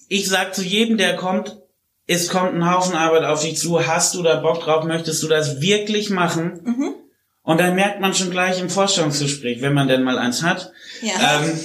ich 0.09 0.29
sag 0.29 0.55
zu 0.55 0.63
jedem, 0.63 0.99
der 0.99 1.17
kommt, 1.17 1.61
es 2.07 2.29
kommt 2.29 2.55
ein 2.55 2.71
Haufen 2.71 2.95
Arbeit 2.95 3.25
auf 3.25 3.43
dich 3.43 3.57
zu, 3.57 3.87
hast 3.87 4.15
du 4.15 4.23
da 4.23 4.37
Bock 4.37 4.61
drauf, 4.61 4.85
möchtest 4.85 5.23
du 5.23 5.29
das 5.29 5.61
wirklich 5.61 6.11
machen? 6.11 6.61
Mhm. 6.65 6.95
Und 7.43 7.61
dann 7.61 7.75
merkt 7.75 8.01
man 8.01 8.15
schon 8.15 8.31
gleich 8.31 8.61
im 8.61 8.71
Vorstellungsgespräch, 8.71 9.61
wenn 9.61 9.75
man 9.75 9.89
denn 9.89 10.03
mal 10.03 10.19
eins 10.19 10.43
hat, 10.43 10.73
ja. 11.03 11.43
ähm, 11.43 11.59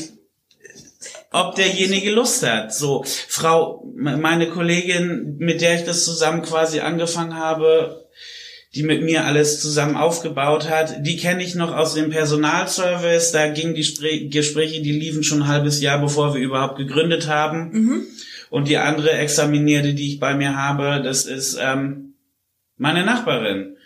ob 1.31 1.55
derjenige 1.55 2.11
Lust 2.11 2.45
hat. 2.45 2.73
So, 2.73 3.03
Frau, 3.05 3.85
meine 3.95 4.49
Kollegin, 4.49 5.37
mit 5.37 5.61
der 5.61 5.75
ich 5.75 5.85
das 5.85 6.03
zusammen 6.03 6.41
quasi 6.41 6.81
angefangen 6.81 7.35
habe, 7.35 8.09
die 8.75 8.83
mit 8.83 9.01
mir 9.01 9.25
alles 9.25 9.61
zusammen 9.61 9.95
aufgebaut 9.95 10.69
hat, 10.69 11.05
die 11.05 11.17
kenne 11.17 11.43
ich 11.43 11.55
noch 11.55 11.73
aus 11.73 11.95
dem 11.95 12.11
Personalservice. 12.11 13.31
Da 13.31 13.47
gingen 13.47 13.73
die 13.73 13.83
Spre 13.83 14.27
Gespräche, 14.27 14.81
die 14.81 14.91
liefen 14.91 15.23
schon 15.23 15.43
ein 15.43 15.47
halbes 15.47 15.81
Jahr, 15.81 15.99
bevor 15.99 16.33
wir 16.33 16.41
überhaupt 16.41 16.77
gegründet 16.77 17.27
haben. 17.27 17.71
Mhm. 17.71 18.07
Und 18.49 18.67
die 18.67 18.77
andere 18.77 19.11
Examinierte, 19.11 19.93
die 19.93 20.13
ich 20.13 20.19
bei 20.19 20.35
mir 20.35 20.55
habe, 20.55 21.01
das 21.03 21.25
ist 21.25 21.57
ähm, 21.61 22.15
meine 22.77 23.05
Nachbarin. 23.05 23.77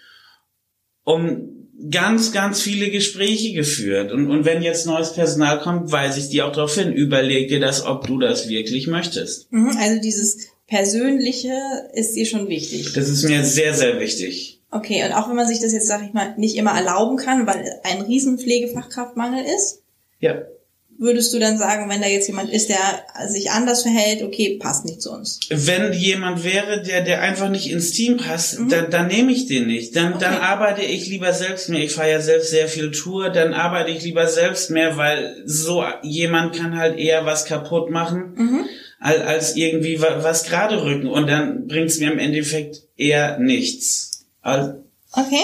Um 1.03 1.49
ganz, 1.89 2.31
ganz 2.31 2.61
viele 2.61 2.89
Gespräche 2.89 3.53
geführt. 3.53 4.11
Und, 4.11 4.29
und 4.29 4.45
wenn 4.45 4.61
jetzt 4.61 4.85
neues 4.85 5.13
Personal 5.13 5.59
kommt, 5.59 5.91
weise 5.91 6.19
ich 6.19 6.29
dir 6.29 6.47
auch 6.47 6.53
darauf 6.53 6.75
hin, 6.75 6.93
überleg 6.93 7.49
dir 7.49 7.59
das, 7.59 7.85
ob 7.85 8.07
du 8.07 8.19
das 8.19 8.47
wirklich 8.47 8.87
möchtest. 8.87 9.51
Mhm, 9.51 9.77
also 9.77 10.01
dieses 10.01 10.47
Persönliche 10.67 11.53
ist 11.93 12.15
dir 12.15 12.25
schon 12.25 12.47
wichtig. 12.47 12.93
Das 12.93 13.09
ist 13.09 13.23
mir 13.23 13.43
sehr, 13.43 13.73
sehr 13.73 13.99
wichtig. 13.99 14.61
Okay, 14.71 15.03
und 15.03 15.11
auch 15.11 15.29
wenn 15.29 15.35
man 15.35 15.47
sich 15.47 15.59
das 15.59 15.73
jetzt, 15.73 15.87
sag 15.87 16.03
ich 16.03 16.13
mal, 16.13 16.35
nicht 16.37 16.55
immer 16.55 16.71
erlauben 16.71 17.17
kann, 17.17 17.45
weil 17.45 17.79
ein 17.83 18.01
riesen 18.01 18.39
Pflegefachkraftmangel 18.39 19.43
ist. 19.55 19.83
Ja 20.19 20.41
würdest 20.97 21.33
du 21.33 21.39
dann 21.39 21.57
sagen, 21.57 21.89
wenn 21.89 22.01
da 22.01 22.07
jetzt 22.07 22.27
jemand 22.27 22.49
ist, 22.49 22.69
der 22.69 22.77
sich 23.27 23.51
anders 23.51 23.83
verhält, 23.83 24.21
okay, 24.21 24.57
passt 24.57 24.85
nicht 24.85 25.01
zu 25.01 25.11
uns? 25.11 25.39
Wenn 25.49 25.93
jemand 25.93 26.43
wäre, 26.43 26.81
der, 26.81 27.01
der 27.01 27.21
einfach 27.21 27.49
nicht 27.49 27.69
ins 27.69 27.91
Team 27.91 28.17
passt, 28.17 28.59
mhm. 28.59 28.69
dann, 28.69 28.89
dann 28.89 29.07
nehme 29.07 29.31
ich 29.31 29.47
den 29.47 29.67
nicht. 29.67 29.95
Dann, 29.95 30.13
okay. 30.13 30.25
dann 30.25 30.37
arbeite 30.37 30.81
ich 30.81 31.07
lieber 31.07 31.33
selbst 31.33 31.69
mehr. 31.69 31.83
Ich 31.83 31.93
fahre 31.93 32.11
ja 32.11 32.21
selbst 32.21 32.49
sehr 32.49 32.67
viel 32.67 32.91
Tour, 32.91 33.29
dann 33.29 33.53
arbeite 33.53 33.91
ich 33.91 34.03
lieber 34.03 34.27
selbst 34.27 34.69
mehr, 34.69 34.97
weil 34.97 35.43
so 35.45 35.83
jemand 36.01 36.55
kann 36.55 36.77
halt 36.77 36.97
eher 36.97 37.25
was 37.25 37.45
kaputt 37.45 37.89
machen. 37.89 38.33
Mhm. 38.35 38.65
Als, 38.99 39.19
als 39.19 39.55
irgendwie 39.57 40.01
was 40.01 40.45
gerade 40.45 40.81
rücken 40.81 41.07
und 41.07 41.27
dann 41.27 41.67
bringt 41.67 41.89
es 41.89 41.99
mir 41.99 42.09
im 42.09 42.19
Endeffekt 42.19 42.83
eher 42.95 43.37
nichts. 43.37 44.25
Also, 44.41 44.75
okay 45.11 45.43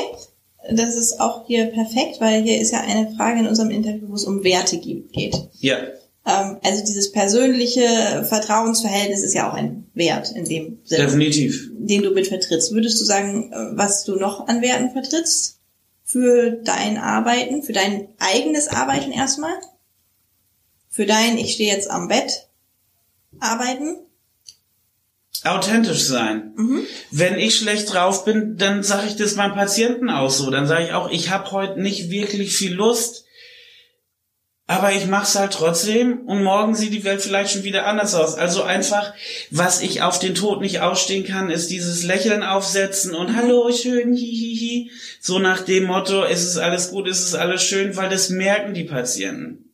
das 0.71 0.95
ist 0.95 1.19
auch 1.19 1.45
hier 1.47 1.65
perfekt, 1.65 2.19
weil 2.19 2.43
hier 2.43 2.59
ist 2.59 2.71
ja 2.71 2.81
eine 2.81 3.15
Frage 3.15 3.39
in 3.39 3.47
unserem 3.47 3.69
Interview, 3.69 4.09
wo 4.09 4.15
es 4.15 4.25
um 4.25 4.43
Werte 4.43 4.77
geht. 4.77 5.35
Ja. 5.59 5.77
Ähm, 6.25 6.57
also 6.63 6.83
dieses 6.85 7.11
persönliche 7.11 8.25
Vertrauensverhältnis 8.27 9.23
ist 9.23 9.33
ja 9.33 9.49
auch 9.49 9.53
ein 9.53 9.87
Wert 9.93 10.31
in 10.35 10.45
dem 10.45 10.79
Sinne. 10.83 11.05
Definitiv. 11.05 11.69
Den 11.73 12.03
du 12.03 12.11
mit 12.11 12.27
vertrittst. 12.27 12.73
Würdest 12.73 12.99
du 12.99 13.05
sagen, 13.05 13.51
äh, 13.51 13.77
was 13.77 14.03
du 14.03 14.15
noch 14.15 14.47
an 14.47 14.61
Werten 14.61 14.91
vertrittst? 14.91 15.57
Für 16.03 16.51
dein 16.51 16.97
Arbeiten, 16.97 17.61
für 17.61 17.73
dein 17.73 18.07
eigenes 18.17 18.67
Arbeiten 18.67 19.11
erstmal? 19.11 19.53
Für 20.89 21.05
dein, 21.05 21.37
ich 21.37 21.53
stehe 21.53 21.71
jetzt 21.71 21.89
am 21.89 22.07
Bett, 22.07 22.49
arbeiten? 23.39 23.97
Authentisch 25.43 26.03
sein. 26.03 26.53
Mhm. 26.55 26.85
Wenn 27.11 27.37
ich 27.37 27.55
schlecht 27.55 27.93
drauf 27.93 28.25
bin, 28.25 28.57
dann 28.57 28.83
sage 28.83 29.07
ich 29.07 29.15
das 29.15 29.35
meinem 29.35 29.55
Patienten 29.55 30.09
auch 30.09 30.29
so. 30.29 30.49
Dann 30.49 30.67
sage 30.67 30.85
ich 30.85 30.93
auch, 30.93 31.09
ich 31.09 31.29
habe 31.29 31.51
heute 31.51 31.81
nicht 31.81 32.09
wirklich 32.09 32.55
viel 32.55 32.73
Lust, 32.73 33.25
aber 34.67 34.91
ich 34.91 35.07
mach's 35.07 35.35
halt 35.35 35.53
trotzdem 35.53 36.21
und 36.27 36.43
morgen 36.43 36.75
sieht 36.75 36.93
die 36.93 37.03
Welt 37.03 37.21
vielleicht 37.21 37.51
schon 37.51 37.63
wieder 37.63 37.87
anders 37.87 38.13
aus. 38.13 38.35
Also 38.35 38.63
einfach, 38.63 39.13
was 39.49 39.81
ich 39.81 40.01
auf 40.01 40.19
den 40.19 40.35
Tod 40.35 40.61
nicht 40.61 40.81
ausstehen 40.81 41.25
kann, 41.25 41.49
ist 41.49 41.71
dieses 41.71 42.03
Lächeln 42.03 42.43
aufsetzen 42.43 43.15
und 43.15 43.31
mhm. 43.31 43.35
hallo, 43.35 43.71
schön, 43.71 44.13
hihihi. 44.13 44.91
So 45.21 45.39
nach 45.39 45.61
dem 45.61 45.85
Motto, 45.85 46.23
ist 46.23 46.43
es 46.43 46.57
alles 46.57 46.91
gut, 46.91 47.07
ist 47.07 47.23
es 47.23 47.33
alles 47.33 47.63
schön, 47.63 47.95
weil 47.95 48.09
das 48.09 48.29
merken 48.29 48.73
die 48.73 48.83
Patienten 48.83 49.68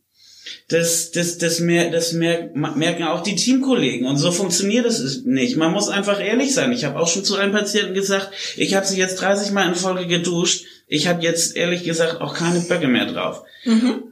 das, 0.67 1.11
das, 1.11 1.37
das, 1.37 1.59
mer 1.59 1.91
das 1.91 2.13
mer 2.13 2.49
merken 2.53 3.03
auch 3.03 3.21
die 3.21 3.35
Teamkollegen. 3.35 4.07
Und 4.07 4.17
so 4.17 4.31
funktioniert 4.31 4.85
es 4.85 5.23
nicht. 5.23 5.57
Man 5.57 5.71
muss 5.71 5.89
einfach 5.89 6.19
ehrlich 6.19 6.53
sein. 6.53 6.71
Ich 6.71 6.85
habe 6.85 6.99
auch 6.99 7.07
schon 7.07 7.23
zu 7.23 7.35
einem 7.35 7.53
Patienten 7.53 7.93
gesagt, 7.93 8.31
ich 8.57 8.75
habe 8.75 8.85
sie 8.85 8.97
jetzt 8.97 9.21
30 9.21 9.51
Mal 9.51 9.67
in 9.67 9.75
Folge 9.75 10.07
geduscht. 10.07 10.65
Ich 10.87 11.07
habe 11.07 11.23
jetzt 11.23 11.55
ehrlich 11.55 11.83
gesagt 11.83 12.21
auch 12.21 12.35
keine 12.35 12.59
Böcke 12.59 12.87
mehr 12.87 13.05
drauf. 13.05 13.43
Mhm. 13.63 14.03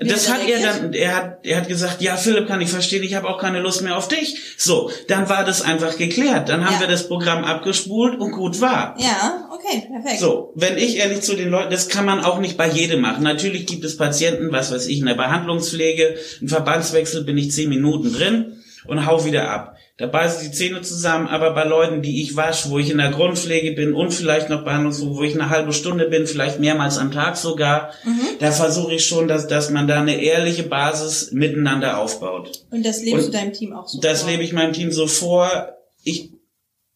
Das 0.00 0.28
hat 0.28 0.48
er 0.48 0.58
dann, 0.60 0.92
er 0.94 1.14
hat, 1.14 1.46
er 1.46 1.58
hat 1.58 1.68
gesagt, 1.68 2.00
ja, 2.00 2.16
Philipp, 2.16 2.48
kann 2.48 2.60
ich 2.60 2.70
verstehen, 2.70 3.02
ich 3.04 3.14
habe 3.14 3.28
auch 3.28 3.38
keine 3.38 3.60
Lust 3.60 3.82
mehr 3.82 3.96
auf 3.96 4.08
dich. 4.08 4.36
So, 4.56 4.90
dann 5.06 5.28
war 5.28 5.44
das 5.44 5.62
einfach 5.62 5.96
geklärt. 5.96 6.48
Dann 6.48 6.64
haben 6.64 6.74
Ja. 6.74 6.80
wir 6.80 6.86
das 6.88 7.06
Programm 7.08 7.44
abgespult 7.44 8.18
und 8.18 8.32
gut 8.32 8.60
war. 8.60 8.96
Ja, 8.98 9.48
okay, 9.52 9.86
perfekt. 9.86 10.18
So, 10.20 10.52
wenn 10.56 10.76
ich 10.78 10.96
ehrlich 10.96 11.20
zu 11.20 11.34
den 11.36 11.50
Leuten, 11.50 11.70
das 11.70 11.88
kann 11.88 12.04
man 12.04 12.24
auch 12.24 12.40
nicht 12.40 12.56
bei 12.56 12.68
jedem 12.68 13.00
machen. 13.00 13.22
Natürlich 13.22 13.66
gibt 13.66 13.84
es 13.84 13.96
Patienten, 13.96 14.50
was 14.50 14.72
weiß 14.72 14.86
ich, 14.86 14.98
in 14.98 15.06
der 15.06 15.14
Behandlungspflege, 15.14 16.16
ein 16.40 16.48
Verbandswechsel 16.48 17.22
bin 17.24 17.38
ich 17.38 17.52
zehn 17.52 17.68
Minuten 17.68 18.12
drin 18.12 18.61
und 18.86 19.06
hau 19.06 19.24
wieder 19.24 19.50
ab. 19.50 19.76
Da 19.98 20.06
beißen 20.06 20.42
die 20.42 20.56
Zähne 20.56 20.82
zusammen, 20.82 21.28
aber 21.28 21.54
bei 21.54 21.64
Leuten, 21.64 22.02
die 22.02 22.22
ich 22.22 22.34
wasche, 22.34 22.70
wo 22.70 22.78
ich 22.78 22.90
in 22.90 22.98
der 22.98 23.10
Grundpflege 23.10 23.72
bin 23.72 23.92
und 23.92 24.12
vielleicht 24.12 24.48
noch 24.48 24.64
Behandlungspflege, 24.64 25.14
wo 25.14 25.22
ich 25.22 25.34
eine 25.34 25.50
halbe 25.50 25.72
Stunde 25.72 26.08
bin, 26.08 26.26
vielleicht 26.26 26.58
mehrmals 26.58 26.98
am 26.98 27.12
Tag 27.12 27.36
sogar, 27.36 27.92
da 28.40 28.50
versuche 28.50 28.94
ich 28.94 29.06
schon, 29.06 29.28
dass, 29.28 29.46
dass 29.46 29.70
man 29.70 29.86
da 29.86 30.00
eine 30.00 30.20
ehrliche 30.20 30.64
Basis 30.64 31.30
miteinander 31.32 31.98
aufbaut. 31.98 32.64
Und 32.70 32.84
das 32.84 33.02
lebst 33.02 33.26
Und 33.26 33.34
du 33.34 33.38
deinem 33.38 33.52
Team 33.52 33.72
auch 33.74 33.86
so 33.86 34.00
Das 34.00 34.22
vor? 34.22 34.30
lebe 34.30 34.42
ich 34.42 34.52
meinem 34.52 34.72
Team 34.72 34.90
so 34.90 35.06
vor. 35.06 35.68
Ich, 36.02 36.30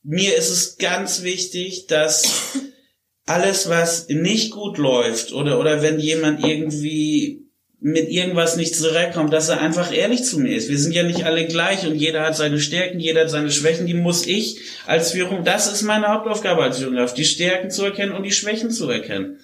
mir 0.03 0.35
ist 0.37 0.51
es 0.51 0.79
ganz 0.79 1.23
wichtig, 1.23 1.87
dass 1.87 2.55
alles, 3.27 3.69
was 3.69 4.09
nicht 4.09 4.53
gut 4.53 4.79
läuft 4.79 5.33
oder, 5.33 5.61
oder 5.61 5.83
wenn 5.83 6.01
jemand 6.01 6.45
irgendwie 6.45 7.46
mit 7.81 8.09
irgendwas 8.09 8.57
nicht 8.57 8.75
zurechtkommt, 8.75 9.33
dass 9.33 9.49
er 9.49 9.61
einfach 9.61 9.93
ehrlich 9.93 10.25
zu 10.25 10.39
mir 10.41 10.57
ist. 10.57 10.69
Wir 10.69 10.79
sind 10.79 10.93
ja 10.93 11.03
nicht 11.03 11.25
alle 11.25 11.47
gleich 11.47 11.87
und 11.87 11.95
jeder 11.95 12.23
hat 12.23 12.37
seine 12.37 12.59
Stärken, 12.59 12.99
jeder 12.99 13.23
hat 13.23 13.31
seine 13.31 13.51
Schwächen, 13.51 13.87
die 13.87 13.95
muss 13.95 14.27
ich 14.27 14.59
als 14.87 15.13
Führung, 15.13 15.45
das 15.45 15.71
ist 15.71 15.83
meine 15.83 16.09
Hauptaufgabe 16.09 16.63
als 16.63 16.79
Führungskraft, 16.79 17.19
die 17.19 17.25
Stärken 17.25 17.71
zu 17.71 17.85
erkennen 17.85 18.13
und 18.13 18.23
die 18.23 18.33
Schwächen 18.33 18.71
zu 18.71 18.89
erkennen. 18.89 19.39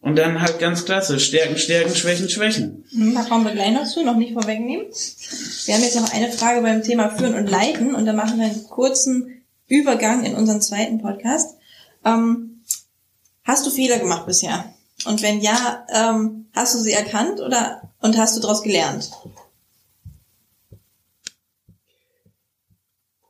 Und 0.00 0.16
dann 0.16 0.40
halt 0.40 0.60
ganz 0.60 0.84
klasse, 0.84 1.18
Stärken, 1.18 1.56
Stärken, 1.58 1.94
Schwächen, 1.94 2.28
Schwächen. 2.28 2.84
Hm, 2.90 3.14
Da 3.14 3.22
kommen 3.24 3.44
wir 3.44 3.52
gleich 3.52 3.72
noch 3.72 3.84
zu, 3.84 4.04
noch 4.04 4.16
nicht 4.16 4.32
vorwegnehmen. 4.32 4.86
Wir 5.64 5.74
haben 5.74 5.82
jetzt 5.82 5.96
noch 5.96 6.12
eine 6.12 6.30
Frage 6.30 6.62
beim 6.62 6.82
Thema 6.84 7.10
Führen 7.10 7.34
und 7.34 7.48
Leiten 7.48 7.94
und 7.96 8.06
dann 8.06 8.14
machen 8.14 8.38
wir 8.38 8.46
einen 8.46 8.64
kurzen 8.68 9.42
Übergang 9.66 10.24
in 10.24 10.34
unseren 10.34 10.62
zweiten 10.62 11.00
Podcast. 11.00 11.56
Ähm, 12.04 12.62
hast 13.42 13.66
du 13.66 13.70
Fehler 13.70 13.98
gemacht 13.98 14.26
bisher? 14.26 14.72
Und 15.04 15.22
wenn 15.22 15.40
ja, 15.40 15.86
ähm, 15.94 16.46
hast 16.54 16.74
du 16.74 16.78
sie 16.80 16.92
erkannt 16.92 17.40
oder 17.40 17.92
und 18.00 18.16
hast 18.16 18.36
du 18.36 18.40
daraus 18.40 18.62
gelernt? 18.62 19.10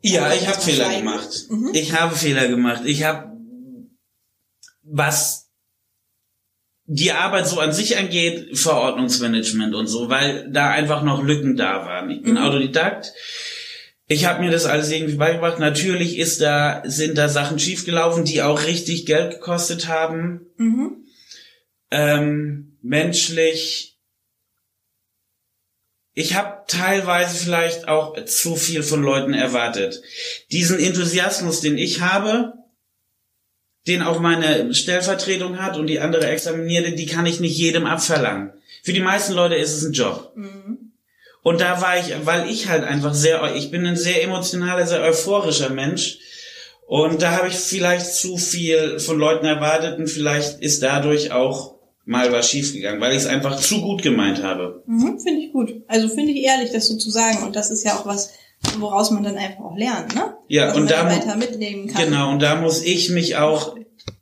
Ja, 0.00 0.32
ich 0.32 0.46
habe 0.46 0.60
Fehler 0.60 0.96
gemacht. 0.96 1.46
Mhm. 1.50 1.70
Ich 1.72 1.92
habe 1.92 2.14
Fehler 2.16 2.48
gemacht. 2.48 2.82
Ich 2.84 3.04
habe 3.04 3.28
was 4.90 5.48
die 6.86 7.12
Arbeit 7.12 7.46
so 7.46 7.60
an 7.60 7.72
sich 7.72 7.98
angeht, 7.98 8.56
Verordnungsmanagement 8.56 9.74
und 9.74 9.88
so, 9.88 10.08
weil 10.08 10.50
da 10.50 10.70
einfach 10.70 11.02
noch 11.02 11.22
Lücken 11.22 11.56
da 11.56 11.84
waren. 11.84 12.08
Ich 12.10 12.22
bin 12.22 12.32
Mhm. 12.32 12.38
Autodidakt. 12.38 13.12
Ich 14.06 14.24
habe 14.24 14.40
mir 14.42 14.50
das 14.50 14.64
alles 14.64 14.90
irgendwie 14.90 15.16
beigebracht. 15.16 15.58
Natürlich 15.58 16.16
ist 16.16 16.40
da 16.40 16.82
sind 16.86 17.18
da 17.18 17.28
Sachen 17.28 17.58
schiefgelaufen, 17.58 18.24
die 18.24 18.40
auch 18.40 18.64
richtig 18.64 19.04
Geld 19.04 19.32
gekostet 19.32 19.86
haben. 19.88 20.46
Mhm. 20.56 21.04
Ähm, 21.90 22.78
menschlich. 22.82 23.98
Ich 26.14 26.34
habe 26.34 26.64
teilweise 26.66 27.44
vielleicht 27.44 27.86
auch 27.86 28.24
zu 28.24 28.56
viel 28.56 28.82
von 28.82 29.02
Leuten 29.02 29.34
erwartet. 29.34 30.02
Diesen 30.50 30.78
Enthusiasmus, 30.80 31.60
den 31.60 31.78
ich 31.78 32.00
habe, 32.00 32.54
den 33.86 34.02
auch 34.02 34.20
meine 34.20 34.74
Stellvertretung 34.74 35.60
hat 35.60 35.76
und 35.76 35.86
die 35.86 36.00
andere 36.00 36.26
Examinierte, 36.26 36.92
die 36.92 37.06
kann 37.06 37.26
ich 37.26 37.40
nicht 37.40 37.56
jedem 37.56 37.86
abverlangen. 37.86 38.52
Für 38.82 38.92
die 38.92 39.00
meisten 39.00 39.32
Leute 39.32 39.54
ist 39.54 39.72
es 39.72 39.84
ein 39.84 39.92
Job. 39.92 40.32
Mhm. 40.36 40.92
Und 41.42 41.60
da 41.60 41.80
war 41.80 41.98
ich, 41.98 42.14
weil 42.24 42.50
ich 42.50 42.68
halt 42.68 42.84
einfach 42.84 43.14
sehr, 43.14 43.54
ich 43.54 43.70
bin 43.70 43.86
ein 43.86 43.96
sehr 43.96 44.22
emotionaler, 44.22 44.86
sehr 44.86 45.02
euphorischer 45.02 45.70
Mensch. 45.70 46.18
Und 46.86 47.22
da 47.22 47.32
habe 47.32 47.48
ich 47.48 47.54
vielleicht 47.54 48.14
zu 48.14 48.36
viel 48.36 48.98
von 48.98 49.18
Leuten 49.18 49.46
erwartet 49.46 49.98
und 49.98 50.08
vielleicht 50.08 50.60
ist 50.60 50.82
dadurch 50.82 51.32
auch 51.32 51.77
mal 52.08 52.32
was 52.32 52.48
schiefgegangen, 52.50 53.02
weil 53.02 53.12
ich 53.12 53.18
es 53.18 53.26
einfach 53.26 53.60
zu 53.60 53.82
gut 53.82 54.02
gemeint 54.02 54.42
habe. 54.42 54.82
Mhm, 54.86 55.20
finde 55.20 55.40
ich 55.42 55.52
gut. 55.52 55.82
Also 55.88 56.08
finde 56.08 56.32
ich 56.32 56.42
ehrlich, 56.42 56.72
das 56.72 56.88
so 56.88 56.96
zu 56.96 57.10
sagen. 57.10 57.42
Und 57.44 57.54
das 57.54 57.70
ist 57.70 57.84
ja 57.84 57.96
auch 57.96 58.06
was, 58.06 58.32
woraus 58.78 59.10
man 59.10 59.22
dann 59.22 59.36
einfach 59.36 59.62
auch 59.62 59.76
lernt, 59.76 60.14
ne? 60.14 60.34
Ja, 60.48 60.68
Was 60.68 60.76
und 60.78 60.90
da 60.90 61.04
weiter 61.04 61.36
mitnehmen 61.36 61.86
kann. 61.86 62.06
Genau, 62.06 62.32
und 62.32 62.40
da 62.40 62.56
muss 62.56 62.82
ich 62.82 63.10
mich 63.10 63.36
auch 63.36 63.76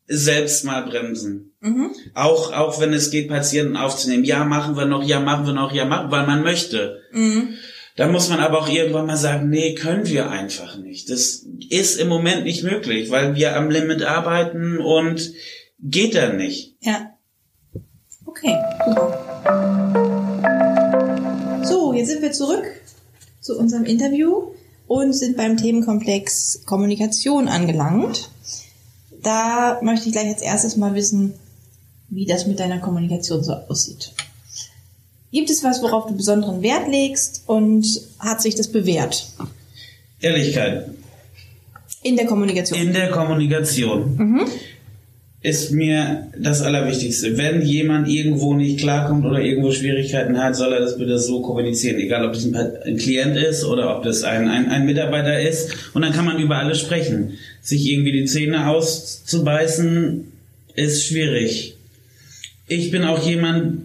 selbst 0.09 0.65
mal 0.65 0.83
bremsen. 0.83 1.55
Mhm. 1.61 1.93
Auch, 2.13 2.53
auch 2.53 2.81
wenn 2.81 2.93
es 2.93 3.13
geht, 3.13 3.29
Patienten 3.29 3.77
aufzunehmen. 3.77 4.25
Ja, 4.25 4.45
machen 4.45 4.77
wir 4.77 4.87
noch, 4.87 5.05
ja, 5.05 5.21
machen 5.21 5.47
wir 5.47 5.53
noch, 5.53 5.73
ja, 5.73 5.85
machen, 5.85 6.11
weil 6.11 6.27
man 6.27 6.43
möchte. 6.43 7.03
Mhm. 7.13 7.55
Da 7.95 8.09
muss 8.09 8.29
man 8.29 8.41
aber 8.41 8.59
auch 8.59 8.69
irgendwann 8.69 9.07
mal 9.07 9.17
sagen, 9.17 9.49
nee, 9.49 9.77
können 9.77 10.07
wir 10.09 10.29
einfach 10.29 10.77
nicht. 10.77 11.09
Das 11.09 11.47
ist 11.71 12.01
im 12.01 12.09
Moment 12.09 12.43
nicht 12.43 12.65
möglich, 12.65 13.11
weil 13.11 13.37
wir 13.37 13.57
am 13.57 13.71
Limit 13.71 14.03
arbeiten 14.03 14.79
und 14.79 15.33
geht 15.79 16.17
dann 16.17 16.37
nicht. 16.37 16.75
Ja. 16.81 17.16
Okay, 18.37 18.57
super. 18.85 19.17
So, 21.65 21.95
jetzt 21.95 22.09
sind 22.09 22.21
wir 22.23 22.33
zurück 22.33 22.65
zu 23.41 23.59
unserem 23.59 23.85
Interview 23.85 24.49
und 24.87 25.15
sind 25.15 25.37
beim 25.37 25.57
Themenkomplex 25.57 26.65
Kommunikation 26.67 27.49
angelangt. 27.49 28.31
Da 29.23 29.81
möchte 29.83 30.07
ich 30.07 30.13
gleich 30.13 30.29
als 30.29 30.43
erstes 30.43 30.77
mal 30.77 30.95
wissen, 30.95 31.33
wie 32.09 32.27
das 32.27 32.47
mit 32.47 32.61
deiner 32.61 32.79
Kommunikation 32.79 33.43
so 33.43 33.55
aussieht. 33.55 34.13
Gibt 35.33 35.49
es 35.51 35.65
was, 35.65 35.83
worauf 35.83 36.07
du 36.07 36.15
besonderen 36.15 36.63
Wert 36.63 36.89
legst 36.89 37.43
und 37.47 37.87
hat 38.19 38.43
sich 38.43 38.55
das 38.55 38.69
bewährt 38.69 39.29
Ehrlichkeit 40.21 40.91
in 42.03 42.17
der 42.17 42.27
Kommunikation? 42.27 42.81
in 42.81 42.93
der 42.93 43.11
Kommunikation 43.11 44.17
mhm. 44.17 44.47
Ist 45.47 45.71
mir 45.71 46.27
das 46.37 46.61
Allerwichtigste. 46.61 47.39
Wenn 47.39 47.63
jemand 47.63 48.09
irgendwo 48.09 48.55
nicht 48.55 48.81
klarkommt 48.81 49.25
oder 49.25 49.41
irgendwo 49.41 49.71
Schwierigkeiten 49.71 50.43
hat, 50.43 50.57
soll 50.57 50.73
er 50.73 50.81
das 50.81 50.99
bitte 50.99 51.21
so 51.21 51.41
kommunizieren. 51.41 52.01
Egal, 52.01 52.27
ob 52.27 52.33
das 52.33 52.53
ein, 52.53 52.97
Klient 52.97 53.37
ist 53.37 53.65
oder 53.65 53.97
ob 53.97 54.03
das 54.03 54.25
ein, 54.25 54.49
ein, 54.49 54.69
ein 54.69 54.87
Mitarbeiter 54.87 55.41
ist. 55.41 55.73
Und 55.95 56.03
dann 56.03 56.13
kann 56.13 56.25
man 56.25 56.41
über 56.41 56.57
alles 56.57 56.81
sprechen. 56.81 57.35
Sich 57.63 57.89
irgendwie 57.89 58.11
die 58.11 58.25
Zähne 58.25 58.67
auszubeißen, 58.67 60.25
ist 60.75 61.07
schwierig. 61.07 61.77
Ich 62.67 62.91
bin 62.91 63.05
auch 63.05 63.25
jemand, 63.25 63.83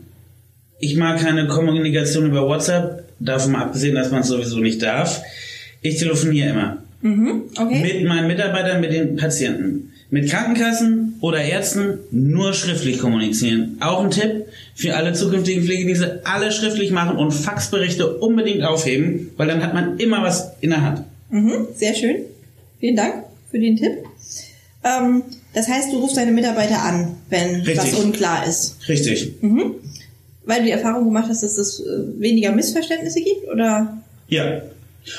ich 0.79 0.95
mag 0.95 1.19
keine 1.19 1.45
Kommunikation 1.45 2.25
über 2.25 2.47
WhatsApp, 2.47 3.03
davon 3.19 3.55
abgesehen, 3.55 3.93
dass 3.93 4.09
man 4.09 4.21
es 4.21 4.29
sowieso 4.29 4.57
nicht 4.57 4.81
darf. 4.81 5.21
Ich 5.83 5.99
telefoniere 5.99 6.49
immer. 6.49 6.77
Mhm. 7.01 7.43
Okay. 7.55 7.81
Mit 7.83 8.07
meinen 8.07 8.25
Mitarbeitern, 8.25 8.81
mit 8.81 8.91
den 8.91 9.15
Patienten. 9.15 9.91
Mit 10.09 10.27
Krankenkassen 10.27 11.00
oder 11.21 11.41
Ärzten 11.41 11.99
nur 12.09 12.53
schriftlich 12.53 12.99
kommunizieren. 12.99 13.77
Auch 13.79 14.03
ein 14.03 14.11
Tipp 14.11 14.47
für 14.75 14.95
alle 14.95 15.13
zukünftigen 15.13 15.63
Pflegedienste, 15.63 16.21
alle 16.25 16.51
schriftlich 16.51 16.91
machen 16.91 17.15
und 17.15 17.31
Faxberichte 17.31 18.17
unbedingt 18.17 18.63
aufheben, 18.63 19.29
weil 19.37 19.47
dann 19.47 19.63
hat 19.63 19.73
man 19.73 19.97
immer 19.99 20.23
was 20.23 20.51
in 20.61 20.71
der 20.71 20.81
Hand. 20.81 21.03
Mhm, 21.29 21.67
sehr 21.75 21.93
schön. 21.93 22.17
Vielen 22.79 22.95
Dank 22.95 23.23
für 23.49 23.59
den 23.59 23.77
Tipp. 23.77 23.91
Ähm, 24.83 25.23
das 25.53 25.67
heißt, 25.67 25.93
du 25.93 25.99
rufst 25.99 26.17
deine 26.17 26.31
Mitarbeiter 26.31 26.81
an, 26.81 27.15
wenn 27.29 27.61
Richtig. 27.61 27.77
was 27.77 27.93
unklar 27.93 28.47
ist. 28.47 28.77
Richtig. 28.87 29.41
Mhm. 29.41 29.75
Weil 30.45 30.59
du 30.59 30.65
die 30.65 30.71
Erfahrung 30.71 31.05
gemacht 31.05 31.27
hast, 31.29 31.43
dass 31.43 31.57
es 31.59 31.81
äh, 31.81 32.19
weniger 32.19 32.51
Missverständnisse 32.51 33.21
gibt, 33.21 33.47
oder? 33.47 34.01
Ja. 34.27 34.63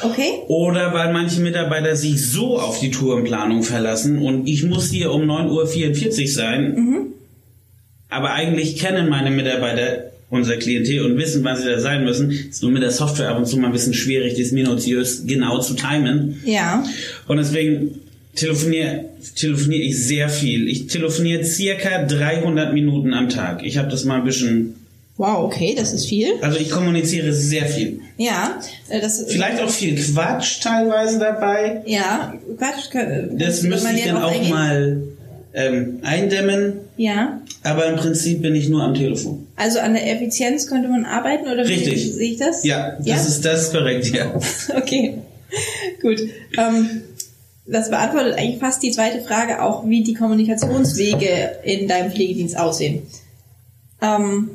Okay. 0.03 0.31
Oder 0.49 0.95
weil 0.95 1.13
manche 1.13 1.41
Mitarbeiter 1.41 1.97
sich 1.97 2.31
so 2.31 2.59
auf 2.59 2.79
die 2.79 2.91
Tourenplanung 2.91 3.63
verlassen 3.63 4.19
und 4.19 4.47
ich 4.47 4.63
muss 4.65 4.91
hier 4.91 5.11
um 5.11 5.23
9.44 5.23 6.23
Uhr 6.23 6.29
sein. 6.29 6.75
Mhm. 6.75 7.07
Aber 8.09 8.33
eigentlich 8.33 8.77
kennen 8.77 9.09
meine 9.09 9.31
Mitarbeiter 9.31 10.13
unser 10.31 10.57
Klientel 10.57 11.05
und 11.05 11.19
wissen, 11.19 11.45
wann 11.45 11.57
sie 11.57 11.69
da 11.69 11.79
sein 11.79 12.05
müssen. 12.05 12.31
Ist 12.31 12.63
nur 12.63 12.73
mit 12.73 12.83
der 12.83 12.91
Software 12.91 13.29
ab 13.29 13.39
und 13.39 13.47
zu 13.47 13.59
mal 13.59 13.67
ein 13.67 13.73
bisschen 13.73 13.95
schwierig, 13.95 14.35
das 14.39 14.53
minutiös 14.53 15.27
genau 15.27 15.61
zu 15.61 15.75
timen. 15.75 16.41
Ja. 16.45 16.85
Und 17.27 17.37
deswegen 17.37 18.01
telefoniere 18.35 19.05
telefoniere 19.35 19.83
ich 19.83 20.05
sehr 20.05 20.29
viel. 20.29 20.69
Ich 20.69 20.87
telefoniere 20.87 21.45
circa 21.45 22.05
300 22.05 22.73
Minuten 22.73 23.15
am 23.15 23.29
Tag. 23.29 23.63
Ich 23.65 23.79
habe 23.79 23.91
das 23.91 24.05
mal 24.05 24.19
ein 24.19 24.25
bisschen, 24.25 24.75
Wow, 25.19 25.45
okay, 25.45 25.75
das 25.77 25.93
ist 25.93 26.07
viel. 26.09 26.35
also 26.41 26.59
ich 26.59 26.71
kommuniziere 26.71 27.33
sehr 27.33 27.67
viel. 27.67 28.01
Ja. 28.17 28.59
Äh, 28.89 29.01
das, 29.01 29.25
Vielleicht 29.29 29.63
auch 29.63 29.69
viel 29.71 29.95
Quatsch 29.95 30.61
teilweise 30.63 31.19
dabei. 31.19 31.83
Ja, 31.87 32.35
Quatsch. 32.59 32.89
Das 33.33 33.63
müsste 33.63 33.93
ich 33.95 34.05
dann 34.05 34.23
auch 34.23 34.33
eingehen? 34.33 34.51
mal 34.51 35.03
ähm, 35.55 35.99
eindämmen. 36.03 36.81
Ja. 36.97 37.41
Aber 37.63 37.87
im 37.87 37.97
Prinzip 37.97 38.43
bin 38.43 38.55
ich 38.55 38.69
nur 38.71 38.83
am 38.83 38.95
Telefon. 38.95 39.47
Also 39.57 39.81
an 39.81 39.93
der 39.95 40.11
Effizienz 40.11 40.67
könnte 40.67 40.89
man 40.89 41.05
arbeiten, 41.05 41.47
oder 41.47 41.69
wie 41.69 41.75
Richtig. 41.75 42.13
sehe 42.15 42.33
ich 42.33 42.39
das? 42.39 42.65
Ja, 42.65 42.97
das 42.97 43.07
Ja? 43.07 43.17
ist 43.17 43.45
das 43.45 43.71
korrekt, 43.71 44.07
ja. 44.15 44.33
Okay, 44.75 45.19
gut. 46.01 46.21
Ähm, 46.59 47.03
das 47.67 47.91
beantwortet 47.91 48.35
eigentlich 48.37 48.59
fast 48.61 48.83
die 48.83 48.91
zweite 48.91 49.21
Frage 49.21 49.63
auch, 49.63 49.87
wie 49.87 50.03
die 50.03 50.15
Kommunikationswege 50.15 51.59
in 51.65 51.87
deinem 51.87 52.11
Pflegedienst 52.11 52.57
aussehen. 52.59 53.03
Ähm, 54.01 54.51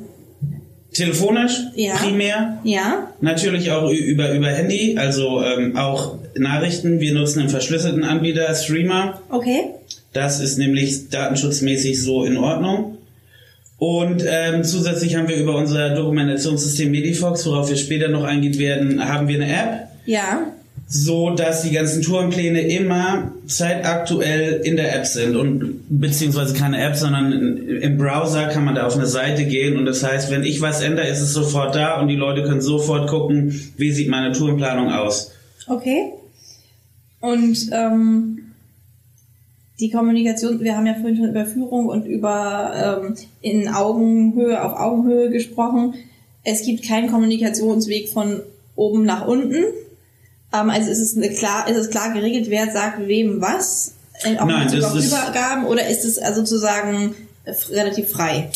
Telefonisch 0.92 1.52
Ja. 1.74 1.94
primär. 1.94 2.58
Ja. 2.64 3.08
Natürlich 3.20 3.70
auch 3.70 3.90
über, 3.90 4.32
über 4.32 4.48
Handy, 4.48 4.96
also 4.98 5.42
ähm, 5.42 5.76
auch 5.76 6.16
Nachrichten. 6.36 7.00
Wir 7.00 7.12
nutzen 7.14 7.40
einen 7.40 7.48
verschlüsselten 7.50 8.04
Anbieter, 8.04 8.52
Streamer. 8.54 9.20
Okay. 9.30 9.64
Das 10.12 10.40
ist 10.40 10.58
nämlich 10.58 11.10
datenschutzmäßig 11.10 12.02
so 12.02 12.24
in 12.24 12.36
Ordnung. 12.38 12.96
Und 13.78 14.24
ähm, 14.26 14.64
zusätzlich 14.64 15.14
haben 15.16 15.28
wir 15.28 15.36
über 15.36 15.54
unser 15.56 15.90
Dokumentationssystem 15.94 16.90
Medifox, 16.90 17.46
worauf 17.46 17.68
wir 17.68 17.76
später 17.76 18.08
noch 18.08 18.24
eingehen 18.24 18.58
werden, 18.58 19.06
haben 19.08 19.28
wir 19.28 19.36
eine 19.40 19.52
App, 19.52 19.88
Ja. 20.06 20.52
So 20.90 21.30
dass 21.30 21.62
die 21.62 21.72
ganzen 21.72 22.00
Tourenpläne 22.00 22.62
immer 22.62 23.32
zeitaktuell 23.46 24.62
in 24.64 24.76
der 24.76 24.96
App 24.96 25.04
sind 25.04 25.36
und 25.36 25.82
beziehungsweise 25.90 26.54
keine 26.54 26.82
App, 26.82 26.96
sondern 26.96 27.30
im 27.68 27.98
Browser 27.98 28.46
kann 28.46 28.64
man 28.64 28.74
da 28.74 28.86
auf 28.86 28.96
eine 28.96 29.06
Seite 29.06 29.44
gehen 29.44 29.76
und 29.76 29.84
das 29.84 30.02
heißt, 30.02 30.30
wenn 30.30 30.44
ich 30.44 30.62
was 30.62 30.80
ändere, 30.80 31.06
ist 31.06 31.20
es 31.20 31.34
sofort 31.34 31.74
da 31.74 32.00
und 32.00 32.08
die 32.08 32.16
Leute 32.16 32.42
können 32.42 32.62
sofort 32.62 33.08
gucken, 33.10 33.70
wie 33.76 33.92
sieht 33.92 34.08
meine 34.08 34.32
Tourenplanung 34.32 34.90
aus. 34.90 35.30
Okay. 35.66 36.12
Und 37.20 37.68
ähm, 37.72 38.38
die 39.78 39.90
Kommunikation, 39.90 40.58
wir 40.60 40.74
haben 40.74 40.86
ja 40.86 40.94
vorhin 40.94 41.16
schon 41.16 41.28
über 41.28 41.44
Führung 41.44 41.86
und 41.86 42.06
über 42.06 43.02
ähm, 43.04 43.14
in 43.42 43.68
Augenhöhe, 43.68 44.64
auf 44.64 44.72
Augenhöhe 44.78 45.28
gesprochen. 45.28 45.94
Es 46.44 46.64
gibt 46.64 46.82
keinen 46.86 47.10
Kommunikationsweg 47.10 48.08
von 48.08 48.40
oben 48.74 49.04
nach 49.04 49.26
unten. 49.26 49.64
Ähm, 50.52 50.70
also 50.70 50.90
ist 50.90 50.98
es 51.00 51.16
eine 51.16 51.30
klar, 51.30 51.68
ist 51.68 51.76
es 51.76 51.90
klar 51.90 52.12
geregelt, 52.12 52.46
wer 52.50 52.70
sagt 52.72 53.06
wem 53.06 53.40
was? 53.40 53.92
Äh, 54.22 54.36
Auch 54.38 54.42
in 54.42 54.48
Nein, 54.48 54.72
das 54.80 54.94
ist- 54.94 55.06
Übergaben 55.08 55.66
oder 55.66 55.86
ist 55.88 56.04
es 56.04 56.18
also 56.18 56.40
sozusagen 56.40 57.14
äh, 57.44 57.52
relativ 57.72 58.10
frei? 58.10 58.50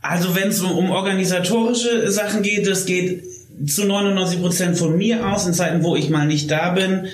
Also 0.00 0.34
wenn 0.34 0.48
es 0.48 0.60
um, 0.60 0.72
um 0.72 0.90
organisatorische 0.90 2.10
Sachen 2.10 2.42
geht, 2.42 2.66
das 2.66 2.84
geht 2.84 3.24
zu 3.66 3.84
99 3.84 4.40
Prozent 4.40 4.76
von 4.78 4.96
mir 4.96 5.26
aus. 5.28 5.46
In 5.46 5.54
Zeiten, 5.54 5.82
wo 5.82 5.96
ich 5.96 6.10
mal 6.10 6.26
nicht 6.26 6.50
da 6.50 6.70
bin, 6.70 7.06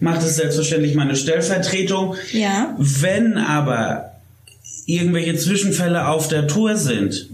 macht 0.00 0.22
es 0.22 0.36
selbstverständlich 0.36 0.94
meine 0.94 1.16
Stellvertretung. 1.16 2.16
Ja. 2.32 2.74
Wenn 2.78 3.38
aber 3.38 4.12
irgendwelche 4.86 5.36
Zwischenfälle 5.36 6.08
auf 6.08 6.28
der 6.28 6.46
Tour 6.46 6.76
sind, 6.76 7.28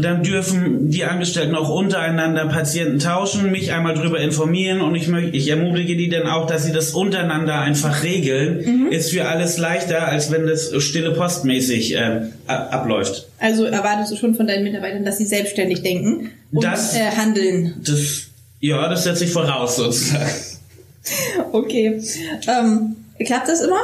dann 0.00 0.22
dürfen 0.22 0.90
die 0.90 1.04
Angestellten 1.04 1.54
auch 1.54 1.68
untereinander 1.68 2.46
Patienten 2.46 2.98
tauschen, 2.98 3.50
mich 3.50 3.72
einmal 3.72 3.94
drüber 3.94 4.20
informieren 4.20 4.80
und 4.80 4.94
ich, 4.94 5.08
möchte, 5.08 5.36
ich 5.36 5.48
ermutige 5.48 5.96
die 5.96 6.08
dann 6.08 6.26
auch, 6.26 6.46
dass 6.46 6.64
sie 6.64 6.72
das 6.72 6.92
untereinander 6.92 7.60
einfach 7.60 8.02
regeln. 8.02 8.90
Ist 8.90 9.10
für 9.10 9.26
alles 9.28 9.58
leichter, 9.58 10.08
als 10.08 10.30
wenn 10.30 10.46
das 10.46 10.72
stille 10.82 11.12
postmäßig 11.12 11.94
äh, 11.94 12.20
abläuft. 12.46 13.28
Also 13.38 13.64
erwartest 13.64 14.12
du 14.12 14.16
schon 14.16 14.34
von 14.34 14.46
deinen 14.46 14.64
Mitarbeitern, 14.64 15.04
dass 15.04 15.18
sie 15.18 15.26
selbstständig 15.26 15.82
denken 15.82 16.30
und 16.52 16.64
Das- 16.64 16.94
äh, 16.96 17.10
handeln. 17.16 17.74
Das, 17.84 18.28
ja, 18.60 18.88
das 18.88 19.04
setze 19.04 19.24
ich 19.24 19.30
voraus 19.30 19.76
sozusagen. 19.76 20.30
Okay. 21.52 22.00
Ähm, 22.46 22.94
klappt 23.26 23.48
das 23.48 23.60
immer? 23.60 23.80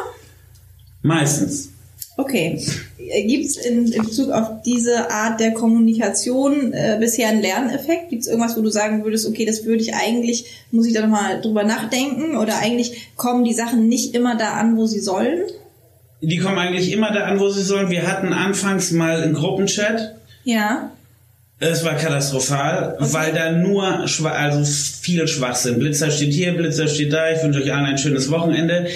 Meistens. 1.03 1.71
Okay. 2.19 2.61
Gibt 3.27 3.47
es 3.47 3.57
in, 3.57 3.91
in 3.93 4.03
Bezug 4.03 4.31
auf 4.33 4.63
diese 4.67 5.11
Art 5.11 5.39
der 5.39 5.53
Kommunikation 5.53 6.73
äh, 6.73 6.99
bisher 7.01 7.29
einen 7.29 7.41
Lerneffekt? 7.41 8.11
Gibt 8.11 8.23
es 8.23 8.29
irgendwas, 8.29 8.57
wo 8.57 8.61
du 8.61 8.71
sagen 8.71 9.05
würdest, 9.05 9.27
okay, 9.27 9.47
das 9.47 9.65
würde 9.65 9.83
ich 9.83 9.95
eigentlich, 9.95 10.47
muss 10.73 10.87
ich 10.87 10.93
da 10.93 11.01
nochmal 11.01 11.41
drüber 11.41 11.63
nachdenken? 11.63 12.37
Oder 12.37 12.59
eigentlich 12.59 13.13
kommen 13.17 13.45
die 13.45 13.55
Sachen 13.55 13.89
nicht 13.89 14.17
immer 14.17 14.37
da 14.37 14.55
an, 14.55 14.77
wo 14.77 14.87
sie 14.87 14.99
sollen? 14.99 15.45
Die 16.21 16.39
kommen 16.39 16.59
eigentlich 16.59 16.93
immer 16.93 17.13
da 17.13 17.25
an, 17.25 17.39
wo 17.39 17.49
sie 17.51 17.63
sollen. 17.63 17.89
Wir 17.89 18.07
hatten 18.09 18.33
anfangs 18.33 18.91
mal 18.91 19.23
einen 19.23 19.35
Gruppenchat. 19.35 20.17
Ja. 20.43 20.91
Es 21.61 21.85
war 21.85 21.95
katastrophal, 21.97 22.97
weil 23.01 23.33
da 23.33 23.51
nur 23.51 24.07
schwa 24.07 24.31
also 24.31 24.63
viel 24.65 25.27
Schwachsinn. 25.27 25.81
Blitzer 25.81 26.09
steht 26.13 26.33
hier, 26.33 26.53
Blitzer 26.53 26.87
steht 26.87 27.13
da. 27.13 27.33
Ich 27.33 27.43
wünsche 27.43 27.61
euch 27.61 27.73
allen 27.73 27.87
ein 27.87 27.99
schönes 27.99 28.31
Wochenende. 28.31 28.87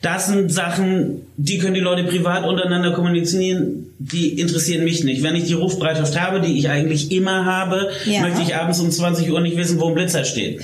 Das 0.00 0.28
sind 0.28 0.50
Sachen, 0.50 1.26
die 1.36 1.58
können 1.58 1.74
die 1.74 1.80
Leute 1.80 2.04
privat 2.04 2.46
untereinander 2.46 2.92
kommunizieren. 2.92 3.86
Die 3.98 4.40
interessieren 4.40 4.84
mich 4.84 5.04
nicht. 5.04 5.22
Wenn 5.22 5.36
ich 5.36 5.44
die 5.44 5.52
Rufbereitschaft 5.52 6.18
habe, 6.18 6.40
die 6.40 6.58
ich 6.58 6.70
eigentlich 6.70 7.12
immer 7.12 7.44
habe, 7.44 7.90
Ja. 8.06 8.22
möchte 8.22 8.40
ich 8.40 8.54
abends 8.56 8.80
um 8.80 8.90
20 8.90 9.30
Uhr 9.30 9.40
nicht 9.42 9.58
wissen, 9.58 9.78
wo 9.78 9.88
ein 9.88 9.94
Blitzer 9.94 10.24
steht. 10.24 10.62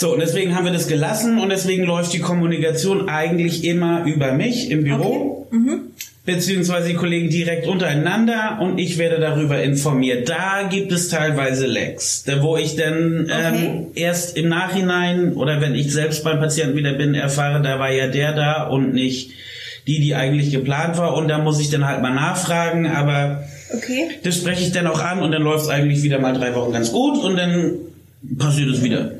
So, 0.00 0.14
und 0.14 0.20
deswegen 0.20 0.54
haben 0.56 0.64
wir 0.64 0.72
das 0.72 0.88
gelassen 0.88 1.38
und 1.38 1.50
deswegen 1.50 1.84
läuft 1.84 2.14
die 2.14 2.20
Kommunikation 2.20 3.10
eigentlich 3.10 3.64
immer 3.64 4.04
über 4.06 4.32
mich 4.32 4.70
im 4.70 4.82
Büro. 4.82 5.46
Beziehungsweise 6.24 6.88
die 6.88 6.94
Kollegen 6.94 7.28
direkt 7.28 7.66
untereinander 7.66 8.60
und 8.62 8.78
ich 8.78 8.96
werde 8.96 9.20
darüber 9.20 9.62
informiert. 9.62 10.26
Da 10.30 10.66
gibt 10.70 10.90
es 10.90 11.10
teilweise 11.10 11.66
Lecks, 11.66 12.24
wo 12.40 12.56
ich 12.56 12.76
dann 12.76 13.24
Okay. 13.24 13.66
ähm, 13.66 13.86
erst 13.94 14.38
im 14.38 14.48
Nachhinein 14.48 15.34
oder 15.34 15.60
wenn 15.60 15.74
ich 15.74 15.92
selbst 15.92 16.24
beim 16.24 16.38
Patienten 16.38 16.78
wieder 16.78 16.94
bin, 16.94 17.14
erfahre, 17.14 17.60
da 17.62 17.78
war 17.78 17.90
ja 17.92 18.06
der 18.06 18.32
da 18.32 18.68
und 18.68 18.94
nicht 18.94 19.32
die, 19.86 20.00
die 20.00 20.14
eigentlich 20.14 20.50
geplant 20.50 20.96
war 20.96 21.14
und 21.14 21.28
da 21.28 21.36
muss 21.36 21.60
ich 21.60 21.68
dann 21.68 21.86
halt 21.86 22.00
mal 22.00 22.14
nachfragen, 22.14 22.86
aber 22.86 23.44
Okay. 23.76 24.08
das 24.24 24.36
spreche 24.36 24.62
ich 24.62 24.72
dann 24.72 24.86
auch 24.86 25.00
an 25.00 25.20
und 25.20 25.30
dann 25.32 25.42
läuft 25.42 25.64
es 25.64 25.68
eigentlich 25.68 26.02
wieder 26.02 26.18
mal 26.20 26.32
drei 26.32 26.54
Wochen 26.54 26.72
ganz 26.72 26.90
gut 26.90 27.22
und 27.22 27.36
dann 27.36 27.74
passiert 28.38 28.70
es 28.70 28.82
wieder. 28.82 29.12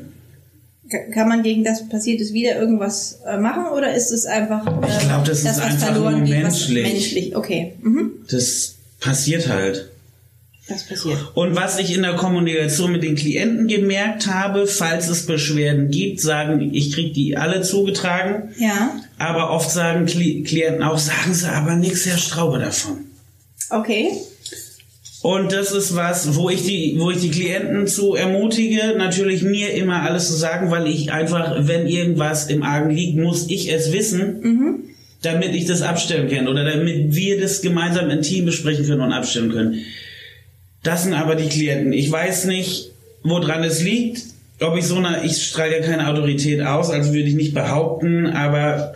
Ka- 0.91 1.11
Kann 1.13 1.29
man 1.29 1.41
gegen 1.43 1.63
das 1.63 1.87
Passiertes 1.87 2.33
wieder 2.33 2.55
irgendwas 2.59 3.19
äh, 3.25 3.37
machen 3.37 3.65
oder 3.75 3.93
ist 3.95 4.11
es 4.11 4.25
einfach 4.25 4.65
äh, 4.67 4.87
Ich 4.89 4.99
glaub, 5.07 5.23
das 5.25 5.39
ist 5.39 5.45
was 5.45 5.59
einfach 5.59 5.95
nur 5.95 6.11
geht, 6.19 6.29
menschlich. 6.29 6.83
menschlich? 6.91 7.35
Okay, 7.35 7.73
mhm. 7.81 8.11
Das 8.29 8.75
passiert 8.99 9.47
halt. 9.47 9.89
das 10.67 10.83
passiert. 10.83 11.17
Und 11.33 11.55
was 11.55 11.79
ich 11.79 11.95
in 11.95 12.01
der 12.03 12.15
Kommunikation 12.15 12.91
mit 12.91 13.03
den 13.03 13.15
Klienten 13.15 13.67
gemerkt 13.67 14.27
habe, 14.27 14.67
falls 14.67 15.07
es 15.09 15.25
Beschwerden 15.25 15.89
gibt, 15.89 16.19
sagen, 16.21 16.69
ich 16.73 16.93
kriege 16.93 17.13
die 17.13 17.35
alle 17.37 17.61
zugetragen, 17.61 18.49
Ja, 18.57 18.91
aber 19.17 19.51
oft 19.51 19.71
sagen 19.71 20.05
Kli 20.05 20.43
Klienten 20.43 20.83
auch, 20.83 20.97
sagen 20.97 21.33
sie 21.33 21.49
aber 21.49 21.75
nichts, 21.75 22.05
Herr 22.05 22.17
Straube, 22.17 22.59
davon. 22.59 22.97
okay. 23.69 24.09
Und 25.21 25.51
das 25.51 25.71
ist 25.71 25.95
was, 25.95 26.35
wo 26.35 26.49
ich 26.49 26.63
die, 26.63 26.95
wo 26.97 27.11
ich 27.11 27.19
die 27.19 27.29
Klienten 27.29 27.85
zu 27.85 28.15
ermutige, 28.15 28.95
natürlich 28.97 29.43
mir 29.43 29.73
immer 29.73 30.01
alles 30.01 30.27
zu 30.27 30.33
sagen, 30.33 30.71
weil 30.71 30.87
ich 30.87 31.11
einfach, 31.11 31.55
wenn 31.59 31.85
irgendwas 31.85 32.47
im 32.47 32.63
Argen 32.63 32.89
liegt, 32.89 33.17
muss 33.17 33.47
ich 33.49 33.71
es 33.71 33.91
wissen, 33.91 34.95
damit 35.21 35.53
ich 35.53 35.65
das 35.65 35.83
abstellen 35.83 36.27
kann 36.27 36.47
oder 36.47 36.65
damit 36.65 37.13
wir 37.13 37.39
das 37.39 37.61
gemeinsam 37.61 38.09
im 38.09 38.23
Team 38.23 38.45
besprechen 38.45 38.87
können 38.87 39.01
und 39.01 39.13
abstellen 39.13 39.51
können. 39.51 39.85
Das 40.81 41.03
sind 41.03 41.13
aber 41.13 41.35
die 41.35 41.49
Klienten. 41.49 41.93
Ich 41.93 42.11
weiß 42.11 42.45
nicht, 42.45 42.89
woran 43.21 43.63
es 43.63 43.83
liegt. 43.83 44.23
Ob 44.59 44.75
ich 44.77 44.85
so 44.85 44.95
eine, 44.95 45.23
ich 45.23 45.43
strahle 45.43 45.77
ja 45.77 45.83
keine 45.83 46.07
Autorität 46.07 46.61
aus, 46.61 46.89
also 46.89 47.13
würde 47.13 47.27
ich 47.27 47.35
nicht 47.35 47.53
behaupten, 47.53 48.27
aber 48.27 48.93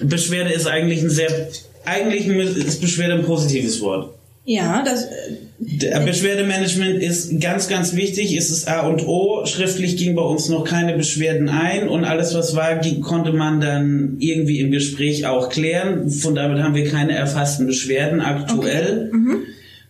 Beschwerde 0.00 0.52
ist 0.52 0.66
eigentlich 0.66 1.02
ein 1.02 1.10
sehr, 1.10 1.48
eigentlich 1.84 2.26
ist 2.26 2.80
Beschwerde 2.80 3.14
ein 3.14 3.24
positives 3.24 3.80
Wort. 3.80 4.12
Ja, 4.46 4.82
das, 4.84 5.04
äh, 5.04 6.04
Beschwerdemanagement 6.04 7.02
ist 7.02 7.40
ganz, 7.40 7.68
ganz 7.68 7.94
wichtig. 7.94 8.36
Es 8.36 8.50
ist 8.50 8.68
A 8.68 8.86
und 8.86 9.06
O. 9.06 9.46
Schriftlich 9.46 9.96
ging 9.96 10.14
bei 10.14 10.22
uns 10.22 10.48
noch 10.50 10.64
keine 10.64 10.94
Beschwerden 10.96 11.48
ein 11.48 11.88
und 11.88 12.04
alles, 12.04 12.34
was 12.34 12.54
war, 12.54 12.76
ging, 12.76 13.00
konnte 13.00 13.32
man 13.32 13.60
dann 13.60 14.16
irgendwie 14.18 14.60
im 14.60 14.70
Gespräch 14.70 15.26
auch 15.26 15.48
klären. 15.48 16.10
Von 16.10 16.34
damit 16.34 16.62
haben 16.62 16.74
wir 16.74 16.90
keine 16.90 17.12
erfassten 17.14 17.66
Beschwerden 17.66 18.20
aktuell, 18.20 19.10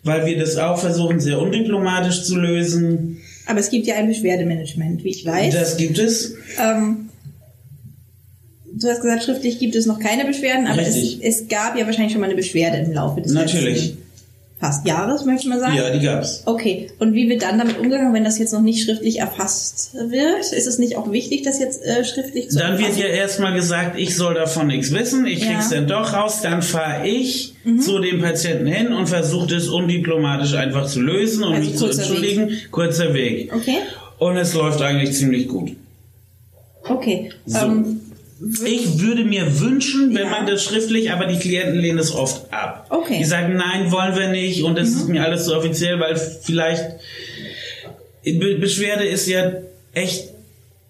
weil 0.04 0.26
wir 0.26 0.38
das 0.38 0.56
auch 0.56 0.78
versuchen, 0.78 1.18
sehr 1.18 1.40
undiplomatisch 1.40 2.22
zu 2.22 2.36
lösen. 2.36 3.18
aber 3.46 3.58
es 3.58 3.70
gibt 3.70 3.86
ja 3.86 3.96
ein 3.96 4.06
Beschwerdemanagement, 4.06 5.02
wie 5.02 5.10
ich 5.10 5.26
weiß. 5.26 5.52
Das 5.52 5.76
gibt 5.76 5.98
es. 5.98 6.36
Ähm, 6.62 7.08
du 8.72 8.88
hast 8.88 9.00
gesagt, 9.02 9.24
schriftlich 9.24 9.58
gibt 9.58 9.74
es 9.74 9.86
noch 9.86 9.98
keine 9.98 10.24
Beschwerden, 10.24 10.68
aber 10.68 10.82
es, 10.82 11.18
es 11.20 11.48
gab 11.48 11.76
ja 11.76 11.86
wahrscheinlich 11.86 12.12
schon 12.12 12.20
mal 12.20 12.28
eine 12.28 12.36
Beschwerde 12.36 12.76
im 12.78 12.92
Laufe 12.92 13.20
des 13.20 13.32
Natürlich. 13.32 13.86
letzten 13.86 14.03
fast 14.60 14.86
Jahres, 14.86 15.24
möchte 15.26 15.48
man 15.48 15.60
sagen. 15.60 15.74
Ja, 15.76 15.90
die 15.90 16.00
gab's. 16.04 16.42
Okay, 16.46 16.90
und 16.98 17.12
wie 17.12 17.28
wird 17.28 17.42
dann 17.42 17.58
damit 17.58 17.76
umgegangen, 17.78 18.14
wenn 18.14 18.24
das 18.24 18.38
jetzt 18.38 18.52
noch 18.52 18.62
nicht 18.62 18.84
schriftlich 18.84 19.18
erfasst 19.18 19.94
wird? 19.94 20.52
Ist 20.52 20.66
es 20.66 20.78
nicht 20.78 20.96
auch 20.96 21.10
wichtig, 21.12 21.42
das 21.42 21.58
jetzt 21.58 21.82
äh, 21.84 22.04
schriftlich 22.04 22.48
zu 22.50 22.58
Dann 22.58 22.72
wird 22.78 22.82
erfassen? 22.90 23.00
ja 23.02 23.08
erstmal 23.08 23.52
gesagt, 23.54 23.98
ich 23.98 24.16
soll 24.16 24.34
davon 24.34 24.68
nichts 24.68 24.92
wissen, 24.92 25.26
ich 25.26 25.40
Ja. 25.44 25.52
krieg's 25.52 25.68
dann 25.70 25.86
doch 25.86 26.12
raus, 26.14 26.40
dann 26.42 26.62
fahre 26.62 27.06
ich 27.06 27.54
zu 27.80 27.98
dem 27.98 28.20
Patienten 28.22 28.66
hin 28.66 28.92
und 28.92 29.08
versuche 29.08 29.54
es 29.54 29.68
undiplomatisch 29.68 30.54
einfach 30.54 30.86
zu 30.86 31.00
lösen 31.00 31.44
und 31.44 31.54
Also 31.54 31.68
mich 31.70 31.76
zu 31.78 31.86
entschuldigen. 31.88 32.50
Kurzer 32.70 33.12
Weg. 33.12 33.52
Okay, 33.54 33.78
Und 34.18 34.36
es 34.36 34.54
läuft 34.54 34.80
eigentlich 34.80 35.12
ziemlich 35.12 35.48
gut. 35.48 35.72
okay. 36.88 37.30
So. 37.46 37.58
Ähm, 37.58 37.93
Ich 38.66 39.00
würde 39.00 39.24
mir 39.24 39.60
wünschen, 39.60 40.14
wenn 40.14 40.24
Ja. 40.24 40.30
man 40.30 40.46
das 40.46 40.64
schriftlich, 40.64 41.10
aber 41.12 41.26
die 41.26 41.38
Klienten 41.38 41.78
lehnen 41.78 41.98
es 41.98 42.12
oft 42.14 42.52
ab. 42.52 42.86
Okay. 42.90 43.14
Mhm. 43.14 43.18
Die 43.18 43.24
sagen, 43.24 43.56
nein, 43.56 43.90
wollen 43.92 44.16
wir 44.16 44.28
nicht 44.28 44.62
und 44.64 44.76
das 44.76 44.88
ist 44.88 45.08
mir 45.08 45.24
alles 45.24 45.44
zu 45.44 45.56
offiziell, 45.56 45.98
weil 46.00 46.16
vielleicht 46.16 46.84
Be 48.24 48.56
Beschwerde 48.58 49.04
ist 49.04 49.26
ja 49.28 49.52
echt 49.92 50.30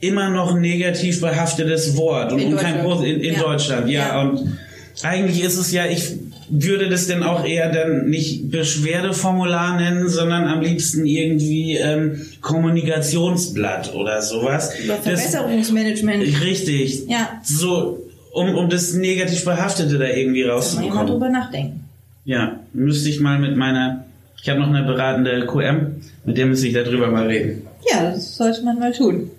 immer 0.01 0.31
noch 0.31 0.55
ein 0.55 0.61
negativ 0.61 1.21
behaftetes 1.21 1.97
Wort 1.97 2.33
und, 2.33 2.39
In 2.39 2.53
und 2.55 2.61
kein. 2.61 2.81
Groß 2.83 3.05
in, 3.05 3.21
in 3.21 3.35
Ja. 3.35 3.41
Deutschland, 3.41 3.89
ja. 3.91 4.09
Ja. 4.09 4.21
Und 4.23 4.59
eigentlich 5.03 5.43
ist 5.43 5.57
es 5.59 5.73
ja, 5.73 5.87
ich 5.87 6.13
würde 6.49 6.89
das 6.89 7.07
denn 7.07 7.23
auch 7.23 7.45
eher 7.45 7.71
dann 7.71 8.09
nicht 8.09 8.51
Beschwerdeformular 8.51 9.77
nennen, 9.77 10.09
sondern 10.09 10.47
am 10.47 10.61
liebsten 10.61 11.07
irgendwie 11.07 11.77
ähm, 11.77 12.21
Kommunikationsblatt 12.41 13.95
oder 13.95 14.23
sowas. 14.23 14.73
Oder 14.85 14.97
Verbesserungsmanagement. 14.97 16.27
Das, 16.27 16.41
richtig. 16.43 17.05
Ja. 17.09 17.41
So, 17.43 18.05
um, 18.33 18.55
um 18.55 18.69
das 18.69 18.93
negativ 18.95 19.45
Behaftete 19.45 19.99
da 19.99 20.07
irgendwie 20.07 20.41
Kann 20.43 20.49
man 20.49 20.57
rauszubekommen. 20.57 21.07
drüber 21.07 21.29
nachdenken. 21.29 21.85
Ja, 22.25 22.61
müsste 22.73 23.09
ich 23.09 23.21
mal 23.21 23.39
mit 23.39 23.57
meiner, 23.57 24.05
ich 24.43 24.49
habe 24.49 24.61
noch 24.61 24.69
eine 24.69 24.83
beratende 24.83 25.47
QM, 25.47 26.03
mit 26.25 26.39
der 26.39 26.47
müsste 26.47 26.67
ich 26.69 26.75
darüber 26.75 27.09
mal 27.09 27.27
reden. 27.27 27.67
Ja, 27.91 28.11
das 28.11 28.37
sollte 28.37 28.63
man 28.63 28.79
mal 28.79 28.93
tun. 28.93 29.31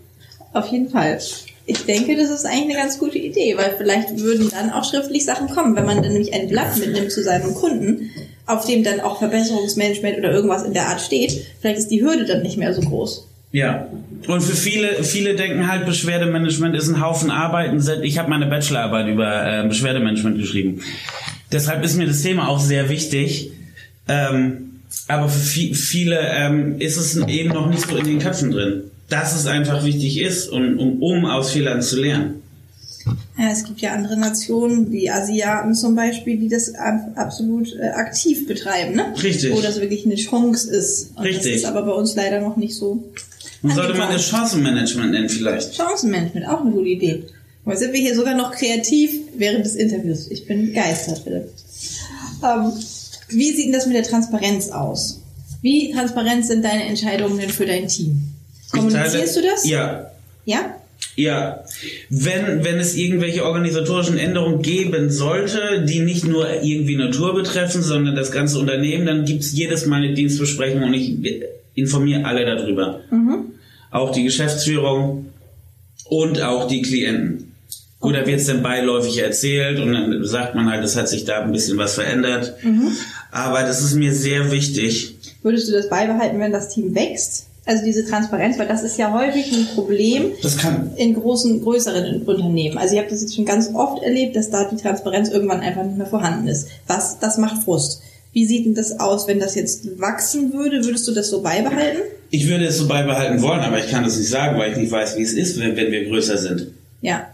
Auf 0.53 0.67
jeden 0.67 0.89
Fall. 0.89 1.19
Ich 1.67 1.85
denke, 1.85 2.15
das 2.15 2.29
ist 2.29 2.45
eigentlich 2.45 2.75
eine 2.75 2.83
ganz 2.83 2.99
gute 2.99 3.17
Idee, 3.17 3.55
weil 3.57 3.73
vielleicht 3.77 4.19
würden 4.19 4.49
dann 4.51 4.69
auch 4.71 4.87
schriftlich 4.89 5.25
Sachen 5.25 5.47
kommen, 5.49 5.75
wenn 5.75 5.85
man 5.85 6.03
dann 6.03 6.11
nämlich 6.13 6.33
ein 6.33 6.47
Blatt 6.47 6.77
mitnimmt 6.77 7.11
zu 7.11 7.23
seinem 7.23 7.53
Kunden, 7.55 8.11
auf 8.45 8.65
dem 8.65 8.83
dann 8.83 8.99
auch 8.99 9.17
Verbesserungsmanagement 9.17 10.19
oder 10.19 10.31
irgendwas 10.31 10.63
in 10.63 10.73
der 10.73 10.87
Art 10.87 11.01
steht. 11.01 11.43
Vielleicht 11.59 11.79
ist 11.79 11.87
die 11.89 12.03
Hürde 12.03 12.25
dann 12.25 12.43
nicht 12.43 12.57
mehr 12.57 12.73
so 12.73 12.81
groß. 12.81 13.27
Ja. 13.51 13.87
Und 14.27 14.41
für 14.41 14.55
viele, 14.55 15.03
viele 15.03 15.35
denken 15.35 15.67
halt, 15.67 15.85
Beschwerdemanagement 15.85 16.75
ist 16.75 16.87
ein 16.89 17.01
Haufen 17.01 17.31
Arbeit. 17.31 17.71
Und 17.71 17.79
seit- 17.79 18.03
Ich 18.03 18.17
habe 18.19 18.29
meine 18.29 18.45
Bachelorarbeit 18.47 19.07
über 19.07 19.63
äh, 19.63 19.67
Beschwerdemanagement 19.67 20.37
geschrieben. 20.37 20.81
Deshalb 21.51 21.83
ist 21.83 21.95
mir 21.95 22.05
das 22.05 22.21
Thema 22.21 22.47
auch 22.49 22.59
sehr 22.59 22.89
wichtig. 22.89 23.51
Ähm, 24.07 24.81
aber 25.07 25.29
für 25.29 25.39
vi- 25.39 25.73
viele 25.73 26.19
ähm, 26.19 26.75
ist 26.79 26.97
es 26.97 27.15
eben 27.27 27.49
noch 27.49 27.67
nicht 27.69 27.89
so 27.89 27.95
in 27.95 28.05
den 28.05 28.19
Köpfen 28.19 28.51
drin, 28.51 28.83
dass 29.09 29.35
es 29.35 29.45
einfach 29.45 29.83
wichtig 29.85 30.19
ist, 30.19 30.49
um, 30.49 30.79
um, 30.79 31.01
um 31.01 31.25
aus 31.25 31.51
Fehlern 31.51 31.81
zu 31.81 31.99
lernen. 32.01 32.41
Ja, 33.37 33.51
es 33.51 33.63
gibt 33.65 33.81
ja 33.81 33.93
andere 33.93 34.17
Nationen, 34.17 34.91
wie 34.91 35.09
Asiaten 35.11 35.75
zum 35.75 35.95
Beispiel, 35.95 36.37
die 36.37 36.47
das 36.49 36.73
ab- 36.73 37.11
absolut 37.15 37.73
äh, 37.75 37.89
aktiv 37.89 38.47
betreiben, 38.47 38.95
ne? 38.95 39.13
Richtig. 39.21 39.53
Wo 39.53 39.61
das 39.61 39.79
wirklich 39.79 40.05
eine 40.05 40.15
Chance 40.15 40.71
ist. 40.71 41.11
Und 41.15 41.23
Richtig. 41.23 41.51
Das 41.53 41.61
ist 41.61 41.65
aber 41.65 41.83
bei 41.83 41.91
uns 41.91 42.15
leider 42.15 42.41
noch 42.41 42.57
nicht 42.57 42.73
so. 42.73 43.03
Und 43.61 43.73
sollte 43.73 43.93
man 43.97 44.11
das 44.11 44.27
Chancenmanagement 44.27 45.11
nennen 45.11 45.29
vielleicht. 45.29 45.75
Chancenmanagement, 45.75 46.47
auch 46.47 46.61
eine 46.61 46.71
gute 46.71 46.87
Idee. 46.89 47.23
Jetzt 47.67 47.79
sind 47.79 47.93
wir 47.93 47.99
hier 47.99 48.15
sogar 48.15 48.35
noch 48.35 48.51
kreativ 48.51 49.11
während 49.37 49.65
des 49.65 49.75
Interviews. 49.75 50.27
Ich 50.29 50.45
bin 50.47 50.67
begeistert, 50.67 51.19
Philipp. 51.23 51.49
Ähm, 52.43 52.71
wie 53.29 53.51
sieht 53.53 53.65
denn 53.65 53.73
das 53.73 53.85
mit 53.87 53.95
der 53.95 54.03
Transparenz 54.03 54.69
aus? 54.69 55.19
Wie 55.61 55.91
transparent 55.91 56.45
sind 56.45 56.63
deine 56.63 56.83
Entscheidungen 56.85 57.37
denn 57.39 57.49
für 57.49 57.65
dein 57.65 57.87
Team? 57.87 58.21
Kommunizierst 58.75 59.35
teile- 59.35 59.45
du 59.47 59.51
das? 59.53 59.65
Ja, 59.67 60.11
Ja? 60.45 60.75
Ja, 61.17 61.63
wenn, 62.09 62.65
wenn 62.65 62.75
es 62.77 62.95
irgendwelche 62.95 63.45
organisatorischen 63.45 64.17
Änderungen 64.17 64.61
geben 64.61 65.09
sollte, 65.09 65.85
die 65.87 65.99
nicht 65.99 66.25
nur 66.25 66.61
irgendwie 66.61 66.97
Natur 66.97 67.33
betreffen, 67.33 67.81
sondern 67.81 68.15
das 68.17 68.31
ganze 68.31 68.59
Unternehmen, 68.59 69.05
dann 69.05 69.23
gibt's 69.23 69.53
jedes 69.53 69.85
Mal 69.85 70.03
eine 70.03 70.13
Dienstbesprechung 70.13 70.83
und 70.83 70.93
ich 70.93 71.15
informiere 71.73 72.25
alle 72.25 72.45
darüber. 72.45 72.99
Auch 73.91 74.11
die 74.11 74.23
Geschäftsführung 74.25 75.27
und 76.09 76.41
auch 76.41 76.67
die 76.67 76.81
Klienten. 76.81 77.53
Gut, 78.01 78.13
da 78.15 78.27
wird's 78.27 78.45
dann 78.47 78.61
beiläufig 78.61 79.17
erzählt 79.19 79.79
und 79.79 79.93
dann 79.93 80.25
sagt 80.25 80.53
man 80.53 80.69
halt, 80.69 80.83
es 80.83 80.97
hat 80.97 81.07
sich 81.07 81.23
da 81.23 81.41
ein 81.41 81.51
bisschen 81.53 81.77
was 81.77 81.95
verändert. 81.95 82.55
Aber 83.31 83.61
das 83.61 83.81
ist 83.81 83.95
mir 83.95 84.13
sehr 84.13 84.51
wichtig. 84.51 85.15
Würdest 85.43 85.69
du 85.69 85.71
das 85.71 85.87
beibehalten, 85.89 86.39
wenn 86.41 86.51
das 86.51 86.69
Team 86.73 86.93
wächst? 86.93 87.45
Also 87.67 87.83
diese 87.83 88.05
Transparenz, 88.05 88.59
weil 88.59 88.67
das 88.67 88.83
ist 88.83 88.97
ja 88.97 89.11
häufig 89.11 89.51
ein 89.51 89.65
Problem 89.73 90.31
Das 90.43 90.57
kann, 90.57 90.91
in 90.97 91.15
großen, 91.15 91.61
größeren 91.63 92.21
Unternehmen. 92.21 92.77
Also 92.77 92.93
ich 92.93 92.99
habe 92.99 93.09
das 93.09 93.21
jetzt 93.21 93.35
schon 93.35 93.45
ganz 93.45 93.71
oft 93.73 94.03
erlebt, 94.03 94.35
dass 94.35 94.51
da 94.51 94.69
die 94.69 94.75
Transparenz 94.75 95.29
irgendwann 95.29 95.61
einfach 95.61 95.83
nicht 95.83 95.97
mehr 95.97 96.05
vorhanden 96.05 96.47
ist. 96.47 96.67
Was, 96.87 97.17
das 97.19 97.37
macht 97.39 97.63
Frust. 97.63 98.01
Wie 98.33 98.45
sieht 98.45 98.65
denn 98.65 98.75
das 98.75 98.99
aus, 98.99 99.27
wenn 99.27 99.39
das 99.39 99.55
jetzt 99.55 99.99
wachsen 99.99 100.53
würde? 100.53 100.83
Würdest 100.85 101.07
du 101.07 101.11
das 101.13 101.29
so 101.29 101.41
beibehalten? 101.41 101.99
ich 102.31 102.49
würde 102.49 102.65
es 102.65 102.77
so 102.77 102.87
beibehalten 102.87 103.41
wollen, 103.41 103.61
aber 103.61 103.79
ich 103.79 103.87
kann 103.89 104.03
das 104.03 104.17
nicht 104.17 104.29
sagen, 104.29 104.57
weil 104.59 104.71
ich 104.73 104.77
nicht 104.77 104.91
weiß, 104.91 105.15
wie 105.17 105.21
es 105.21 105.31
ist, 105.33 105.57
wenn, 105.59 105.75
wenn 105.77 105.89
wir 105.91 106.05
größer 106.09 106.37
sind. 106.37 106.67
Ja. 107.01 107.27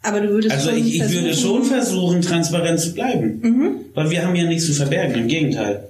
Aber 0.00 0.20
du 0.20 0.28
würdest 0.28 0.54
Also 0.54 0.70
ich, 0.70 0.96
ich 1.00 1.12
würde 1.12 1.34
schon 1.34 1.64
versuchen- 1.64 2.20
transparent 2.22 2.78
zu 2.78 2.92
bleiben. 2.94 3.80
Weil 3.94 4.10
wir 4.10 4.24
haben 4.24 4.36
ja 4.36 4.44
nichts 4.44 4.66
zu 4.66 4.72
verbergen, 4.74 5.14
im 5.14 5.28
Gegenteil. 5.28 5.88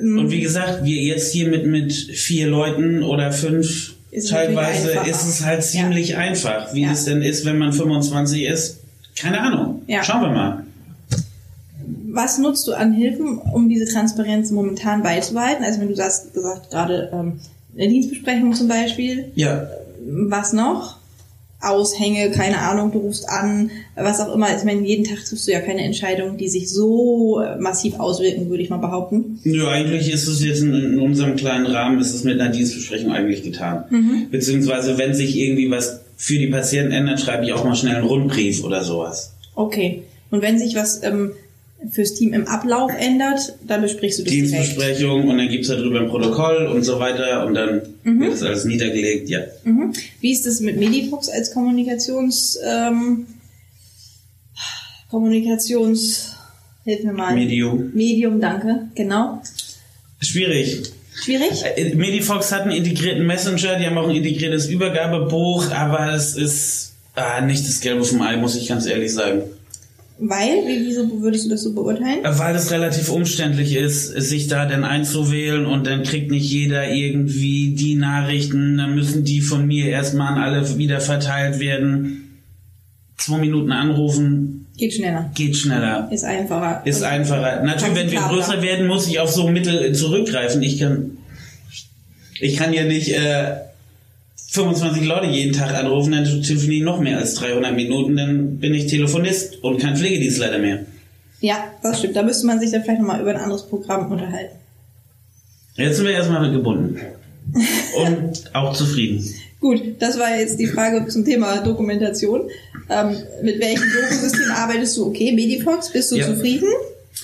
Mhm. 0.00 0.18
Und 0.18 0.30
wie 0.30 0.40
gesagt, 0.40 0.84
wir 0.84 0.96
jetzt 1.02 1.32
hier 1.32 1.48
mit, 1.48 1.66
mit 1.66 1.92
vier 1.92 2.48
Leuten 2.48 3.02
oder 3.02 3.32
fünf, 3.32 3.94
Ist 4.10 4.30
teilweise 4.30 4.90
ist 5.08 5.24
es 5.26 5.44
halt 5.44 5.60
Ja. 5.60 5.66
ziemlich 5.66 6.16
einfach. 6.16 6.72
Wie 6.74 6.82
Ja. 6.82 6.92
es 6.92 7.04
denn 7.04 7.22
ist, 7.22 7.44
wenn 7.44 7.58
man 7.58 7.72
25 7.72 8.44
ist, 8.44 8.78
keine 9.18 9.40
Ahnung. 9.40 9.82
Ja. 9.86 10.02
Schauen 10.04 10.22
wir 10.22 10.30
mal. 10.30 10.62
Was 12.10 12.38
nutzt 12.38 12.66
du 12.66 12.72
an 12.72 12.92
Hilfen, 12.92 13.38
um 13.38 13.68
diese 13.68 13.86
Transparenz 13.92 14.50
momentan 14.50 15.02
beizubehalten? 15.02 15.64
Also 15.64 15.80
wenn 15.80 15.88
du 15.88 15.94
sagst, 15.96 16.32
gesagt 16.34 16.70
gerade 16.70 17.10
ähm, 17.12 17.40
eine 17.76 17.88
Dienstbesprechung 17.88 18.54
zum 18.54 18.68
Beispiel, 18.68 19.26
Ja, 19.34 19.68
was 20.06 20.52
noch? 20.52 20.96
Aushänge, 21.60 22.30
keine 22.30 22.58
Ahnung, 22.58 22.92
du 22.92 22.98
rufst 22.98 23.28
an, 23.28 23.70
was 23.94 24.20
auch 24.20 24.34
immer. 24.34 24.54
Ich 24.56 24.64
meine, 24.64 24.82
jeden 24.82 25.04
Tag 25.04 25.24
triffst 25.24 25.48
du 25.48 25.52
ja 25.52 25.60
keine 25.60 25.82
Entscheidungen, 25.82 26.36
die 26.36 26.48
sich 26.48 26.70
so 26.70 27.40
äh, 27.40 27.56
massiv 27.56 27.98
auswirken, 27.98 28.50
würde 28.50 28.62
ich 28.62 28.70
mal 28.70 28.76
behaupten. 28.76 29.40
Nö, 29.42 29.66
eigentlich 29.66 30.12
ist 30.12 30.28
es 30.28 30.44
jetzt 30.44 30.62
in, 30.62 30.74
in 30.74 30.98
unserem 30.98 31.36
kleinen 31.36 31.66
Rahmen, 31.66 31.98
ist 31.98 32.14
es 32.14 32.24
mit 32.24 32.40
einer 32.40 32.50
Dienstbesprechung 32.50 33.10
eigentlich 33.10 33.42
getan. 33.42 33.84
Mhm. 33.90 34.26
Beziehungsweise, 34.30 34.98
wenn 34.98 35.14
sich 35.14 35.36
irgendwie 35.36 35.70
was 35.70 36.00
für 36.16 36.38
die 36.38 36.48
Patienten 36.48 36.92
ändert, 36.92 37.20
schreibe 37.20 37.44
ich 37.44 37.52
auch 37.52 37.64
mal 37.64 37.74
schnell 37.74 37.96
einen 37.96 38.06
Rundbrief 38.06 38.62
oder 38.62 38.84
sowas. 38.84 39.32
Okay. 39.54 40.02
Und 40.30 40.42
wenn 40.42 40.58
sich 40.58 40.74
was 40.74 41.02
ähm, 41.02 41.32
fürs 41.90 42.14
Team 42.14 42.32
im 42.32 42.46
Ablauf 42.46 42.90
ändert, 42.98 43.54
dann 43.66 43.82
besprichst 43.82 44.18
du 44.18 44.22
das 44.24 44.32
direkt. 44.32 44.52
Dienstbesprechung 44.52 45.28
und 45.28 45.38
dann 45.38 45.48
gibt's 45.48 45.68
darüber 45.68 46.00
ein 46.00 46.08
Protokoll 46.08 46.66
und 46.66 46.82
so 46.82 46.98
weiter 46.98 47.46
und 47.46 47.54
dann 47.54 47.82
wird 48.02 48.32
das 48.32 48.42
alles 48.42 48.64
niedergelegt, 48.64 49.28
ja. 49.28 49.40
Mhm. 49.64 49.92
Wie 50.20 50.32
ist 50.32 50.46
das 50.46 50.60
mit 50.60 50.76
Medifox 50.76 51.28
als 51.28 51.52
Kommunikations... 51.52 52.58
Ähm, 52.64 53.26
Kommunikations... 55.10 56.32
Hilf 56.84 57.02
mir 57.02 57.12
mal. 57.12 57.34
Medium. 57.34 57.90
Medium, 57.94 58.40
danke. 58.40 58.88
Genau. 58.94 59.42
Schwierig. 60.20 60.82
Schwierig? 61.20 61.64
Äh, 61.76 61.94
Medifox 61.96 62.52
hat 62.52 62.62
einen 62.62 62.72
integrierten 62.72 63.26
Messenger, 63.26 63.76
die 63.76 63.86
haben 63.86 63.98
auch 63.98 64.08
ein 64.08 64.14
integriertes 64.14 64.68
Übergabebuch, 64.68 65.72
aber 65.72 66.12
es 66.12 66.36
ist 66.36 66.94
ah, 67.16 67.40
nicht 67.40 67.66
das 67.66 67.80
Gelbe 67.80 68.04
vom 68.04 68.22
Ei, 68.22 68.36
muss 68.36 68.54
ich 68.54 68.68
ganz 68.68 68.86
ehrlich 68.86 69.12
sagen. 69.12 69.42
Weil, 70.18 70.66
wie, 70.66 70.86
wieso 70.86 71.20
würdest 71.20 71.44
du 71.44 71.50
das 71.50 71.62
so 71.62 71.74
beurteilen? 71.74 72.20
Weil 72.22 72.56
es 72.56 72.70
relativ 72.70 73.10
umständlich 73.10 73.76
ist, 73.76 74.06
sich 74.08 74.46
da 74.46 74.64
dann 74.64 74.82
einzuwählen 74.82 75.66
und 75.66 75.86
dann 75.86 76.04
kriegt 76.04 76.30
nicht 76.30 76.50
jeder 76.50 76.90
irgendwie 76.90 77.74
die 77.74 77.96
Nachrichten, 77.96 78.78
dann 78.78 78.94
müssen 78.94 79.24
die 79.24 79.42
von 79.42 79.66
mir 79.66 79.88
erstmal 79.88 80.32
an 80.32 80.38
alle 80.42 80.78
wieder 80.78 81.00
verteilt 81.00 81.58
werden. 81.60 82.40
Zwei 83.18 83.38
Minuten 83.38 83.72
anrufen, 83.72 84.66
Geht 84.78 84.94
schneller. 84.94 85.30
geht 85.34 85.56
schneller. 85.56 86.08
Ist 86.10 86.24
einfacher. 86.24 86.80
Ist 86.86 86.98
Und- 87.02 87.04
einfacher. 87.08 87.62
Natürlich, 87.62 87.94
wenn 87.96 88.10
wir 88.10 88.20
größer 88.20 88.62
werden, 88.62 88.86
muss 88.86 89.08
ich 89.08 89.20
auf 89.20 89.30
so 89.30 89.48
Mittel 89.48 89.94
zurückgreifen. 89.94 90.62
Ich 90.62 90.78
kann, 90.78 91.10
ich 92.40 92.56
kann 92.56 92.72
ja 92.72 92.84
nicht 92.84 93.10
äh, 93.12 93.56
25 94.56 95.04
Leute 95.04 95.26
jeden 95.26 95.52
Tag 95.52 95.74
anrufen, 95.74 96.12
dann 96.12 96.24
telefoniere 96.24 96.78
ich 96.78 96.82
noch 96.82 96.98
mehr 97.00 97.18
als 97.18 97.34
300 97.34 97.74
Minuten, 97.74 98.16
dann 98.16 98.58
bin 98.58 98.74
ich 98.74 98.86
Telefonist 98.86 99.62
und 99.62 99.78
kein 99.78 99.96
Pflegedienstleiter 99.96 100.58
mehr. 100.58 100.80
Ja, 101.40 101.56
das 101.82 101.98
stimmt. 101.98 102.16
Da 102.16 102.22
müsste 102.22 102.46
man 102.46 102.58
sich 102.58 102.70
dann 102.70 102.82
vielleicht 102.82 103.00
nochmal 103.00 103.20
über 103.20 103.30
ein 103.30 103.36
anderes 103.36 103.64
Programm 103.68 104.10
unterhalten. 104.10 104.56
Jetzt 105.76 105.96
sind 105.96 106.06
wir 106.06 106.14
erstmal 106.14 106.50
gebunden. 106.50 106.98
Und 107.98 108.42
auch 108.54 108.72
zufrieden. 108.74 109.22
Gut, 109.60 109.82
das 109.98 110.18
war 110.18 110.38
jetzt 110.38 110.58
die 110.58 110.66
Frage 110.66 111.06
zum 111.08 111.24
Thema 111.24 111.58
Dokumentation. 111.60 112.42
Ähm, 112.88 113.16
mit 113.42 113.60
welchem 113.60 113.84
Dokusystem 113.92 114.50
arbeitest 114.52 114.96
du? 114.96 115.06
Okay, 115.06 115.32
Medifox, 115.32 115.92
bist 115.92 116.10
du 116.12 116.16
Ja. 116.16 116.26
zufrieden? 116.26 116.68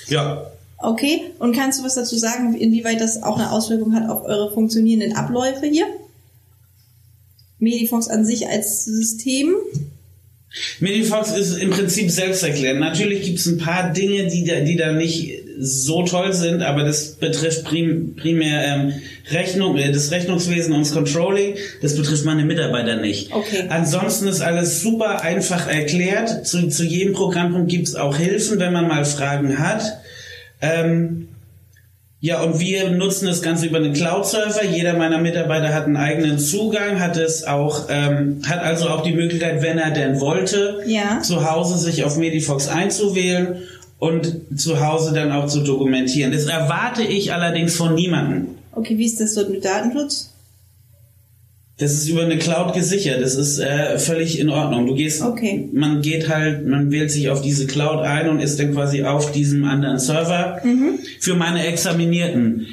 Ja. 0.09 0.47
Okay, 0.79 1.23
und 1.39 1.55
kannst 1.57 1.81
du 1.81 1.85
was 1.85 1.95
dazu 1.95 2.17
sagen, 2.17 2.55
inwieweit 2.55 3.01
das 3.01 3.23
auch 3.23 3.39
eine 3.39 3.53
Auswirkung 3.53 3.95
hat 3.95 4.09
auf 4.09 4.25
eure 4.25 4.53
funktionierenden 4.53 5.17
Abläufe 5.17 5.67
hier? 5.67 5.87
Medifox 7.63 8.09
an 8.09 8.27
sich 8.27 8.49
als 8.49 8.85
System? 8.85 9.55
Medifox 10.81 11.31
ist 11.31 11.57
im 11.57 11.71
Prinzip 11.71 12.11
selbsterklärend. 12.11 12.81
Natürlich 12.81 13.23
gibt 13.23 13.39
es 13.39 13.47
ein 13.47 13.57
paar 13.57 13.93
Dinge, 13.93 14.27
die 14.27 14.45
da, 14.45 14.61
die 14.61 14.77
da 14.77 14.93
nicht 14.93 15.39
so 15.59 16.03
toll 16.03 16.33
sind, 16.33 16.63
aber 16.63 16.83
das 16.83 17.13
betrifft 17.13 17.65
prim, 17.65 18.17
primär 18.17 18.65
ähm, 18.65 18.93
Rechnung, 19.31 19.77
äh, 19.77 19.93
das 19.93 20.11
Rechnungswesen 20.11 20.75
und 20.75 20.81
das 20.81 20.93
Controlling. 20.93 21.55
Das 21.81 21.97
betrifft 21.97 22.25
meine 22.25 22.45
Mitarbeiter 22.45 22.97
nicht. 22.97 23.33
Okay. 23.33 23.67
Ansonsten 23.69 24.27
ist 24.27 24.41
alles 24.41 24.83
super 24.83 25.23
einfach 25.23 25.69
erklärt. 25.69 26.47
Zu, 26.47 26.69
zu 26.69 26.85
jedem 26.85 27.15
Programmpunkt 27.15 27.71
gibt 27.71 27.89
es 27.89 27.95
auch 27.95 28.17
Hilfen, 28.17 28.59
wenn 28.59 28.73
man 28.73 28.89
mal 28.89 29.05
Fragen 29.05 29.59
hat. 29.59 29.83
Ähm, 30.61 31.29
Ja, 32.25 32.41
und 32.41 32.61
wir 32.61 32.89
nutzen 32.91 33.27
das 33.27 33.43
Ganze 33.43 33.67
über 33.67 33.79
einen 33.79 33.93
Cloud-Server. 33.95 34.65
Jeder 34.65 34.95
meiner 34.97 35.19
Mitarbeiter 35.19 35.75
hat 35.75 35.87
einen 35.87 35.97
eigenen 35.97 36.39
Zugang, 36.39 37.01
hat 37.01 37.17
es 37.17 37.43
auch, 37.43 37.89
ähm, 37.91 38.43
hat 38.49 38.61
also 38.63 38.91
auch 38.91 39.03
die 39.03 39.13
Möglichkeit, 39.13 39.61
wenn 39.61 39.77
er 39.79 39.91
denn 39.91 40.21
wollte, 40.21 40.85
Ja. 40.87 41.21
zu 41.21 41.51
Hause 41.51 41.77
sich 41.79 42.05
auf 42.05 42.17
Medifox 42.17 42.69
einzuwählen 42.69 43.57
und 43.99 44.37
zu 44.57 44.81
Hause 44.87 45.13
dann 45.13 45.33
auch 45.33 45.47
zu 45.49 45.65
dokumentieren. 45.65 46.31
Das 46.31 46.45
erwarte 46.47 47.03
ich 47.03 47.33
allerdings 47.33 47.75
von 47.75 47.95
niemandem. 47.97 48.47
Okay, 48.71 48.97
wie 48.97 49.05
ist 49.07 49.21
das 49.21 49.35
dort 49.35 49.51
mit 49.51 49.65
Datenschutz? 49.65 50.32
Das 51.83 51.93
ist 51.93 52.09
über 52.09 52.23
eine 52.23 52.39
Cloud 52.39 52.75
gesichert. 52.75 53.21
Das 53.21 53.35
ist 53.35 53.59
äh, 53.59 53.99
völlig 53.99 54.39
in 54.39 54.49
Ordnung. 54.49 54.87
Du 54.87 54.95
gehst, 54.95 55.21
Okay. 55.21 55.69
man 55.73 56.01
geht 56.01 56.29
halt, 56.29 56.67
man 56.67 56.91
wählt 56.93 57.11
sich 57.11 57.29
auf 57.29 57.43
diese 57.43 57.67
Cloud 57.67 58.05
ein 58.05 58.29
und 58.31 58.39
ist 58.41 58.59
dann 58.61 58.73
quasi 58.73 59.03
auf 59.03 59.33
diesem 59.33 59.65
anderen 59.65 59.99
Server. 59.99 60.61
Für 61.21 61.35
meine 61.35 61.67
Examinierten 61.67 62.67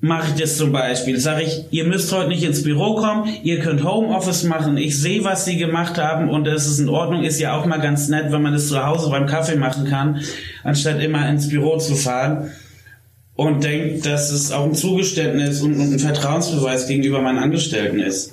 mache 0.00 0.28
ich 0.34 0.40
das 0.40 0.56
zum 0.56 0.70
Beispiel. 0.72 1.18
Sage 1.18 1.42
ich, 1.42 1.64
ihr 1.70 1.84
müsst 1.84 2.12
heute 2.12 2.28
nicht 2.28 2.44
ins 2.44 2.62
Büro 2.62 2.94
kommen, 2.94 3.28
ihr 3.42 3.58
könnt 3.58 3.82
Homeoffice 3.82 4.44
machen. 4.44 4.76
Ich 4.76 4.98
sehe, 5.00 5.24
was 5.24 5.44
sie 5.44 5.56
gemacht 5.56 5.98
haben 5.98 6.28
und 6.30 6.46
das 6.46 6.66
ist 6.66 6.78
in 6.78 6.88
Ordnung. 6.88 7.24
Ist 7.24 7.40
ja 7.40 7.56
auch 7.58 7.66
mal 7.66 7.80
ganz 7.80 8.08
nett, 8.08 8.26
wenn 8.30 8.42
man 8.42 8.52
das 8.52 8.68
zu 8.68 8.84
Hause 8.86 9.10
beim 9.10 9.26
Kaffee 9.26 9.56
machen 9.56 9.86
kann, 9.86 10.20
anstatt 10.62 11.02
immer 11.02 11.28
ins 11.28 11.48
Büro 11.48 11.78
zu 11.78 11.94
fahren. 11.96 12.50
Und 13.36 13.62
denkt, 13.62 14.06
dass 14.06 14.30
es 14.32 14.50
auch 14.50 14.64
ein 14.64 14.74
Zugeständnis 14.74 15.60
und, 15.60 15.78
ein 15.78 15.98
Vertrauensbeweis 15.98 16.88
gegenüber 16.88 17.20
meinen 17.20 17.38
Angestellten 17.38 18.00
ist. 18.00 18.32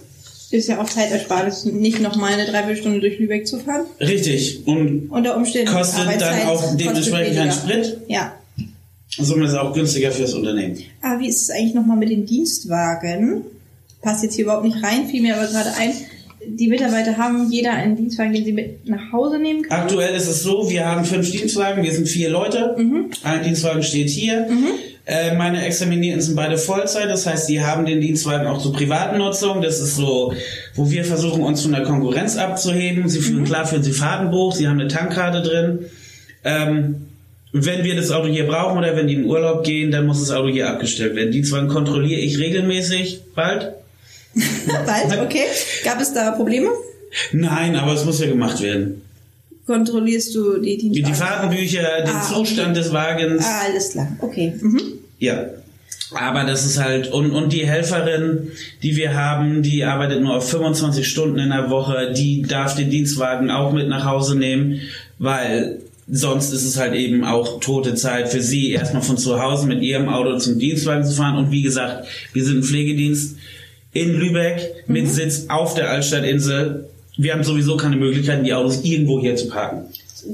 Ist 0.50 0.70
ja 0.70 0.80
auch 0.80 0.88
Zeitersparnis, 0.88 1.66
nicht 1.66 2.00
nochmal 2.00 2.34
eine 2.34 2.46
Dreiviertelstunde 2.46 3.00
durch 3.00 3.18
Lübeck 3.20 3.48
zu 3.48 3.60
fahren. 3.60 3.86
Richtig. 4.00 4.66
Und 4.68 5.10
Unter 5.10 5.36
Umständen 5.36 5.74
kostet 5.74 6.22
dann 6.22 6.48
auch 6.48 6.76
dementsprechend 6.76 7.36
keinen. 7.36 7.52
Sprit. 7.52 7.98
Ja. 8.08 8.34
Somit 9.18 9.46
ist 9.48 9.54
es 9.54 9.58
auch 9.58 9.74
günstiger 9.74 10.12
fürs 10.12 10.34
Unternehmen. 10.34 10.78
Aber 11.02 11.20
wie 11.20 11.28
ist 11.28 11.42
es 11.42 11.50
eigentlich 11.50 11.74
nochmal 11.74 11.98
mit 11.98 12.10
den 12.10 12.26
Dienstwagen? 12.26 13.42
Passt 14.02 14.24
jetzt 14.24 14.36
hier 14.36 14.46
überhaupt 14.46 14.66
nicht 14.66 14.84
rein, 14.84 15.08
fiel 15.08 15.22
mir 15.22 15.36
aber 15.38 15.48
gerade 15.48 15.70
ein. 15.78 15.92
Die 16.46 16.68
Mitarbeiter 16.68 17.18
haben 17.18 17.50
jeder 17.52 17.72
einen 17.72 17.96
Dienstwagen, 17.96 18.34
den 18.34 18.44
sie 18.46 18.52
mit 18.52 18.88
nach 18.88 19.12
Hause 19.12 19.40
nehmen 19.40 19.64
können. 19.64 19.82
Aktuell 19.82 20.14
ist 20.14 20.28
es 20.28 20.44
so, 20.44 20.70
wir 20.70 20.86
haben 20.86 21.06
fünf 21.06 21.32
Dienstwagen, 21.32 21.84
wir 21.84 21.92
sind 21.94 22.08
vier 22.08 22.30
Leute. 22.30 22.76
Mhm. 22.78 23.12
Ein 23.24 23.44
Dienstwagen 23.44 23.82
steht 23.82 24.10
hier. 24.10 24.48
Äh, 25.06 25.36
meine 25.36 25.66
Examinierten 25.66 26.22
sind 26.22 26.36
beide 26.36 26.58
Vollzeit, 26.58 27.10
das 27.10 27.26
heißt, 27.28 27.50
die 27.50 27.62
haben 27.62 27.86
den 27.86 28.00
Dienstwagen 28.00 28.48
auch 28.48 28.62
zur 28.62 28.72
privaten 28.72 29.18
Nutzung. 29.18 29.62
Das 29.62 29.82
ist 29.82 29.98
so, 29.98 30.34
wo 30.76 30.90
wir 30.90 31.04
versuchen, 31.04 31.44
uns 31.44 31.62
von 31.62 31.74
der 31.74 31.84
Konkurrenz 31.84 32.38
abzuheben. 32.38 33.10
Sie 33.10 33.20
Mhm. 33.20 33.24
führen, 33.24 33.44
klar 33.44 33.66
führen 33.68 33.84
sie 33.84 33.92
Fahrtenbuch, 33.92 34.54
sie 34.56 34.68
haben 34.68 34.80
eine 34.80 34.88
Tankkarte 34.88 35.42
drin. 35.42 35.80
Ähm, 36.46 37.08
wenn 37.52 37.84
wir 37.84 37.96
das 37.96 38.12
Auto 38.12 38.28
hier 38.28 38.48
brauchen 38.48 38.78
oder 38.78 38.96
wenn 38.96 39.08
die 39.08 39.14
in 39.16 39.26
Urlaub 39.26 39.64
gehen, 39.64 39.92
dann 39.92 40.06
muss 40.08 40.20
das 40.20 40.32
Auto 40.32 40.48
hier 40.48 40.70
abgestellt 40.70 41.16
werden. 41.16 41.32
Dienstwagen 41.32 41.68
kontrolliere 41.68 42.20
ich 42.22 42.40
regelmäßig, 42.40 43.22
bald. 43.36 43.74
Bald, 44.88 45.22
okay. 45.22 45.44
Gab 45.84 46.02
es 46.02 46.12
da 46.12 46.32
Probleme? 46.32 46.70
Nein, 47.34 47.76
aber 47.76 47.94
es 47.94 48.04
muss 48.04 48.20
ja 48.20 48.26
gemacht 48.26 48.60
werden. 48.64 49.04
Kontrollierst 49.66 50.36
du 50.36 50.58
die 50.60 50.78
Die 50.78 50.90
Dienstwagen? 50.92 51.16
Fahrtenbücher, 51.16 52.02
den 52.06 52.16
Ah, 52.16 52.22
Zustand 52.22 52.76
des 52.76 52.92
Wagens. 52.92 53.46
Ah, 53.46 53.62
alles 53.70 53.92
klar. 53.92 54.08
Okay. 54.20 54.54
Mhm. 54.62 54.82
Ja. 55.20 55.46
Aber 56.16 56.44
das 56.44 56.66
ist 56.66 56.80
halt, 56.84 57.12
und, 57.12 57.32
und 57.32 57.54
die 57.54 57.66
Helferin, 57.66 58.52
die 58.84 58.96
wir 58.96 59.16
haben, 59.16 59.64
die 59.64 59.84
arbeitet 59.84 60.22
nur 60.22 60.36
auf 60.38 60.48
25 60.50 61.08
Stunden 61.08 61.40
in 61.40 61.50
der 61.50 61.70
Woche, 61.70 62.14
die 62.16 62.44
darf 62.44 62.76
den 62.76 62.90
Dienstwagen 62.92 63.50
auch 63.50 63.72
mit 63.74 63.88
nach 63.88 64.06
Hause 64.06 64.36
nehmen, 64.38 64.82
weil 65.18 65.80
sonst 66.08 66.52
ist 66.52 66.66
es 66.66 66.78
halt 66.78 66.94
eben 66.94 67.24
auch 67.24 67.60
tote 67.62 67.96
Zeit 67.96 68.30
für 68.30 68.42
sie, 68.42 68.72
erstmal 68.74 69.02
von 69.02 69.18
zu 69.18 69.42
Hause 69.42 69.66
mit 69.66 69.82
ihrem 69.82 70.10
Auto 70.10 70.38
zum 70.38 70.60
Dienstwagen 70.60 71.04
zu 71.06 71.14
fahren. 71.14 71.38
Und 71.38 71.52
wie 71.52 71.62
gesagt, 71.64 72.06
wir 72.34 72.44
sind 72.44 72.58
ein 72.58 72.64
Pflegedienst 72.64 73.38
in 73.94 74.14
Lübeck 74.14 74.84
mit 74.88 75.08
Sitz 75.10 75.46
auf 75.48 75.74
der 75.74 75.90
Altstadtinsel. 75.90 76.90
Wir 77.18 77.34
haben 77.34 77.44
sowieso 77.44 77.78
keine 77.78 77.96
Möglichkeiten, 77.96 78.44
die 78.44 78.54
Autos 78.54 78.84
irgendwo 78.84 79.20
hier 79.20 79.36
zu 79.36 79.48
parken. 79.50 79.86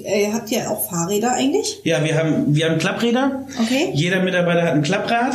Äh, 0.03 0.31
habt 0.31 0.51
ihr 0.51 0.69
auch 0.69 0.89
Fahrräder 0.89 1.33
eigentlich? 1.33 1.79
Ja, 1.83 2.03
wir 2.03 2.15
haben, 2.17 2.55
wir 2.55 2.69
haben 2.69 2.77
Klappräder. 2.77 3.45
Okay. 3.61 3.89
Jeder 3.93 4.21
Mitarbeiter 4.21 4.63
hat 4.63 4.73
ein 4.73 4.83
Klapprad. 4.83 5.33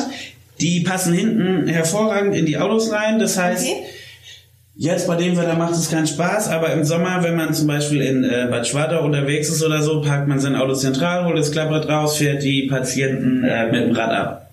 Die 0.61 0.81
passen 0.81 1.13
hinten 1.13 1.67
hervorragend 1.67 2.35
in 2.37 2.47
die 2.47 2.57
Autos 2.57 2.91
rein. 2.93 3.19
Das 3.19 3.37
heißt, 3.37 3.67
Okay. 3.67 3.83
jetzt 4.77 5.07
bei 5.09 5.17
dem 5.17 5.37
Wetter 5.37 5.57
macht 5.57 5.73
es 5.75 5.91
keinen 5.91 6.07
Spaß, 6.07 6.49
aber 6.49 6.73
im 6.73 6.85
Sommer, 6.85 7.23
wenn 7.23 7.35
man 7.37 7.53
zum 7.53 7.67
Beispiel 7.67 8.01
in 8.01 8.23
äh, 8.25 8.47
Bad 8.51 8.67
Schwartau 8.67 9.05
unterwegs 9.05 9.49
ist 9.49 9.63
oder 9.65 9.83
so, 9.83 10.01
parkt 10.01 10.29
man 10.29 10.39
sein 10.41 10.55
Auto 10.55 10.75
zentral, 10.75 11.25
holt 11.27 11.37
das 11.37 11.51
Klapprad 11.51 11.89
raus, 11.89 12.17
fährt 12.17 12.43
die 12.45 12.69
Patienten 12.69 13.43
äh, 13.45 13.67
mit 13.71 13.83
dem 13.83 13.93
Rad 13.93 14.11
ab. 14.13 14.51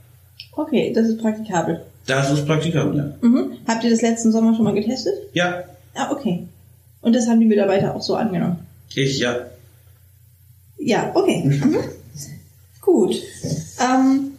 Okay, 0.53 0.91
das 0.93 1.07
ist 1.07 1.21
praktikabel. 1.21 1.81
Das 2.07 2.31
ist 2.31 2.45
praktikabel, 2.47 2.97
ja. 2.97 3.27
Mhm. 3.27 3.51
Habt 3.67 3.83
ihr 3.83 3.91
das 3.91 4.01
letzten 4.01 4.31
Sommer 4.31 4.55
schon 4.55 4.65
mal 4.65 4.73
getestet? 4.73 5.13
Ja, 5.33 5.63
Ah, 5.93 6.09
okay. 6.11 6.47
Und 7.02 7.16
das 7.16 7.28
haben 7.28 7.39
die 7.39 7.45
Mitarbeiter 7.45 7.95
auch 7.95 8.02
so 8.02 8.16
angenommen? 8.16 8.60
ich, 8.93 9.20
ja. 9.20 9.47
Ja, 10.78 11.12
okay. 11.14 11.43
Mhm. 11.45 11.78
Gut. 12.82 13.22
Ähm, 13.80 14.32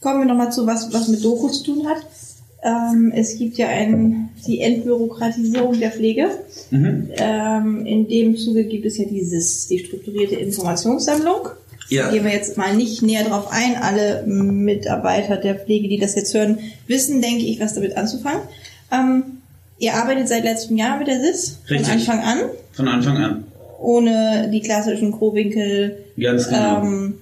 kommen 0.00 0.20
wir 0.20 0.26
nochmal 0.26 0.52
zu 0.52 0.66
was, 0.66 0.92
was 0.92 1.08
mit 1.08 1.24
Doku 1.24 1.48
zu 1.48 1.64
tun 1.64 1.86
hat. 1.86 1.98
Ähm, 2.62 3.12
es 3.14 3.38
gibt 3.38 3.56
ja 3.56 3.68
ein, 3.68 4.30
die 4.46 4.60
Entbürokratisierung 4.60 5.78
der 5.80 5.90
Pflege. 5.90 6.30
Mhm. 6.70 7.08
Ähm, 7.16 7.86
in 7.86 8.08
dem 8.08 8.36
Zuge 8.36 8.64
gibt 8.64 8.86
es 8.86 8.98
ja 8.98 9.06
dieses, 9.06 9.66
die 9.66 9.78
strukturierte 9.78 10.36
Informationssammlung. 10.36 11.48
Ja. 11.88 12.06
Da 12.06 12.12
gehen 12.12 12.24
wir 12.24 12.32
jetzt 12.32 12.56
mal 12.56 12.76
nicht 12.76 13.02
näher 13.02 13.24
drauf 13.24 13.48
ein. 13.50 13.76
Alle 13.76 14.24
Mitarbeiter 14.26 15.36
der 15.36 15.56
Pflege, 15.56 15.88
die 15.88 15.98
das 15.98 16.14
jetzt 16.14 16.32
hören, 16.34 16.58
wissen, 16.86 17.20
denke 17.20 17.44
ich, 17.44 17.58
was 17.60 17.74
damit 17.74 17.96
anzufangen. 17.96 18.42
Ähm, 18.92 19.39
ihr 19.80 19.94
arbeitet 19.94 20.28
seit 20.28 20.44
letztem 20.44 20.76
Jahr 20.76 20.96
mit 20.98 21.08
der 21.08 21.20
SIS 21.20 21.58
Richtig. 21.68 21.86
von 21.88 21.92
Anfang 21.98 22.20
an, 22.20 22.38
Von 22.72 22.86
Anfang 22.88 23.16
an. 23.16 23.44
ohne 23.80 24.48
die 24.52 24.60
klassischen 24.60 25.10
Crowinkel 25.10 26.04
Ganz 26.20 26.48
genau. 26.48 26.82
ähm, 26.82 27.14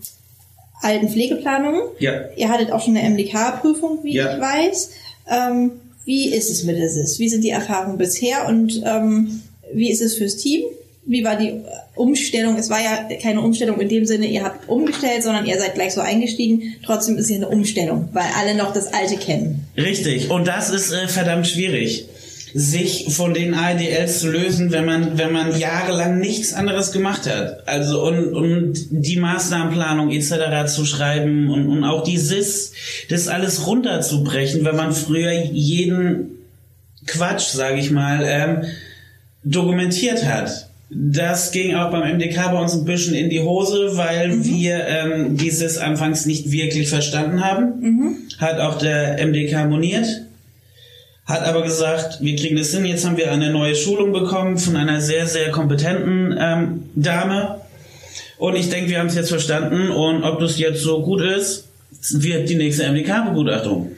alten 0.82 1.08
Pflegeplanungen. 1.08 1.80
ja. 1.98 2.12
Ihr 2.36 2.48
hattet 2.50 2.70
auch 2.72 2.82
schon 2.84 2.96
eine 2.96 3.08
MDK-Prüfung, 3.08 4.00
wie 4.02 4.14
Ja. 4.14 4.34
ich 4.34 4.40
weiß. 4.40 4.90
Ähm, 5.30 5.70
wie 6.04 6.28
ist 6.32 6.50
es 6.50 6.64
mit 6.64 6.76
der 6.78 6.88
SIS? 6.88 7.18
Wie 7.18 7.28
sind 7.28 7.42
die 7.44 7.50
Erfahrungen 7.50 7.98
bisher 7.98 8.46
und 8.48 8.82
ähm, 8.84 9.42
wie 9.72 9.90
ist 9.90 10.00
es 10.02 10.14
fürs 10.16 10.36
Team? 10.36 10.62
Wie 11.04 11.24
war 11.24 11.36
die 11.36 11.54
Umstellung? 11.94 12.56
Es 12.56 12.68
war 12.70 12.80
ja 12.82 13.08
keine 13.20 13.40
Umstellung 13.40 13.80
in 13.80 13.88
dem 13.88 14.04
Sinne, 14.06 14.26
ihr 14.26 14.44
habt 14.44 14.68
umgestellt, 14.68 15.22
sondern 15.22 15.46
ihr 15.46 15.58
seid 15.58 15.74
gleich 15.74 15.94
so 15.94 16.00
eingestiegen. 16.02 16.74
Trotzdem 16.84 17.16
ist 17.16 17.24
es 17.24 17.30
ja 17.30 17.36
eine 17.36 17.48
Umstellung, 17.48 18.08
weil 18.12 18.26
alle 18.38 18.54
noch 18.54 18.72
das 18.74 18.92
Alte 18.92 19.16
kennen. 19.16 19.64
Richtig. 19.76 20.30
Und 20.30 20.46
das 20.46 20.70
ist 20.70 20.92
äh, 20.92 21.08
verdammt 21.08 21.46
schwierig, 21.46 22.06
sich 22.54 23.06
von 23.10 23.34
den 23.34 23.54
ADLs 23.54 24.20
zu 24.20 24.30
lösen, 24.30 24.72
wenn 24.72 24.84
man, 24.84 25.18
wenn 25.18 25.32
man 25.32 25.58
jahrelang 25.58 26.18
nichts 26.18 26.52
anderes 26.52 26.92
gemacht 26.92 27.28
hat. 27.28 27.66
Also 27.68 28.04
und, 28.06 28.34
und 28.34 28.86
die 28.90 29.16
Maßnahmenplanung 29.16 30.10
etc. 30.10 30.72
zu 30.72 30.84
schreiben 30.84 31.50
und, 31.50 31.68
und 31.68 31.84
auch 31.84 32.04
die 32.04 32.18
SIS, 32.18 32.72
das 33.10 33.28
alles 33.28 33.66
runterzubrechen, 33.66 34.64
wenn 34.64 34.76
man 34.76 34.92
früher 34.92 35.32
jeden 35.32 36.38
Quatsch, 37.06 37.48
sage 37.48 37.78
ich 37.78 37.90
mal, 37.90 38.24
ähm, 38.24 38.64
dokumentiert 39.44 40.24
hat. 40.24 40.68
Das 40.90 41.52
ging 41.52 41.74
auch 41.74 41.90
beim 41.90 42.16
MDK 42.16 42.50
bei 42.50 42.60
uns 42.60 42.72
ein 42.72 42.86
bisschen 42.86 43.14
in 43.14 43.28
die 43.28 43.42
Hose, 43.42 43.96
weil 43.96 44.42
wir 44.44 44.86
ähm, 44.86 45.36
dieses 45.36 45.76
anfangs 45.76 46.24
nicht 46.24 46.50
wirklich 46.50 46.88
verstanden 46.88 47.44
haben. 47.44 47.82
Hat 48.38 48.58
auch 48.58 48.78
der 48.78 49.18
MDK 49.26 49.68
moniert. 49.68 50.06
Hat 51.28 51.42
aber 51.44 51.62
gesagt, 51.62 52.18
wir 52.22 52.34
kriegen 52.36 52.56
das 52.56 52.72
hin. 52.74 52.84
Jetzt 52.86 53.04
haben 53.04 53.16
wir 53.18 53.30
eine 53.30 53.52
neue 53.52 53.74
Schulung 53.76 54.12
bekommen 54.12 54.56
von 54.58 54.76
einer 54.76 55.00
sehr, 55.02 55.26
sehr 55.26 55.50
kompetenten 55.50 56.34
ähm, 56.40 56.84
Dame. 56.94 57.60
Und 58.38 58.56
ich 58.56 58.70
denke, 58.70 58.88
wir 58.90 58.98
haben 58.98 59.08
es 59.08 59.14
jetzt 59.14 59.28
verstanden. 59.28 59.90
Und 59.90 60.24
ob 60.24 60.40
das 60.40 60.58
jetzt 60.58 60.80
so 60.80 61.02
gut 61.02 61.20
ist, 61.20 61.64
wird 62.12 62.48
die 62.48 62.54
nächste 62.54 62.90
MDK-Begutachtung 62.90 63.92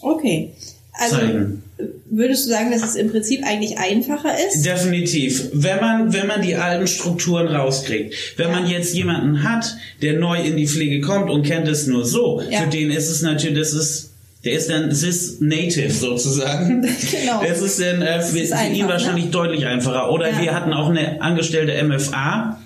Okay. 0.00 0.50
Also 0.94 1.16
zeigen. 1.16 1.62
würdest 2.10 2.46
du 2.46 2.50
sagen, 2.50 2.70
dass 2.70 2.82
es 2.82 2.94
im 2.96 3.10
Prinzip 3.10 3.42
eigentlich 3.44 3.76
einfacher 3.78 4.32
ist? 4.48 4.64
Definitiv. 4.64 5.50
Wenn 5.52 5.78
man, 5.80 6.12
wenn 6.14 6.26
man 6.26 6.40
die 6.42 6.54
alten 6.56 6.86
Strukturen 6.86 7.48
rauskriegt. 7.48 8.14
Wenn 8.38 8.50
man 8.50 8.66
jetzt 8.66 8.94
jemanden 8.94 9.42
hat, 9.42 9.76
der 10.00 10.14
neu 10.18 10.40
in 10.42 10.56
die 10.56 10.66
Pflege 10.66 11.00
kommt 11.02 11.28
und 11.30 11.44
kennt 11.44 11.68
es 11.68 11.86
nur 11.86 12.04
so, 12.06 12.40
Ja. 12.50 12.62
für 12.62 12.70
den 12.70 12.90
ist 12.90 13.10
es 13.10 13.20
natürlich, 13.22 13.58
das 13.58 13.72
ist, 13.74 14.11
der 14.44 14.52
ist 14.54 14.68
dann 14.70 14.92
cis 14.94 15.40
native 15.40 15.90
sozusagen. 15.92 16.82
Genau. 17.10 17.42
Das 17.46 17.60
ist 17.60 17.80
dann 17.80 18.02
äh, 18.02 18.20
für, 18.22 18.38
ist 18.40 18.52
für 18.54 18.64
ihn 18.66 18.72
einfach, 18.82 18.88
wahrscheinlich 18.94 19.30
deutlich 19.30 19.66
einfacher. 19.66 20.10
Oder 20.10 20.30
Ja. 20.30 20.40
wir 20.40 20.54
hatten 20.54 20.72
auch 20.72 20.88
eine 20.90 21.20
angestellte 21.22 21.80
MFA, 21.84 22.58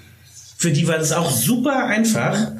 für 0.58 0.70
die 0.70 0.88
war 0.88 0.98
das 0.98 1.12
auch 1.12 1.30
super 1.30 1.84
einfach, 1.86 2.52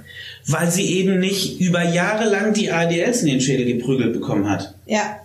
weil 0.46 0.70
sie 0.70 0.84
eben 0.98 1.18
nicht 1.18 1.60
über 1.60 1.82
Jahre 1.82 2.28
lang 2.28 2.52
die 2.52 2.70
ADLs 2.70 3.22
in 3.22 3.28
den 3.28 3.40
Schädel 3.40 3.64
geprügelt 3.66 4.12
bekommen 4.12 4.48
hat. 4.50 4.74
Ja. 4.86 5.16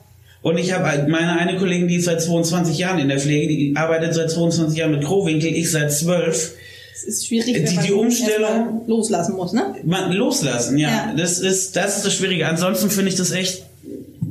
Und 0.41 0.57
ich 0.57 0.73
habe 0.73 1.07
meine 1.09 1.37
eine 1.37 1.57
Kollegin, 1.57 1.87
die 1.87 1.97
ist 1.97 2.05
seit 2.05 2.21
22 2.21 2.77
Jahren 2.77 2.97
in 2.99 3.09
der 3.09 3.19
Pflege, 3.19 3.47
die 3.55 3.73
arbeitet 3.75 4.15
seit 4.15 4.31
22 4.31 4.77
Jahren 4.79 4.91
mit 4.91 5.03
Krowinkel, 5.03 5.53
ich 5.53 5.69
seit 5.69 5.91
12. 5.93 6.53
Es 6.95 7.03
ist 7.03 7.27
schwierig, 7.27 7.53
Die- 7.53 7.63
wenn 7.65 7.75
man 7.75 7.85
die 7.85 7.91
Umstellung- 7.93 8.81
loslassen 8.87 9.35
muss, 9.35 9.53
ne? 9.53 9.75
Man, 9.83 10.11
loslassen, 10.13 10.77
ja. 10.77 10.89
Ja. 10.89 11.13
Das 11.15 11.39
ist, 11.39 11.75
das 11.75 11.97
ist 11.97 12.05
das 12.07 12.13
Schwierige. 12.15 12.47
Ansonsten 12.47 12.89
finde 12.89 13.09
ich 13.09 13.15
das 13.15 13.31
echt 13.31 13.63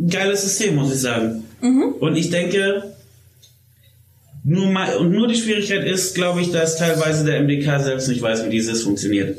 geiles 0.09 0.43
System, 0.43 0.77
muss 0.77 0.93
ich 0.93 1.01
sagen. 1.01 1.45
Mhm. 1.61 1.95
Und 2.01 2.17
ich 2.17 2.31
denke, 2.31 2.95
nur 4.45 4.71
mal, 4.71 4.97
und 4.97 5.11
nur 5.11 5.29
die 5.29 5.35
Schwierigkeit 5.35 5.85
ist, 5.85 6.15
glaube 6.15 6.41
ich, 6.41 6.51
dass 6.51 6.77
teilweise 6.77 7.25
der 7.25 7.43
MDK 7.43 7.81
selbst 7.83 8.09
nicht 8.09 8.23
weiß, 8.23 8.45
wie 8.47 8.51
dieses 8.51 8.83
funktioniert. 8.83 9.37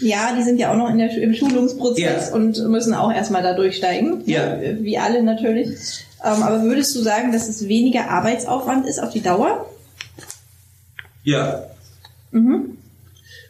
Ja, 0.00 0.34
die 0.36 0.42
sind 0.42 0.58
ja 0.58 0.72
auch 0.72 0.76
noch 0.76 0.90
in 0.90 0.98
der, 0.98 1.10
im 1.16 1.34
Schulungsprozess 1.34 2.28
Ja. 2.28 2.34
und 2.34 2.58
müssen 2.68 2.94
auch 2.94 3.12
erstmal 3.12 3.42
da 3.42 3.54
durchsteigen. 3.54 4.22
Ja. 4.26 4.58
Wie 4.80 4.98
alle 4.98 5.22
natürlich. 5.22 5.68
Ähm, 6.24 6.42
aber 6.42 6.62
würdest 6.62 6.94
du 6.96 7.00
sagen, 7.00 7.32
dass 7.32 7.48
es 7.48 7.66
weniger 7.68 8.10
Arbeitsaufwand 8.10 8.86
ist 8.86 8.98
auf 8.98 9.12
die 9.12 9.22
Dauer? 9.22 9.66
Ja. 11.24 11.64
Mhm. 12.30 12.76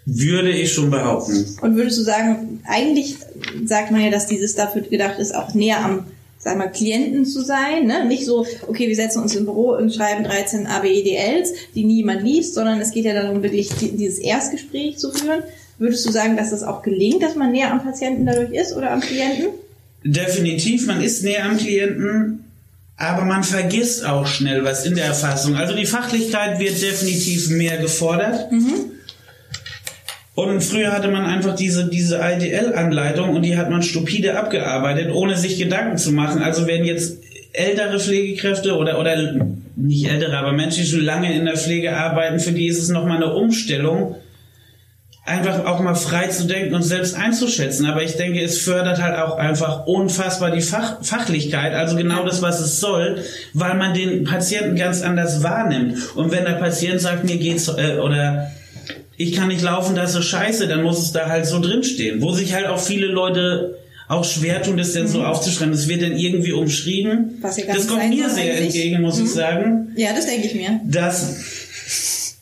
Würde 0.05 0.51
ich 0.51 0.73
schon 0.73 0.91
behaupten. 0.91 1.57
Und 1.63 1.77
würdest 1.77 1.99
du 1.99 2.03
sagen, 2.03 2.61
eigentlich 2.65 3.17
sagt 3.65 3.91
man 3.91 4.01
ja, 4.03 4.11
dass 4.11 4.27
dieses 4.27 4.55
dafür 4.55 4.83
gedacht 4.83 5.19
ist, 5.19 5.35
auch 5.35 5.53
näher 5.55 5.85
am, 5.85 6.05
sag 6.47 6.57
mal, 6.59 6.69
Klienten 6.71 7.27
zu 7.27 7.41
sein, 7.43 7.87
ne? 7.87 8.05
Nicht 8.07 8.25
so, 8.25 8.47
okay, 8.69 8.87
wir 8.87 8.95
setzen 8.95 9.21
uns 9.21 9.35
im 9.35 9.45
Büro 9.47 9.71
und 9.73 9.93
schreiben 9.93 10.23
13 10.23 10.69
ABEDLs, 10.69 11.51
die 11.75 11.83
niemand 11.83 12.23
liest, 12.23 12.55
sondern 12.55 12.81
es 12.81 12.93
geht 12.93 13.05
ja 13.05 13.15
darum, 13.21 13.43
wirklich 13.43 13.69
die- 13.81 13.97
dieses 13.97 14.21
Erstgespräch 14.21 14.97
zu 14.97 15.11
führen. 15.11 15.43
Würdest 15.79 16.07
du 16.07 16.13
sagen, 16.13 16.37
dass 16.37 16.51
das 16.51 16.63
auch 16.63 16.83
gelingt, 16.83 17.23
dass 17.23 17.35
man 17.35 17.51
näher 17.51 17.73
am 17.73 17.83
Patienten 17.83 18.27
dadurch 18.27 18.53
ist 18.53 18.77
oder 18.77 18.93
am 18.93 19.01
Klienten? 19.01 19.47
Definitiv, 20.05 20.87
man 20.87 21.03
ist 21.03 21.25
näher 21.25 21.45
am 21.47 21.57
Klienten, 21.59 22.45
aber 22.97 23.25
man 23.25 23.43
vergisst 23.43 24.05
auch 24.07 24.27
schnell 24.29 24.65
was 24.65 24.87
in 24.87 24.95
der 24.95 25.07
Erfassung. 25.07 25.57
Also 25.57 25.75
die 25.75 25.85
Fachlichkeit 25.85 26.61
wird 26.61 26.81
definitiv 26.81 27.51
mehr 27.51 27.79
gefordert. 27.79 28.49
Und 30.37 30.61
früher 30.63 30.93
hatte 30.93 31.09
man 31.09 31.25
einfach 31.25 31.57
diese, 31.57 31.89
diese 31.89 32.21
IDL-Anleitung 32.23 33.31
und 33.31 33.43
die 33.43 33.57
hat 33.57 33.71
man 33.71 33.83
stupide 33.83 34.39
abgearbeitet, 34.39 35.11
ohne 35.11 35.35
sich 35.35 35.59
Gedanken 35.59 35.97
zu 35.97 36.13
machen. 36.13 36.43
Also 36.43 36.67
werden 36.67 36.85
jetzt 36.85 37.23
ältere 37.55 37.99
Pflegekräfte 37.99 38.77
oder, 38.77 39.01
oder 39.01 39.17
nicht 39.77 40.11
ältere, 40.11 40.37
aber 40.37 40.53
Menschen, 40.53 40.83
die 40.85 40.91
schon 40.91 41.01
lange 41.01 41.35
in 41.35 41.47
der 41.47 41.57
Pflege 41.57 41.97
arbeiten, 41.97 42.39
für 42.39 42.53
die 42.53 42.67
ist 42.67 42.83
es 42.83 42.91
nochmal 42.91 43.17
eine 43.17 43.33
Umstellung, 43.33 44.17
einfach 45.25 45.65
auch 45.65 45.81
mal 45.81 45.95
frei 45.95 46.29
zu 46.29 46.47
denken 46.47 46.75
und 46.75 46.83
selbst 46.83 47.17
einzuschätzen. 47.17 47.87
Aber 47.87 48.03
ich 48.03 48.17
denke, 48.17 48.43
es 48.43 48.61
fördert 48.61 49.01
halt 49.01 49.19
auch 49.19 49.39
einfach 49.39 49.87
unfassbar 49.87 50.51
die 50.51 50.61
Fach 50.61 51.03
Fachlichkeit, 51.03 51.73
also 51.73 51.97
genau 51.97 52.27
das, 52.27 52.43
was 52.43 52.61
es 52.61 52.79
soll, 52.79 53.23
weil 53.55 53.75
man 53.77 53.95
den 53.95 54.25
Patienten 54.25 54.77
ganz 54.77 55.01
anders 55.01 55.43
wahrnimmt. 55.43 56.15
Und 56.15 56.31
wenn 56.31 56.45
der 56.45 56.53
Patient 56.53 57.01
sagt, 57.01 57.25
mir 57.25 57.39
geht's 57.39 57.69
äh, 57.69 57.97
oder 57.97 58.51
ich 59.17 59.33
kann 59.35 59.49
nicht 59.49 59.63
laufen, 59.63 59.95
das 59.97 60.11
ist 60.11 60.17
so 60.17 60.23
scheiße, 60.23 60.69
dann 60.69 60.83
muss 60.83 60.99
es 61.03 61.13
da 61.13 61.29
halt 61.29 61.47
so 61.47 61.61
drinstehen. 61.61 62.21
Wo 62.21 62.33
sich 62.33 62.53
halt 62.55 62.67
auch 62.67 62.79
viele 62.81 63.07
Leute 63.07 63.79
auch 64.09 64.25
schwer 64.25 64.63
tun, 64.63 64.77
das 64.77 64.93
denn 64.93 65.09
so 65.09 65.23
aufzuschreiben. 65.25 65.73
Das 65.73 65.89
wird 65.89 66.03
dann 66.03 66.17
irgendwie 66.17 66.53
umschrieben. 66.53 67.13
Mhm. 67.19 67.43
Was 67.43 67.57
ja 67.57 67.65
das 67.67 67.89
kommt 67.89 68.09
mir 68.09 68.29
sehr 68.31 68.45
eigentlich. 68.55 68.65
entgegen, 68.77 69.01
muss 69.03 69.19
Mhm. 69.19 69.25
ich 69.25 69.31
sagen 69.33 69.89
Ja, 69.97 70.13
das 70.15 70.27
denke 70.27 70.47
ich 70.47 70.55
mir. 70.55 70.81
dass, 70.85 72.35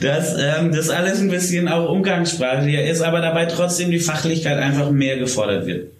dass 0.00 0.34
ähm, 0.38 0.72
das 0.72 0.88
alles 0.90 1.20
ein 1.20 1.28
bisschen 1.28 1.68
auch 1.68 1.90
umgangssprachlicher 1.90 2.84
ist, 2.84 3.02
aber 3.02 3.20
dabei 3.20 3.46
trotzdem 3.46 3.90
die 3.90 3.98
Fachlichkeit 3.98 4.58
einfach 4.58 4.90
mehr 4.90 5.18
gefordert 5.18 5.66
wird. 5.66 5.90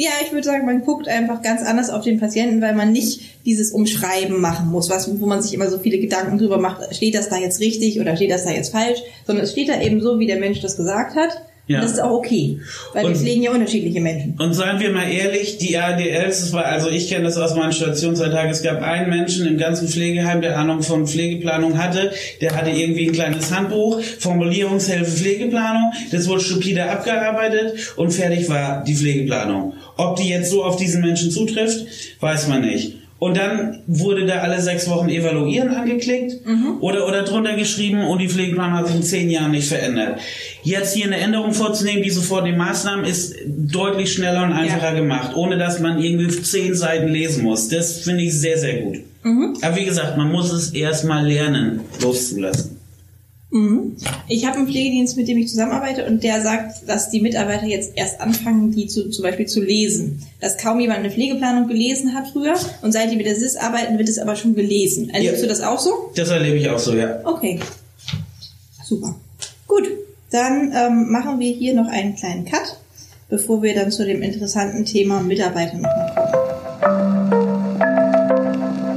Ja, 0.00 0.10
ich 0.24 0.30
würde 0.30 0.44
sagen, 0.44 0.64
man 0.64 0.82
guckt 0.82 1.08
einfach 1.08 1.42
ganz 1.42 1.60
anders 1.60 1.90
auf 1.90 2.04
den 2.04 2.20
Patienten, 2.20 2.62
weil 2.62 2.72
man 2.72 2.92
nicht 2.92 3.20
dieses 3.44 3.72
Umschreiben 3.72 4.40
machen 4.40 4.70
muss, 4.70 4.88
was, 4.90 5.20
wo 5.20 5.26
man 5.26 5.42
sich 5.42 5.52
immer 5.54 5.68
so 5.68 5.80
viele 5.80 5.98
Gedanken 5.98 6.38
drüber 6.38 6.58
macht, 6.58 6.94
steht 6.94 7.16
das 7.16 7.28
da 7.28 7.36
jetzt 7.36 7.58
richtig 7.58 8.00
oder 8.00 8.14
steht 8.14 8.30
das 8.30 8.44
da 8.44 8.52
jetzt 8.52 8.70
falsch, 8.70 9.00
sondern 9.26 9.44
es 9.44 9.50
steht 9.50 9.68
da 9.68 9.80
eben 9.80 10.00
so, 10.00 10.20
wie 10.20 10.28
der 10.28 10.38
Mensch 10.38 10.60
das 10.60 10.76
gesagt 10.76 11.16
hat. 11.16 11.42
Ja. 11.68 11.78
Und 11.78 11.84
das 11.84 11.92
ist 11.92 12.00
auch 12.00 12.12
okay, 12.12 12.58
weil 12.94 13.02
wir 13.02 13.10
Und- 13.10 13.16
pflegen 13.18 13.42
ja 13.42 13.50
unterschiedliche 13.52 14.00
Menschen. 14.00 14.36
Und 14.38 14.54
seien 14.54 14.80
wir 14.80 14.90
mal 14.90 15.04
ehrlich, 15.10 15.58
die 15.58 15.76
ADLs, 15.76 16.40
das 16.40 16.52
war, 16.54 16.64
also 16.64 16.88
ich 16.88 17.08
kenne 17.10 17.24
das 17.24 17.36
aus 17.36 17.54
meinem 17.54 17.72
Stationsalltag, 17.72 18.50
es 18.50 18.62
gab 18.62 18.80
einen 18.82 19.10
Menschen 19.10 19.46
im 19.46 19.58
ganzen 19.58 19.86
Pflegeheim, 19.86 20.40
der 20.40 20.58
Ahnung 20.58 20.82
von 20.82 21.06
Pflegeplanung 21.06 21.76
hatte, 21.76 22.10
der 22.40 22.56
hatte 22.56 22.70
irgendwie 22.70 23.08
ein 23.08 23.12
kleines 23.12 23.54
Handbuch, 23.54 24.00
Formulierungshilfe 24.18 25.10
Pflegeplanung, 25.10 25.92
das 26.10 26.26
wurde 26.26 26.40
stupide 26.40 26.84
abgearbeitet 26.90 27.92
und 27.96 28.12
fertig 28.12 28.48
war 28.48 28.82
die 28.84 28.94
Pflegeplanung. 28.94 29.74
Ob 29.98 30.16
die 30.16 30.28
jetzt 30.28 30.50
so 30.50 30.64
auf 30.64 30.76
diesen 30.76 31.02
Menschen 31.02 31.30
zutrifft, 31.30 31.84
weiß 32.20 32.48
man 32.48 32.62
nicht. 32.62 32.97
Und 33.20 33.36
dann 33.36 33.82
wurde 33.88 34.26
da 34.26 34.38
alle 34.38 34.60
sechs 34.60 34.88
Wochen 34.88 35.08
evaluieren 35.08 35.70
angeklickt 35.74 36.36
oder, 36.80 37.04
oder 37.08 37.24
drunter 37.24 37.56
geschrieben 37.56 38.06
und 38.06 38.20
die 38.20 38.28
Pflegeplanung 38.28 38.78
hat 38.78 38.86
sich 38.86 38.96
in 38.96 39.02
zehn 39.02 39.28
Jahren 39.30 39.50
nicht 39.50 39.66
verändert. 39.68 40.20
Jetzt 40.62 40.94
hier 40.94 41.06
eine 41.06 41.16
Änderung 41.16 41.52
vorzunehmen, 41.52 42.04
die 42.04 42.10
sofort 42.10 42.46
die 42.46 42.52
Maßnahmen, 42.52 43.04
ist 43.04 43.34
deutlich 43.44 44.12
schneller 44.12 44.44
und 44.44 44.52
einfacher 44.52 44.94
gemacht, 44.94 45.34
ohne 45.34 45.58
dass 45.58 45.80
man 45.80 46.00
irgendwie 46.00 46.28
zehn 46.28 46.74
Seiten 46.76 47.08
lesen 47.08 47.42
muss. 47.42 47.68
Das 47.68 48.00
finde 48.00 48.22
ich 48.22 48.38
sehr, 48.38 48.56
sehr 48.56 48.82
gut. 48.82 48.98
Aber 49.62 49.76
wie 49.76 49.84
gesagt, 49.84 50.16
man 50.16 50.30
muss 50.30 50.52
es 50.52 50.70
erstmal 50.70 51.26
lernen, 51.26 51.80
loszulassen. 52.00 52.77
Mhm. 53.50 53.96
Ich 54.28 54.44
habe 54.46 54.58
einen 54.58 54.66
Pflegedienst, 54.66 55.16
mit 55.16 55.26
dem 55.26 55.38
ich 55.38 55.48
zusammenarbeite 55.48 56.04
und 56.06 56.22
der 56.22 56.42
sagt, 56.42 56.86
dass 56.86 57.08
die 57.10 57.22
Mitarbeiter 57.22 57.64
jetzt 57.64 57.92
erst 57.96 58.20
anfangen, 58.20 58.72
die 58.72 58.86
zu, 58.88 59.08
zum 59.08 59.22
Beispiel 59.22 59.46
zu 59.46 59.62
lesen. 59.62 60.22
Dass 60.40 60.58
kaum 60.58 60.78
jemand 60.80 60.98
eine 61.00 61.10
Pflegeplanung 61.10 61.66
gelesen 61.66 62.14
hat 62.14 62.28
früher 62.30 62.56
und 62.82 62.92
seit 62.92 63.10
die 63.10 63.16
mit 63.16 63.24
der 63.26 63.34
SIS 63.36 63.56
arbeiten, 63.56 63.96
wird 63.98 64.08
es 64.10 64.18
aber 64.18 64.36
schon 64.36 64.54
gelesen. 64.54 65.08
Erlebst 65.10 65.36
Ja. 65.36 65.42
du 65.42 65.48
das 65.48 65.62
auch 65.62 65.78
so? 65.78 66.10
Das 66.14 66.28
erlebe 66.28 66.58
ich 66.58 66.68
auch 66.68 66.78
so, 66.78 66.94
ja. 66.94 67.20
Okay. 67.24 67.58
Super. 68.84 69.14
Gut, 69.66 69.88
dann 70.30 70.70
ähm, 70.76 71.10
machen 71.10 71.40
wir 71.40 71.50
hier 71.52 71.72
noch 71.74 71.88
einen 71.88 72.16
kleinen 72.16 72.44
Cut, 72.44 72.78
bevor 73.30 73.62
wir 73.62 73.74
dann 73.74 73.90
zu 73.90 74.04
dem 74.04 74.20
interessanten 74.22 74.84
Thema 74.84 75.20
Mitarbeiter 75.22 75.74
nochmal 75.78 76.12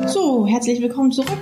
kommen. 0.02 0.08
So, 0.10 0.46
herzlich 0.46 0.82
willkommen 0.82 1.12
zurück. 1.14 1.38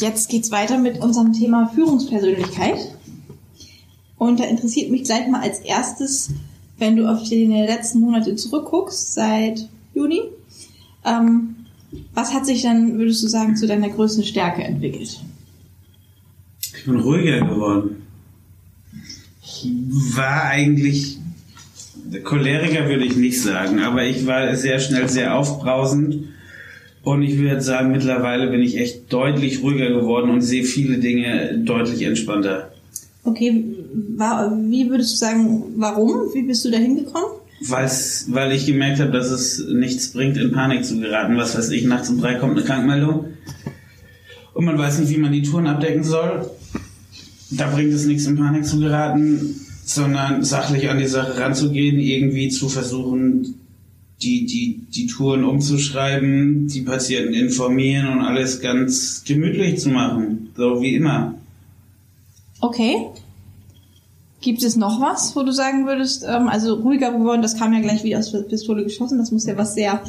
Jetzt 0.00 0.28
geht's 0.28 0.50
weiter 0.50 0.78
mit 0.78 1.00
unserem 1.00 1.32
Thema 1.32 1.70
Führungspersönlichkeit. 1.74 2.94
Und 4.18 4.40
da 4.40 4.44
interessiert 4.44 4.90
mich 4.90 5.04
gleich 5.04 5.28
mal 5.28 5.40
als 5.40 5.60
erstes, 5.60 6.30
wenn 6.78 6.96
du 6.96 7.06
auf 7.06 7.22
die 7.22 7.46
letzten 7.46 8.00
Monate 8.00 8.36
zurückguckst, 8.36 9.14
seit 9.14 9.68
Juni, 9.94 10.22
ähm, 11.04 11.56
was 12.14 12.34
hat 12.34 12.46
sich 12.46 12.62
dann, 12.62 12.98
würdest 12.98 13.22
du 13.22 13.28
sagen, 13.28 13.56
zu 13.56 13.66
deiner 13.66 13.88
größten 13.88 14.24
Stärke 14.24 14.62
entwickelt? 14.62 15.20
Ich 16.76 16.84
bin 16.84 17.00
ruhiger 17.00 17.40
geworden. 17.40 18.02
Ich 19.42 19.68
war 20.14 20.44
eigentlich, 20.44 21.18
Choleriker 22.24 22.88
würde 22.88 23.04
ich 23.04 23.16
nicht 23.16 23.40
sagen, 23.40 23.80
aber 23.80 24.04
ich 24.04 24.26
war 24.26 24.54
sehr 24.56 24.80
schnell 24.80 25.08
sehr 25.08 25.36
aufbrausend. 25.36 26.28
Und 27.06 27.22
ich 27.22 27.38
würde 27.38 27.60
sagen, 27.60 27.92
mittlerweile 27.92 28.48
bin 28.48 28.62
ich 28.62 28.78
echt 28.78 29.12
deutlich 29.12 29.62
ruhiger 29.62 29.90
geworden 29.90 30.28
und 30.28 30.40
sehe 30.40 30.64
viele 30.64 30.98
Dinge 30.98 31.56
deutlich 31.56 32.02
entspannter. 32.02 32.72
Okay, 33.22 33.62
wie 34.68 34.90
würdest 34.90 35.12
du 35.12 35.16
sagen, 35.18 35.62
warum? 35.76 36.34
Wie 36.34 36.42
bist 36.42 36.64
du 36.64 36.70
da 36.72 36.78
hingekommen? 36.78 37.28
Weil's, 37.60 38.26
weil 38.30 38.50
ich 38.50 38.66
gemerkt 38.66 38.98
habe, 38.98 39.12
dass 39.12 39.30
es 39.30 39.64
nichts 39.68 40.08
bringt, 40.08 40.36
in 40.36 40.50
Panik 40.50 40.84
zu 40.84 40.98
geraten. 40.98 41.36
Was 41.36 41.56
weiß 41.56 41.70
ich, 41.70 41.84
nachts 41.84 42.10
um 42.10 42.20
drei 42.20 42.34
kommt 42.34 42.56
eine 42.56 42.66
Krankmeldung 42.66 43.26
und 44.54 44.64
man 44.64 44.76
weiß 44.76 44.98
nicht, 44.98 45.14
wie 45.14 45.18
man 45.18 45.30
die 45.30 45.42
Touren 45.42 45.68
abdecken 45.68 46.02
soll. 46.02 46.50
Da 47.52 47.70
bringt 47.70 47.92
es 47.92 48.06
nichts, 48.06 48.26
in 48.26 48.36
Panik 48.36 48.64
zu 48.64 48.80
geraten, 48.80 49.60
sondern 49.84 50.42
sachlich 50.42 50.90
an 50.90 50.98
die 50.98 51.06
Sache 51.06 51.38
ranzugehen, 51.38 52.00
irgendwie 52.00 52.48
zu 52.48 52.68
versuchen, 52.68 53.55
die, 54.22 54.46
die, 54.46 54.80
die 54.94 55.06
Touren 55.06 55.44
umzuschreiben, 55.44 56.68
die 56.68 56.82
Patienten 56.82 57.34
informieren 57.34 58.08
und 58.08 58.20
alles 58.20 58.60
ganz 58.60 59.22
gemütlich 59.26 59.78
zu 59.80 59.90
machen. 59.90 60.50
So 60.56 60.80
wie 60.80 60.94
immer. 60.94 61.34
Okay. 62.60 63.06
Gibt 64.40 64.62
es 64.62 64.76
noch 64.76 65.00
was, 65.00 65.34
wo 65.36 65.42
du 65.42 65.52
sagen 65.52 65.86
würdest, 65.86 66.24
ähm, 66.26 66.48
also 66.48 66.74
ruhiger 66.74 67.12
geworden, 67.12 67.42
das 67.42 67.58
kam 67.58 67.72
ja 67.72 67.80
gleich 67.80 68.04
wie 68.04 68.16
aus 68.16 68.30
der 68.32 68.40
Pistole 68.40 68.84
geschossen, 68.84 69.18
das 69.18 69.32
muss 69.32 69.44
ja 69.46 69.56
was 69.56 69.74
sehr 69.74 70.02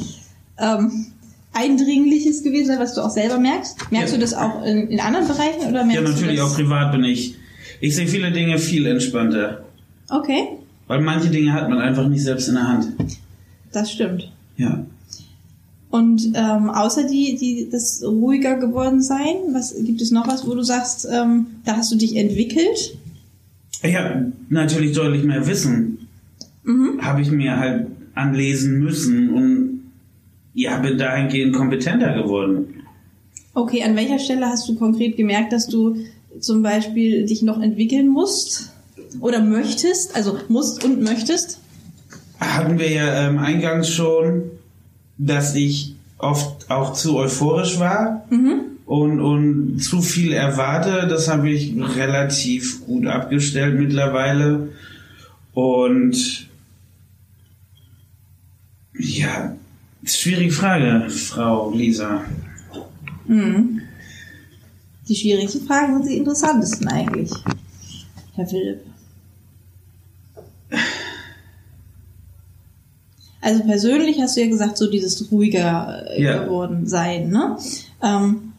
ähm, 0.58 1.06
Eindringliches 1.52 2.42
gewesen 2.42 2.68
sein, 2.68 2.78
was 2.78 2.94
du 2.94 3.00
auch 3.00 3.10
selber 3.10 3.38
merkst. 3.38 3.90
Merkst 3.90 4.12
Ja. 4.12 4.18
du 4.18 4.20
das 4.22 4.34
auch 4.34 4.62
in, 4.64 4.88
in 4.88 5.00
anderen 5.00 5.26
Bereichen 5.26 5.68
oder 5.68 5.84
merkst 5.84 5.94
Ja, 5.94 6.08
natürlich 6.08 6.40
auch 6.40 6.54
privat 6.54 6.92
bin 6.92 7.04
ich. 7.04 7.34
Ich 7.80 7.96
sehe 7.96 8.06
viele 8.06 8.30
Dinge 8.32 8.58
viel 8.58 8.86
entspannter. 8.86 9.64
Okay, 10.10 10.48
Weil 10.86 11.00
manche 11.00 11.28
Dinge 11.28 11.52
hat 11.52 11.68
man 11.68 11.78
einfach 11.80 12.08
nicht 12.08 12.22
selbst 12.22 12.48
in 12.48 12.54
der 12.54 12.68
Hand. 12.68 12.88
Das 13.72 13.92
stimmt. 13.92 14.32
Ja. 14.56 14.84
Und 15.90 16.32
ähm, 16.34 16.68
außer 16.68 17.06
die, 17.06 17.36
die 17.36 17.68
das 17.70 18.02
ruhiger 18.04 18.56
geworden 18.56 19.02
sein, 19.02 19.36
was 19.52 19.74
gibt 19.74 20.02
es 20.02 20.10
noch 20.10 20.28
was, 20.28 20.46
wo 20.46 20.54
du 20.54 20.62
sagst, 20.62 21.08
ähm, 21.10 21.46
da 21.64 21.76
hast 21.76 21.90
du 21.90 21.96
dich 21.96 22.16
entwickelt? 22.16 22.98
Ich 23.82 23.96
habe 23.96 24.32
natürlich 24.50 24.92
deutlich 24.92 25.24
mehr 25.24 25.46
Wissen. 25.46 26.08
Mhm. 26.64 27.00
Habe 27.00 27.22
ich 27.22 27.30
mir 27.30 27.56
halt 27.56 27.86
anlesen 28.14 28.78
müssen 28.80 29.30
und 29.32 29.80
ja, 30.52 30.78
bin 30.78 30.98
dahingehend 30.98 31.54
kompetenter 31.54 32.20
geworden. 32.20 32.82
Okay, 33.54 33.82
an 33.82 33.96
welcher 33.96 34.18
Stelle 34.18 34.46
hast 34.46 34.68
du 34.68 34.74
konkret 34.74 35.16
gemerkt, 35.16 35.52
dass 35.52 35.68
du 35.68 35.96
zum 36.40 36.62
Beispiel 36.62 37.24
dich 37.26 37.42
noch 37.42 37.60
entwickeln 37.60 38.08
musst 38.08 38.72
oder 39.20 39.42
möchtest, 39.42 40.14
also 40.14 40.36
musst 40.48 40.84
und 40.84 41.02
möchtest? 41.02 41.60
Hatten 42.40 42.78
wir 42.78 42.90
ja 42.90 43.26
ähm, 43.28 43.38
eingangs 43.38 43.88
schon, 43.88 44.42
dass 45.18 45.54
ich 45.54 45.94
oft 46.18 46.70
auch 46.70 46.92
zu 46.92 47.16
euphorisch 47.16 47.78
war 47.78 48.24
Mhm. 48.30 48.60
und, 48.86 49.20
und 49.20 49.78
zu 49.80 50.00
viel 50.02 50.32
erwarte. 50.32 51.06
Das 51.08 51.28
habe 51.28 51.50
ich 51.50 51.74
relativ 51.76 52.84
gut 52.86 53.06
abgestellt 53.06 53.78
mittlerweile. 53.78 54.70
Und 55.52 56.48
ja, 58.98 59.56
schwierige 60.04 60.52
Frage, 60.52 61.10
Frau 61.10 61.72
Lisa. 61.72 62.24
Mhm. 63.26 63.80
Die 65.08 65.16
schwierigsten 65.16 65.66
Fragen 65.66 66.02
sind 66.02 66.08
die 66.12 66.18
interessantesten 66.18 66.88
eigentlich, 66.88 67.30
Herr 68.34 68.46
Philipp. 68.46 68.80
Also 73.40 73.62
persönlich 73.64 74.20
hast 74.20 74.36
du 74.36 74.40
ja 74.40 74.48
gesagt, 74.48 74.76
so 74.78 74.90
dieses 74.90 75.30
ruhiger 75.30 76.04
äh, 76.10 76.22
Ja. 76.22 76.44
geworden 76.44 76.86
sein, 76.86 77.30
ne? 77.30 77.56
Ähm, 78.02 78.52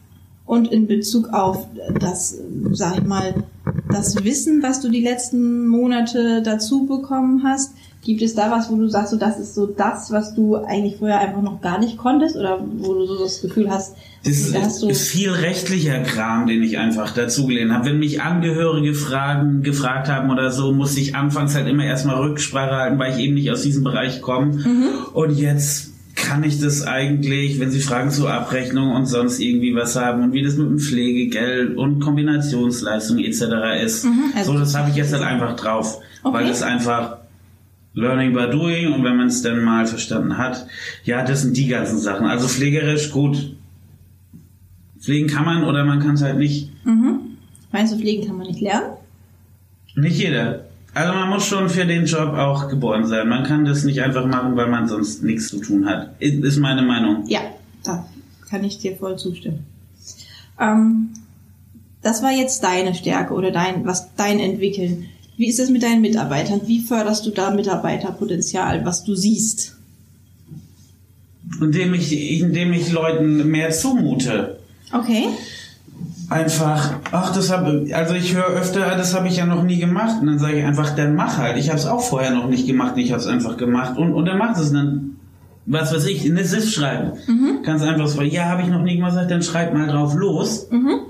und 0.46 0.72
in 0.72 0.86
Bezug 0.88 1.28
auf 1.32 1.66
das, 2.00 2.32
äh, 2.34 2.38
sag 2.72 2.98
ich 2.98 3.04
mal, 3.04 3.44
das 3.92 4.24
Wissen, 4.24 4.62
was 4.62 4.80
du 4.80 4.88
die 4.88 5.02
letzten 5.02 5.66
Monate 5.68 6.42
dazu 6.42 6.86
bekommen 6.86 7.42
hast, 7.44 7.72
gibt 8.02 8.22
es 8.22 8.34
da 8.34 8.50
was, 8.50 8.70
wo 8.70 8.76
du 8.76 8.88
sagst, 8.88 9.10
so 9.10 9.16
das 9.18 9.38
ist 9.38 9.54
so 9.54 9.66
das, 9.66 10.10
was 10.10 10.34
du 10.34 10.56
eigentlich 10.56 10.96
vorher 10.96 11.20
einfach 11.20 11.42
noch 11.42 11.60
gar 11.60 11.78
nicht 11.78 11.98
konntest 11.98 12.34
oder 12.34 12.58
wo 12.78 12.94
du 12.94 13.06
so 13.06 13.18
das 13.18 13.42
Gefühl 13.42 13.70
hast, 13.70 13.94
Das 14.24 14.52
da 14.52 14.60
hast 14.62 14.74
ist, 14.74 14.82
du 14.82 14.88
ist 14.88 15.08
viel 15.08 15.30
rechtlicher 15.30 16.00
Kram, 16.00 16.46
den 16.46 16.62
ich 16.62 16.78
einfach 16.78 17.12
dazugelernt 17.12 17.72
habe. 17.72 17.86
Wenn 17.86 17.98
mich 17.98 18.22
Angehörige 18.22 18.94
Fragen 18.94 19.62
gefragt 19.62 20.08
haben 20.08 20.30
oder 20.30 20.50
so, 20.50 20.72
musste 20.72 21.00
ich 21.00 21.14
anfangs 21.14 21.54
halt 21.54 21.68
immer 21.68 21.84
erstmal 21.84 22.16
Rücksprache 22.16 22.74
halten, 22.74 22.98
weil 22.98 23.12
ich 23.12 23.18
eben 23.24 23.34
nicht 23.34 23.50
aus 23.50 23.62
diesem 23.62 23.84
Bereich 23.84 24.22
komme. 24.22 24.46
Mhm. 24.54 24.88
Und 25.12 25.36
jetzt 25.36 25.90
kann 26.14 26.42
ich 26.44 26.60
das 26.60 26.86
eigentlich, 26.86 27.60
wenn 27.60 27.70
Sie 27.70 27.80
Fragen 27.80 28.10
zur 28.10 28.30
Abrechnung 28.30 28.94
und 28.94 29.06
sonst 29.06 29.40
irgendwie 29.40 29.74
was 29.74 29.96
haben 29.96 30.22
und 30.22 30.32
wie 30.32 30.42
das 30.42 30.56
mit 30.56 30.68
dem 30.68 30.78
Pflegegeld 30.78 31.76
und 31.76 32.00
Kombinationsleistung 32.00 33.18
etc. 33.18 33.42
ist. 33.84 34.04
Mhm, 34.04 34.32
also 34.36 34.52
so, 34.52 34.58
das 34.58 34.74
habe 34.74 34.90
ich 34.90 34.96
jetzt 34.96 35.12
halt 35.12 35.22
einfach 35.22 35.56
drauf, 35.56 35.98
Okay. 36.22 36.34
weil 36.34 36.48
das 36.48 36.62
einfach 36.62 37.19
Learning 37.94 38.32
by 38.32 38.50
doing 38.50 38.92
und 38.92 39.02
wenn 39.02 39.16
man 39.16 39.26
es 39.26 39.42
dann 39.42 39.62
mal 39.62 39.86
verstanden 39.86 40.38
hat, 40.38 40.66
ja, 41.04 41.24
das 41.24 41.42
sind 41.42 41.56
die 41.56 41.66
ganzen 41.66 41.98
Sachen. 41.98 42.26
Also 42.26 42.46
pflegerisch 42.46 43.10
gut. 43.10 43.56
Pflegen 45.00 45.28
kann 45.28 45.44
man 45.44 45.64
oder 45.64 45.84
man 45.84 45.98
kann 45.98 46.14
es 46.14 46.22
halt 46.22 46.38
nicht. 46.38 46.70
Mhm. 46.84 47.36
Meinst 47.72 47.92
du, 47.92 47.98
Pflegen 47.98 48.26
kann 48.26 48.36
man 48.36 48.46
nicht 48.46 48.60
lernen? 48.60 48.96
Nicht 49.96 50.18
jeder. 50.18 50.66
Also 50.94 51.14
man 51.14 51.28
muss 51.28 51.46
schon 51.46 51.68
für 51.68 51.86
den 51.86 52.04
Job 52.04 52.34
auch 52.34 52.68
geboren 52.68 53.06
sein. 53.06 53.28
Man 53.28 53.44
kann 53.44 53.64
das 53.64 53.84
nicht 53.84 54.02
einfach 54.02 54.26
machen, 54.26 54.56
weil 54.56 54.68
man 54.68 54.88
sonst 54.88 55.22
nichts 55.22 55.48
zu 55.48 55.60
tun 55.60 55.86
hat. 55.86 56.20
Ist 56.20 56.58
meine 56.58 56.82
Meinung. 56.82 57.24
Ja, 57.28 57.40
da 57.84 58.06
kann 58.48 58.64
ich 58.64 58.78
dir 58.78 58.96
voll 58.96 59.16
zustimmen. 59.16 59.64
Ähm, 60.58 61.10
das 62.02 62.22
war 62.22 62.32
jetzt 62.32 62.64
deine 62.64 62.94
Stärke 62.94 63.34
oder 63.34 63.50
dein, 63.50 63.86
was 63.86 64.14
dein 64.16 64.40
Entwickeln. 64.40 65.06
Wie 65.40 65.48
ist 65.48 65.58
es 65.58 65.70
mit 65.70 65.82
deinen 65.82 66.02
Mitarbeitern? 66.02 66.60
Wie 66.66 66.80
förderst 66.80 67.24
du 67.24 67.30
da 67.30 67.50
Mitarbeiterpotenzial, 67.50 68.84
was 68.84 69.04
du 69.04 69.14
siehst? 69.14 69.74
Indem 71.62 71.94
ich, 71.94 72.42
indem 72.42 72.74
ich 72.74 72.92
Leuten 72.92 73.48
mehr 73.48 73.70
zumute. 73.70 74.58
Okay. 74.92 75.28
Einfach, 76.28 76.92
ach, 77.10 77.34
das 77.34 77.50
habe, 77.50 77.86
also 77.94 78.12
ich 78.12 78.34
höre 78.34 78.48
öfter, 78.48 78.80
das 78.98 79.14
habe 79.14 79.28
ich 79.28 79.38
ja 79.38 79.46
noch 79.46 79.62
nie 79.62 79.78
gemacht. 79.78 80.16
Und 80.20 80.26
dann 80.26 80.38
sage 80.38 80.58
ich 80.58 80.64
einfach, 80.66 80.94
dann 80.94 81.14
mach 81.14 81.38
halt. 81.38 81.56
Ich 81.56 81.70
habe 81.70 81.78
es 81.78 81.86
auch 81.86 82.02
vorher 82.02 82.32
noch 82.32 82.46
nicht 82.46 82.66
gemacht, 82.66 82.98
ich 82.98 83.10
habe 83.10 83.22
es 83.22 83.26
einfach 83.26 83.56
gemacht. 83.56 83.96
Und, 83.96 84.12
und 84.12 84.26
dann 84.26 84.36
macht 84.36 84.60
es 84.60 84.72
dann, 84.72 85.16
was 85.64 85.90
weiß 85.94 86.04
ich, 86.04 86.30
eine 86.30 86.44
SIF 86.44 86.70
schreiben. 86.70 87.12
Ganz 87.62 87.80
einfach 87.80 88.08
so, 88.08 88.20
ja, 88.20 88.44
habe 88.44 88.60
ich 88.60 88.68
noch 88.68 88.82
nie 88.82 88.96
gemacht, 88.96 89.16
dann 89.16 89.42
schreib 89.42 89.72
mal 89.72 89.88
drauf 89.88 90.12
los. 90.14 90.68
Mhm. 90.70 91.00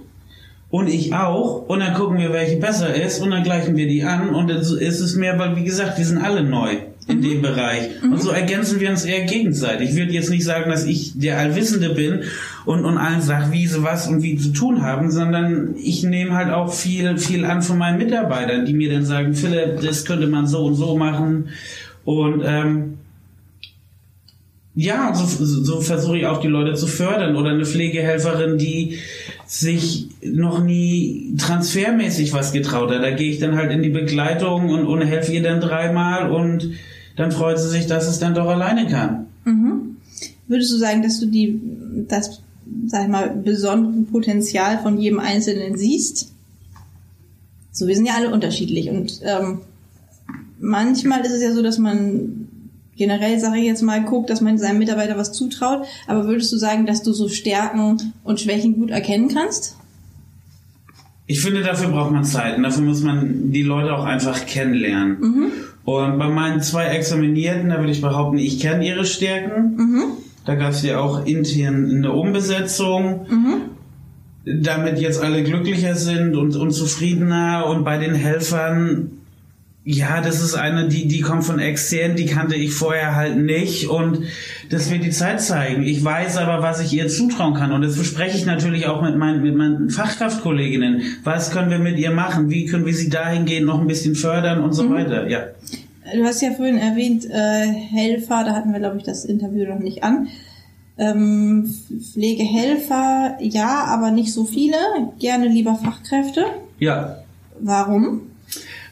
Und 0.71 0.89
ich 0.89 1.12
auch. 1.14 1.68
Und 1.68 1.81
dann 1.81 1.95
gucken 1.95 2.18
wir, 2.18 2.33
welche 2.33 2.57
besser 2.57 2.95
ist. 2.95 3.21
Und 3.21 3.31
dann 3.33 3.43
gleichen 3.43 3.77
wir 3.77 3.89
die 3.89 4.05
an. 4.05 4.31
Und 4.31 4.49
dann 4.49 4.59
ist 4.59 5.01
es 5.01 5.16
mehr, 5.16 5.39
weil, 5.39 5.57
wie 5.57 5.64
gesagt, 5.64 5.99
wir 5.99 6.05
sind 6.05 6.18
alle 6.18 6.43
neu 6.45 6.77
in 7.09 7.23
dem 7.23 7.43
Bereich. 7.43 8.03
Und 8.03 8.23
so 8.23 8.31
ergänzen 8.31 8.79
wir 8.79 8.91
uns 8.91 9.05
eher 9.05 9.25
gegenseitig. 9.25 9.91
Ich 9.91 9.97
würde 9.97 10.12
jetzt 10.12 10.31
nicht 10.31 10.45
sagen, 10.45 10.71
dass 10.71 10.85
ich 10.85 11.18
der 11.18 11.39
Allwissende 11.39 11.91
bin 11.91 12.23
und, 12.66 12.85
und 12.85 12.99
allen 12.99 13.21
sage, 13.21 13.53
wie 13.53 13.66
sie 13.66 13.83
was 13.83 14.07
und 14.07 14.23
wie 14.23 14.37
zu 14.37 14.51
tun 14.51 14.83
haben, 14.83 15.11
sondern 15.11 15.75
ich 15.77 16.05
nehme 16.05 16.35
halt 16.35 16.51
auch 16.51 16.73
viel, 16.73 17.18
viel 17.18 17.45
an 17.45 17.62
von 17.62 17.79
meinen 17.79 17.99
Mitarbeitern, 17.99 18.64
die 18.64 18.75
mir 18.75 18.93
dann 18.93 19.05
sagen, 19.05 19.35
Philipp, 19.35 19.81
das 19.81 20.05
könnte 20.05 20.29
man 20.29 20.47
so 20.47 20.64
und 20.64 20.75
so 20.77 20.97
machen. 20.97 21.49
Und, 22.05 22.43
ähm, 22.47 22.99
ja, 24.81 25.14
so, 25.14 25.45
so 25.45 25.81
versuche 25.83 26.18
ich 26.18 26.26
auch 26.26 26.41
die 26.41 26.49
Leute 26.49 26.74
zu 26.74 26.87
fördern. 26.87 27.37
Oder 27.37 27.51
eine 27.51 27.66
Pflegehelferin, 27.66 28.57
die 28.57 28.99
sich 29.47 30.09
noch 30.22 30.62
nie 30.62 31.35
transfermäßig 31.37 32.33
was 32.33 32.53
getraut 32.53 32.91
hat. 32.91 33.03
Da 33.03 33.11
gehe 33.11 33.31
ich 33.31 33.39
dann 33.39 33.57
halt 33.57 33.72
in 33.72 33.83
die 33.83 33.91
Begleitung 33.91 34.70
und, 34.70 34.87
und 34.87 35.03
helfe 35.03 35.33
ihr 35.33 35.43
dann 35.43 35.61
dreimal 35.61 36.31
und 36.31 36.70
dann 37.16 37.31
freut 37.31 37.59
sie 37.59 37.68
sich, 37.68 37.87
dass 37.87 38.09
es 38.09 38.18
dann 38.20 38.35
doch 38.35 38.47
alleine 38.47 38.87
kann. 38.87 39.26
Mhm. 39.45 39.97
Würdest 40.49 40.72
du 40.72 40.78
sagen, 40.78 41.03
dass 41.03 41.20
du 41.20 41.26
die, 41.26 41.61
das, 42.09 42.41
sag 42.87 43.03
ich 43.03 43.09
mal, 43.09 43.28
besondere 43.31 44.05
Potenzial 44.05 44.78
von 44.78 44.99
jedem 44.99 45.20
Einzelnen 45.20 45.76
siehst? 45.76 46.33
So, 47.70 47.87
wir 47.87 47.95
sind 47.95 48.07
ja 48.07 48.14
alle 48.16 48.33
unterschiedlich 48.33 48.89
und 48.89 49.20
ähm, 49.24 49.61
manchmal 50.59 51.20
ist 51.20 51.33
es 51.33 51.43
ja 51.43 51.53
so, 51.53 51.62
dass 51.62 51.78
man 51.78 52.39
generell, 53.01 53.40
sage 53.40 53.59
ich 53.59 53.64
jetzt 53.64 53.80
mal, 53.80 54.05
guckt, 54.05 54.28
dass 54.28 54.42
man 54.42 54.59
seinem 54.59 54.78
Mitarbeiter 54.78 55.16
was 55.16 55.32
zutraut. 55.32 55.86
Aber 56.07 56.26
würdest 56.26 56.53
du 56.53 56.59
sagen, 56.59 56.84
dass 56.84 57.03
du 57.03 57.14
so 57.14 57.28
Stärken 57.30 58.12
und 58.22 58.40
Schwächen 58.40 58.74
gut 58.78 58.90
erkennen 58.90 59.28
kannst? 59.32 59.74
Ich 61.26 61.40
finde, 61.40 61.62
dafür 61.62 61.88
braucht 61.88 62.11
man 62.11 62.24
Zeit 62.24 62.59
und 62.59 62.62
dafür 62.62 62.82
muss 62.82 63.03
man 63.03 63.53
die 63.53 63.62
Leute 63.62 63.96
auch 63.96 64.05
einfach 64.05 64.44
kennenlernen. 64.44 65.53
Und 65.84 66.18
bei 66.18 66.28
meinen 66.28 66.61
zwei 66.61 66.88
Examinierten, 66.88 67.70
da 67.70 67.78
würde 67.78 67.90
ich 67.90 68.03
behaupten, 68.03 68.36
ich 68.36 68.61
kenne 68.61 68.86
ihre 68.86 69.07
Stärken. 69.07 69.76
Mhm. 69.76 70.03
Da 70.44 70.57
gab 70.57 70.72
es 70.72 70.82
ja 70.82 71.01
auch 71.01 71.24
intern 71.24 71.90
eine 71.90 72.12
Umbesetzung. 72.12 73.26
Mhm. 73.30 73.61
damit 74.44 74.98
jetzt 74.98 75.22
alle 75.22 75.42
glücklicher 75.44 75.94
sind 75.94 76.34
und, 76.34 76.57
und 76.57 76.72
zufriedener 76.72 77.66
und 77.66 77.84
bei 77.84 77.98
den 77.98 78.14
Helfern, 78.14 79.20
ja, 79.85 80.20
das 80.20 80.43
ist 80.43 80.55
eine, 80.55 80.89
die, 80.89 81.09
die 81.09 81.20
kommt 81.20 81.45
von 81.45 81.59
extern, 81.59 82.14
die 82.14 82.26
kannte 82.26 82.55
ich 82.55 82.72
vorher 82.72 83.16
halt 83.16 83.39
nicht 83.39 83.89
und 83.89 84.24
das 84.68 84.91
wird 84.91 85.05
die 85.05 85.11
Zeit 85.11 85.41
zeigen. 85.41 85.83
Ich 85.83 86.05
weiß 86.05 86.37
aber, 86.37 86.62
was 86.62 86.81
ich 86.81 86.93
ihr 86.93 87.09
zutrauen 87.09 87.55
kann 87.55 87.72
und 87.72 87.83
das 87.83 87.97
bespreche 87.97 88.37
ich 88.37 88.45
natürlich 88.45 88.87
auch 88.87 89.03
mit 89.03 89.16
meinen, 89.16 89.43
mit 89.43 89.57
meinen 89.57 89.89
Fachkraftkolleginnen. 89.89 91.03
Was 91.24 91.51
können 91.51 91.70
wir 91.70 91.78
mit 91.78 91.99
ihr 91.99 92.11
machen? 92.11 92.51
Wie 92.51 92.66
können 92.66 92.85
wir 92.85 92.95
sie 92.95 93.09
dahingehend 93.09 93.66
noch 93.66 93.81
ein 93.81 93.87
bisschen 93.87 94.14
fördern 94.14 94.62
und 94.62 94.74
so 94.74 94.91
weiter, 94.91 95.28
ja. 95.28 95.45
Du 96.14 96.24
hast 96.24 96.43
ja 96.43 96.51
vorhin 96.53 96.76
erwähnt, 96.76 97.24
äh, 97.31 97.66
Helfer, 97.66 98.45
da 98.45 98.55
hatten 98.55 98.72
wir, 98.72 98.81
glaube 98.81 98.99
ich, 98.99 99.05
das 99.05 99.24
Interview 99.24 99.66
noch 99.66 99.78
nicht 99.78 100.03
an. 100.03 100.28
Ähm, 100.99 101.72
Pflegehelfer, 102.12 103.39
ja, 103.41 103.85
aber 103.85 104.11
nicht 104.11 104.33
so 104.33 104.45
viele. 104.45 104.76
Gerne 105.18 105.49
lieber 105.49 105.76
Fachkräfte. 105.76 106.45
Ja, 106.78 107.20
Warum? 107.61 108.30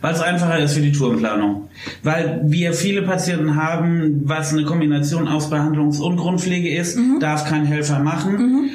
Weil 0.00 0.14
es 0.14 0.20
einfacher 0.20 0.58
ist 0.58 0.74
für 0.74 0.80
die 0.80 0.92
Tourenplanung. 0.92 1.68
Weil 2.02 2.42
wir 2.44 2.72
viele 2.72 3.02
Patienten 3.02 3.56
haben, 3.56 4.22
was 4.24 4.52
eine 4.52 4.64
Kombination 4.64 5.26
aus 5.26 5.50
Behandlungs- 5.50 6.00
und 6.00 6.16
Grundpflege 6.16 6.74
ist, 6.74 6.98
darf 7.20 7.44
kein 7.48 7.64
Helfer 7.64 7.98
machen. 7.98 8.70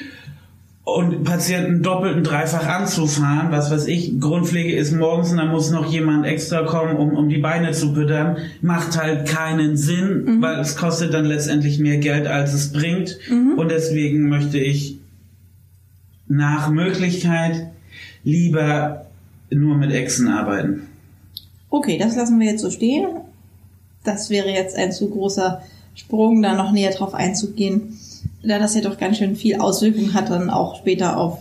Und 0.86 1.24
Patienten 1.24 1.82
doppelt 1.82 2.17
und 2.17 2.24
dreifach 2.24 2.67
anzufahren, 2.67 3.51
was 3.51 3.71
weiß 3.71 3.88
ich, 3.88 4.19
Grundpflege 4.19 4.76
ist 4.76 4.91
morgens 4.91 5.32
und 5.32 5.38
dann 5.38 5.47
muss 5.47 5.71
noch 5.71 5.89
jemand 5.89 6.26
extra 6.26 6.63
kommen, 6.63 6.97
um, 6.97 7.13
um 7.13 7.30
die 7.30 7.38
Beine 7.38 7.71
zu 7.71 7.93
füttern, 7.93 8.36
macht 8.61 9.01
halt 9.01 9.26
keinen 9.26 9.78
Sinn, 9.78 10.41
weil 10.41 10.59
es 10.59 10.76
kostet 10.76 11.13
dann 11.13 11.24
letztendlich 11.24 11.80
mehr 11.80 11.99
Geld, 11.99 12.28
als 12.28 12.53
es 12.53 12.74
bringt. 12.74 13.17
Und 13.55 13.71
deswegen 13.71 14.28
möchte 14.28 14.59
ich 14.59 14.97
nach 16.28 16.69
Möglichkeit 16.69 17.67
lieber 18.26 19.05
nur 19.49 19.78
mit 19.78 19.91
Echsen 19.93 20.28
arbeiten. 20.28 20.88
Okay, 21.74 21.97
das 21.97 22.15
lassen 22.15 22.39
wir 22.39 22.45
jetzt 22.51 22.61
so 22.61 22.69
stehen. 22.69 23.07
Das 24.03 24.30
wäre 24.30 24.49
jetzt 24.51 24.76
ein 24.76 24.91
zu 24.91 25.09
großer 25.09 25.63
Sprung, 25.95 26.43
da 26.43 26.53
noch 26.53 26.71
näher 26.71 26.91
drauf 26.91 27.15
einzugehen, 27.15 27.97
da 28.43 28.59
das 28.59 28.76
ja 28.76 28.82
doch 28.82 28.99
ganz 28.99 29.17
schön 29.17 29.36
viel 29.36 29.55
Auswirkungen 29.59 30.13
hat 30.13 30.30
dann 30.30 30.51
auch 30.51 30.76
später 30.78 31.17
auf 31.17 31.39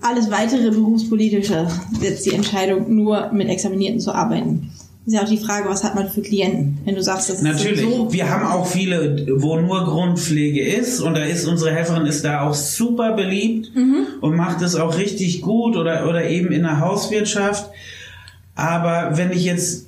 alles 0.00 0.30
weitere 0.30 0.70
berufspolitische, 0.70 1.66
jetzt 2.00 2.24
die 2.24 2.34
Entscheidung 2.34 2.94
nur 2.94 3.32
mit 3.32 3.48
Examinierten 3.48 3.98
zu 3.98 4.12
arbeiten. 4.14 4.70
ist 5.06 5.14
ja 5.14 5.22
auch 5.24 5.28
die 5.28 5.38
Frage, 5.38 5.68
was 5.68 5.82
hat 5.82 5.96
man 5.96 6.08
für 6.08 6.22
Klienten? 6.22 6.78
Wenn 6.84 6.94
du 6.94 7.02
sagst, 7.02 7.28
das 7.28 7.42
Natürlich. 7.42 7.80
ist 7.80 7.90
so. 7.96 8.12
Wir 8.12 8.30
haben 8.30 8.46
auch 8.46 8.66
viele, 8.66 9.26
wo 9.40 9.56
nur 9.56 9.84
Grundpflege 9.84 10.62
ist 10.64 11.00
und 11.00 11.14
da 11.14 11.24
ist 11.24 11.46
unsere 11.48 11.72
Helferin 11.74 12.06
ist 12.06 12.24
da 12.24 12.42
auch 12.48 12.54
super 12.54 13.14
beliebt 13.14 13.74
Mhm. 13.74 14.06
und 14.20 14.36
macht 14.36 14.62
es 14.62 14.76
auch 14.76 14.96
richtig 14.98 15.42
gut 15.42 15.76
oder, 15.76 16.08
oder 16.08 16.28
eben 16.28 16.52
in 16.52 16.62
der 16.62 16.78
Hauswirtschaft. 16.78 17.70
Aber 18.56 19.16
wenn 19.16 19.30
ich 19.30 19.44
jetzt, 19.44 19.86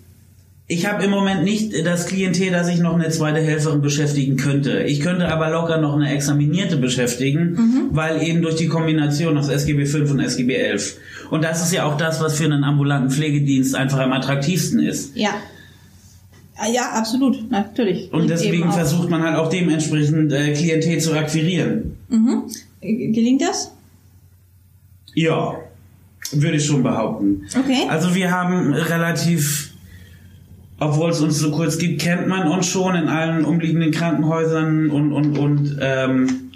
ich 0.68 0.86
habe 0.86 1.02
im 1.02 1.10
Moment 1.10 1.42
nicht 1.42 1.72
das 1.86 2.06
Klientel, 2.06 2.50
dass 2.52 2.68
ich 2.68 2.78
noch 2.78 2.94
eine 2.94 3.08
zweite 3.08 3.40
Helferin 3.40 3.80
beschäftigen 3.80 4.36
könnte. 4.36 4.82
Ich 4.82 5.00
könnte 5.00 5.28
aber 5.32 5.50
locker 5.50 5.78
noch 5.78 5.94
eine 5.96 6.12
Examinierte 6.12 6.76
beschäftigen, 6.76 7.52
Mhm. 7.54 7.88
weil 7.92 8.22
eben 8.22 8.42
durch 8.42 8.56
die 8.56 8.68
Kombination 8.68 9.36
aus 9.38 9.48
SGB 9.48 9.86
5 9.86 10.10
und 10.10 10.20
SGB 10.20 10.54
11. 10.54 10.96
Und 11.30 11.42
das 11.42 11.62
ist 11.64 11.72
ja 11.72 11.84
auch 11.86 11.96
das, 11.96 12.20
was 12.20 12.36
für 12.36 12.44
einen 12.44 12.62
ambulanten 12.64 13.10
Pflegedienst 13.10 13.74
einfach 13.74 13.98
am 13.98 14.12
attraktivsten 14.12 14.80
ist. 14.80 15.16
Ja. 15.16 15.30
Ah, 16.56 16.68
Ja, 16.70 16.90
absolut, 16.92 17.50
natürlich. 17.50 18.12
Und 18.12 18.28
deswegen 18.28 18.70
versucht 18.72 19.08
man 19.08 19.22
halt 19.22 19.36
auch 19.36 19.48
dementsprechend 19.48 20.32
äh, 20.32 20.52
Klientel 20.52 20.98
zu 21.00 21.14
akquirieren. 21.14 21.96
Mhm. 22.10 22.42
Äh, 22.82 23.12
Gelingt 23.12 23.40
das? 23.40 23.72
Ja, 25.14 25.54
würde 26.32 26.56
ich 26.56 26.66
schon 26.66 26.82
behaupten. 26.82 27.42
Okay. 27.58 27.86
Also 27.88 28.14
wir 28.14 28.30
haben 28.30 28.72
relativ, 28.72 29.72
obwohl 30.78 31.10
es 31.10 31.20
uns 31.20 31.38
so 31.38 31.50
kurz 31.50 31.78
gibt, 31.78 32.00
kennt 32.00 32.28
man 32.28 32.48
uns 32.48 32.66
schon 32.66 32.94
in 32.94 33.08
allen 33.08 33.44
umliegenden 33.44 33.90
Krankenhäusern 33.90 34.90
und, 34.90 35.12
und, 35.12 35.38
und 35.38 35.78
ähm, 35.80 36.50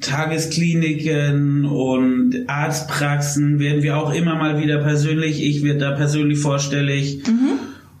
Tageskliniken 0.00 1.64
und 1.64 2.44
Arztpraxen 2.48 3.58
werden 3.58 3.82
wir 3.82 3.96
auch 3.96 4.12
immer 4.12 4.34
mal 4.34 4.60
wieder 4.60 4.78
persönlich, 4.78 5.42
ich 5.42 5.62
werde 5.62 5.80
da 5.80 5.90
persönlich 5.92 6.38
vorstellig. 6.38 7.22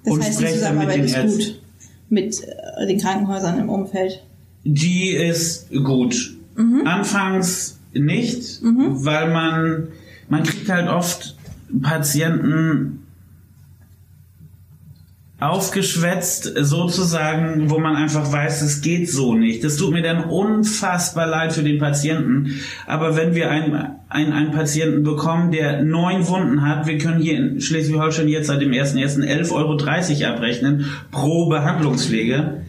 Das 0.04 0.12
und 0.12 0.22
heißt, 0.22 0.40
die 0.40 0.44
mit 0.44 0.52
Zusammenarbeit 0.52 0.96
den 0.96 1.04
ist 1.04 1.16
Ärzten. 1.16 1.38
gut 1.38 1.60
mit 2.14 2.42
äh, 2.42 2.86
den 2.86 3.00
Krankenhäusern 3.00 3.58
im 3.58 3.68
Umfeld. 3.68 4.22
Die 4.64 5.10
ist 5.10 5.70
gut. 5.70 6.36
Anfangs 6.84 7.78
nicht, 7.92 8.60
weil 8.62 9.32
man, 9.32 9.88
man 10.28 10.42
kriegt 10.42 10.68
halt 10.68 10.88
oft 10.88 11.36
Patienten 11.82 13.04
aufgeschwätzt 15.40 16.52
sozusagen, 16.56 17.68
wo 17.68 17.78
man 17.78 17.96
einfach 17.96 18.32
weiß, 18.32 18.62
es 18.62 18.80
geht 18.80 19.10
so 19.10 19.34
nicht. 19.34 19.62
Das 19.64 19.76
tut 19.76 19.92
mir 19.92 20.02
dann 20.02 20.24
unfassbar 20.24 21.26
leid 21.26 21.52
für 21.52 21.62
den 21.62 21.78
Patienten. 21.78 22.60
Aber 22.86 23.16
wenn 23.16 23.34
wir 23.34 23.50
einen, 23.50 23.74
einen, 24.08 24.32
einen 24.32 24.52
Patienten 24.52 25.02
bekommen, 25.02 25.50
der 25.50 25.82
neun 25.82 26.26
Wunden 26.28 26.62
hat, 26.62 26.86
wir 26.86 26.98
können 26.98 27.20
hier 27.20 27.36
in 27.36 27.60
Schleswig-Holstein 27.60 28.28
jetzt 28.28 28.46
seit 28.46 28.62
dem 28.62 28.70
1.1. 28.70 29.18
11,30 29.22 29.52
Euro 29.52 30.32
abrechnen 30.32 30.86
pro 31.10 31.48
Behandlungspflege. 31.48 32.62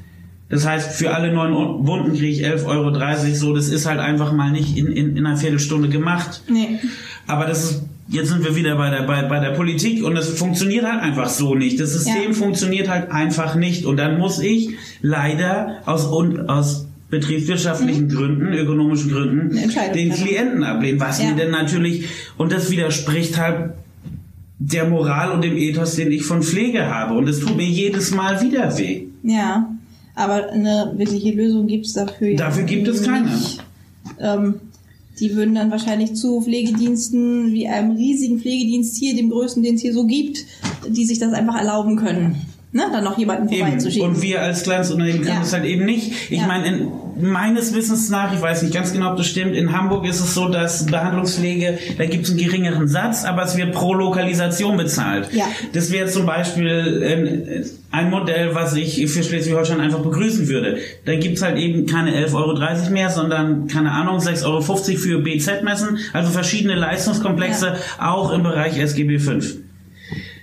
Das 0.50 0.68
heißt, 0.68 0.92
für 0.92 1.14
alle 1.14 1.34
neun 1.34 1.88
Wunden 1.88 2.12
kriege 2.12 2.28
ich 2.28 2.46
11,30 2.46 2.66
Euro. 2.66 3.36
So, 3.36 3.56
das 3.56 3.70
ist 3.70 3.86
halt 3.86 4.00
einfach 4.00 4.32
mal 4.34 4.52
nicht 4.52 4.78
in, 4.78 4.88
in, 4.88 5.18
in 5.18 5.26
einer 5.26 5.38
Viertelstunde 5.38 5.90
gemacht. 5.90 6.44
Nee. 6.50 6.80
Aber 7.28 7.46
das 7.46 7.64
ist, 7.72 7.84
jetzt 8.10 8.30
sind 8.30 8.44
wir 8.44 8.56
wieder 8.56 8.76
bei 8.76 8.90
der, 8.90 9.04
bei, 9.04 9.24
bei 9.24 9.40
der 9.40 9.52
Politik 9.52 10.04
und 10.04 10.16
es 10.18 10.30
funktioniert 10.30 10.86
halt 10.86 11.02
einfach 11.02 11.30
so 11.30 11.56
nicht. 11.56 11.80
Das 11.80 11.94
System 11.94 12.30
Ja. 12.30 12.34
funktioniert 12.34 12.90
halt 12.90 13.12
einfach 13.12 13.56
nicht. 13.56 13.86
Und 13.86 13.98
dann 13.98 14.18
muss 14.20 14.40
ich 14.40 14.72
leider 15.02 15.78
aus, 15.86 16.06
und, 16.06 16.48
aus 16.50 16.86
betriebswirtschaftlichen 17.10 18.10
Gründen, 18.10 18.54
ökonomischen 18.54 19.12
Gründen, 19.12 19.48
Mhm. 19.56 19.94
Den. 19.94 20.12
Klienten 20.12 20.64
ablehnen. 20.64 21.00
Was 21.00 21.22
Ja. 21.22 21.30
mir 21.30 21.36
denn 21.36 21.52
natürlich, 21.52 22.06
und 22.38 22.52
das 22.52 22.70
widerspricht 22.72 23.40
halt 23.40 23.72
der 24.58 24.88
Moral 24.88 25.32
und 25.32 25.44
dem 25.44 25.56
Ethos, 25.58 25.96
den 25.96 26.12
ich 26.12 26.24
von 26.24 26.42
Pflege 26.42 26.88
habe. 26.88 27.14
Und 27.16 27.28
es 27.28 27.40
tut 27.40 27.56
mir 27.58 27.66
jedes 27.68 28.12
Mal 28.12 28.42
wieder 28.42 28.76
weh. 28.78 29.04
Ja. 29.24 29.70
Aber 30.16 30.50
eine 30.50 30.94
wirkliche 30.96 31.32
Lösung 31.36 31.68
gibt 31.68 31.86
es 31.88 31.94
dafür. 31.94 32.36
Dafür 32.38 32.64
gibt 32.64 32.88
es 32.88 33.04
keine. 33.04 33.30
nicht. 33.30 33.62
Ähm, 34.20 34.56
die 35.20 35.36
würden 35.36 35.56
dann 35.56 35.72
wahrscheinlich 35.72 36.16
zu 36.16 36.42
Pflegediensten 36.42 37.54
wie 37.54 37.68
einem 37.68 37.92
riesigen 37.92 38.40
Pflegedienst 38.40 38.98
hier, 38.98 39.16
dem 39.16 39.30
größten, 39.30 39.64
den 39.64 39.76
es 39.76 39.82
hier 39.82 39.94
so 39.94 40.06
gibt, 40.06 40.46
die 40.88 41.06
sich 41.06 41.20
das 41.20 41.34
einfach 41.34 41.56
erlauben 41.56 41.96
können. 41.96 42.36
Ne? 42.76 42.90
Dann 42.92 43.06
noch 43.06 43.18
jemanden 43.18 43.48
vorbeizuschicken. 43.48 44.10
Und 44.10 44.22
wir 44.22 44.42
als 44.42 44.64
kleines 44.64 44.92
Unternehmen 44.92 45.20
können 45.22 45.36
Ja. 45.36 45.40
das 45.40 45.54
halt 45.54 45.64
eben 45.64 45.86
nicht. 45.86 46.12
Ich 46.30 46.40
Ja. 46.42 46.46
meine, 46.46 46.68
in, 46.68 46.92
meines 47.22 47.74
Wissens 47.74 48.10
nach, 48.10 48.34
ich 48.34 48.42
weiß 48.42 48.64
nicht 48.64 48.74
ganz 48.74 48.92
genau, 48.92 49.12
ob 49.12 49.16
das 49.18 49.28
stimmt, 49.28 49.56
in 49.56 49.72
Hamburg 49.72 50.06
ist 50.06 50.20
es 50.20 50.34
so, 50.34 50.50
dass 50.50 50.86
Behandlungspflege, 50.86 51.78
da 51.98 52.06
gibt 52.06 52.26
es 52.26 52.32
einen 52.32 52.40
geringeren 52.40 52.90
Satz, 52.90 53.24
aber 53.24 53.44
es 53.44 53.56
wird 53.56 53.72
pro 53.72 53.94
Lokalisation 53.94 54.76
bezahlt. 54.76 55.30
Ja. 55.32 55.46
Das 55.72 55.90
wäre 55.94 56.10
zum 56.10 56.26
Beispiel 56.26 57.02
ähm, 57.06 57.64
ein 57.92 58.10
Modell, 58.10 58.54
was 58.56 58.76
ich 58.76 59.10
für 59.10 59.24
Schleswig-Holstein 59.24 59.80
einfach 59.80 60.00
begrüßen 60.00 60.50
würde. 60.50 60.80
Da 61.06 61.16
gibt's 61.16 61.42
halt 61.44 61.58
eben 61.58 61.86
keine 61.86 62.12
11,30 62.12 62.34
Euro 62.36 62.92
mehr, 62.92 63.10
sondern, 63.10 63.70
keine 63.70 63.92
Ahnung, 63.92 64.18
6,50 64.18 64.44
Euro 64.46 64.62
für 64.98 65.20
BZ-Messen, 65.20 65.98
also 66.12 66.30
verschiedene 66.30 66.76
Leistungskomplexe, 66.76 67.78
auch 68.02 68.34
im 68.34 68.44
Bereich 68.44 68.78
SGB 68.78 69.20
5 69.20 69.60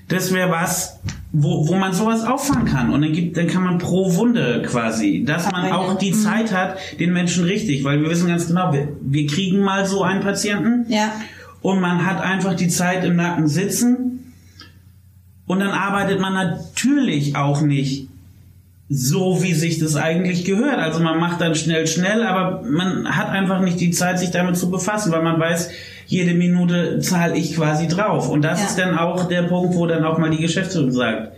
das 0.09 0.33
wäre 0.33 0.51
was, 0.51 1.01
wo, 1.33 1.67
wo 1.67 1.75
man 1.75 1.95
sowas 1.95 2.25
auffangen 2.25 2.67
kann. 2.67 2.91
Und 2.91 3.03
dann 3.03 3.13
gibt, 3.13 3.37
dann 3.37 3.47
kann 3.47 3.65
man 3.65 3.79
pro 3.79 4.15
Wunde 4.17 4.63
quasi, 4.67 5.25
dass 5.27 5.51
man 5.51 5.73
auch 5.73 5.97
die 5.97 6.13
Zeit 6.13 6.53
hat, 6.53 6.77
den 7.01 7.13
Menschen 7.13 7.45
richtig, 7.45 7.85
weil 7.85 8.03
wir 8.03 8.11
wissen 8.11 8.29
ganz 8.29 8.47
genau, 8.47 8.73
wir, 8.73 8.89
wir 9.01 9.27
kriegen 9.27 9.61
mal 9.61 9.87
so 9.87 10.03
einen 10.03 10.21
Patienten 10.21 10.85
ja. 10.93 11.11
und 11.63 11.81
man 11.81 12.05
hat 12.07 12.21
einfach 12.21 12.55
die 12.55 12.69
Zeit 12.69 13.05
im 13.05 13.17
Nacken 13.17 13.49
sitzen 13.49 14.35
und 15.47 15.61
dann 15.61 15.71
arbeitet 15.71 16.21
man 16.21 16.35
natürlich 16.35 17.35
auch 17.37 17.63
nicht 17.63 18.09
so, 18.89 19.43
wie 19.43 19.55
sich 19.55 19.79
das 19.79 19.97
eigentlich 19.97 20.45
gehört. 20.45 20.79
Also 20.79 21.01
man 21.01 21.19
macht 21.19 21.41
dann 21.41 21.55
schnell, 21.55 21.87
schnell, 21.87 22.23
aber 22.25 22.63
man 22.69 23.17
hat 23.17 23.31
einfach 23.31 23.61
nicht 23.61 23.81
die 23.81 23.91
Zeit, 23.91 24.19
sich 24.19 24.31
damit 24.31 24.59
zu 24.59 24.71
befassen, 24.71 25.13
weil 25.13 25.23
man 25.23 25.41
weiß, 25.41 25.71
jede 26.07 26.35
Minute 26.35 26.99
zahle 27.01 27.37
ich 27.37 27.55
quasi 27.57 27.89
drauf. 27.89 28.29
Und 28.29 28.43
das 28.43 28.61
Ja. 28.61 28.67
ist 28.67 28.79
dann 28.79 28.99
auch 28.99 29.29
der 29.29 29.43
Punkt, 29.45 29.75
wo 29.75 29.87
dann 29.87 30.05
auch 30.05 30.19
mal 30.19 30.31
die 30.31 30.43
Geschäftsführung 30.43 30.93
sagt, 30.93 31.33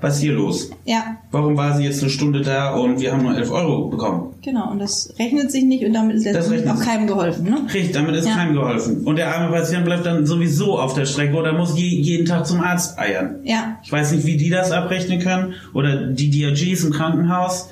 was 0.00 0.16
ist 0.16 0.22
hier 0.22 0.32
los? 0.32 0.70
Ja, 0.84 1.18
Warum 1.32 1.56
war 1.56 1.76
sie 1.76 1.84
jetzt 1.84 2.00
eine 2.02 2.10
Stunde 2.10 2.40
da 2.40 2.74
und 2.74 3.00
wir 3.00 3.12
haben 3.12 3.22
nur 3.24 3.36
11 3.36 3.50
Euro 3.50 3.88
bekommen? 3.88 4.34
genau. 4.42 4.70
Und 4.70 4.78
das 4.78 5.12
rechnet 5.18 5.50
sich 5.52 5.64
nicht 5.64 5.84
und 5.84 5.92
damit 5.92 6.16
ist 6.16 6.24
letztendlich 6.24 6.68
auch 6.70 6.80
keinem 6.80 7.06
geholfen. 7.06 7.44
Ne? 7.44 7.58
Richtig, 7.72 7.92
damit 7.92 8.14
ist 8.16 8.26
Ja. 8.26 8.34
keinem 8.34 8.54
geholfen. 8.54 9.04
Und 9.04 9.16
der 9.16 9.34
arme 9.36 9.54
Patient 9.54 9.84
bleibt 9.84 10.06
dann 10.06 10.24
sowieso 10.24 10.78
auf 10.78 10.94
der 10.94 11.04
Strecke 11.04 11.34
oder 11.36 11.52
muss 11.52 11.76
je, 11.76 11.86
jeden 11.86 12.24
Tag 12.26 12.46
zum 12.46 12.60
Arzt 12.60 12.98
eiern. 12.98 13.36
Ja, 13.44 13.78
Ich 13.84 13.92
weiß 13.92 14.12
nicht, 14.12 14.24
wie 14.24 14.36
die 14.38 14.48
das 14.50 14.70
abrechnen 14.72 15.18
können 15.20 15.54
oder 15.74 16.06
die 16.06 16.30
DRGs 16.30 16.84
im 16.84 16.92
Krankenhaus. 16.92 17.68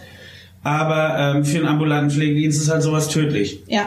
Aber 0.62 1.16
ähm, 1.36 1.44
für 1.44 1.58
einen 1.58 1.68
ambulanten 1.68 2.10
Pflegedienst 2.10 2.60
ist 2.60 2.70
halt 2.70 2.82
sowas 2.82 3.08
tödlich. 3.08 3.60
ja. 3.66 3.84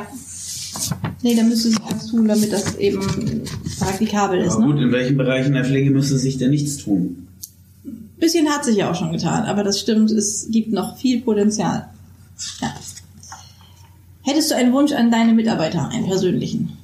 Nee, 1.22 1.36
da 1.36 1.44
müsste 1.44 1.70
sich 1.70 1.78
was 1.90 2.08
tun, 2.08 2.28
damit 2.28 2.52
das 2.52 2.76
eben 2.76 3.44
praktikabel 3.80 4.40
ist. 4.42 4.54
Aber 4.54 4.66
Ne? 4.68 4.74
gut, 4.74 4.82
in 4.82 4.92
welchen 4.92 5.18
Bereichen 5.18 5.54
der 5.54 5.64
Pflege 5.66 5.92
müsste 5.92 6.18
sich 6.18 6.38
denn 6.38 6.52
nichts 6.52 6.78
tun? 6.78 7.28
Bisschen 8.20 8.48
hat 8.50 8.64
sich 8.66 8.78
ja 8.78 8.92
auch 8.92 8.96
schon 8.96 9.12
getan, 9.12 9.44
aber 9.46 9.64
das 9.64 9.80
stimmt, 9.80 10.12
es 10.12 10.48
gibt 10.50 10.72
noch 10.72 10.98
viel 10.98 11.22
Potenzial. 11.22 11.88
Ja. 12.62 12.74
Hättest 14.24 14.52
du 14.52 14.56
einen 14.56 14.72
Wunsch 14.74 14.94
an 14.94 15.12
deine 15.12 15.34
Mitarbeiter, 15.34 15.90
einen 15.90 16.06
persönlichen? 16.08 16.78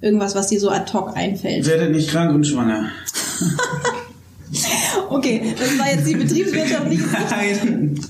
Irgendwas, 0.00 0.34
was 0.34 0.48
dir 0.48 0.58
so 0.60 0.70
ad 0.70 0.92
hoc 0.92 1.16
einfällt? 1.16 1.66
Werdet 1.66 1.92
nicht 1.92 2.08
krank 2.10 2.34
und 2.34 2.44
schwanger. 2.46 2.90
Okay, 5.10 5.54
das 5.58 5.76
war 5.76 5.90
jetzt 5.90 6.06
die 6.06 6.14
betriebswirtschaftliche 6.14 7.02
Sicht 7.02 7.62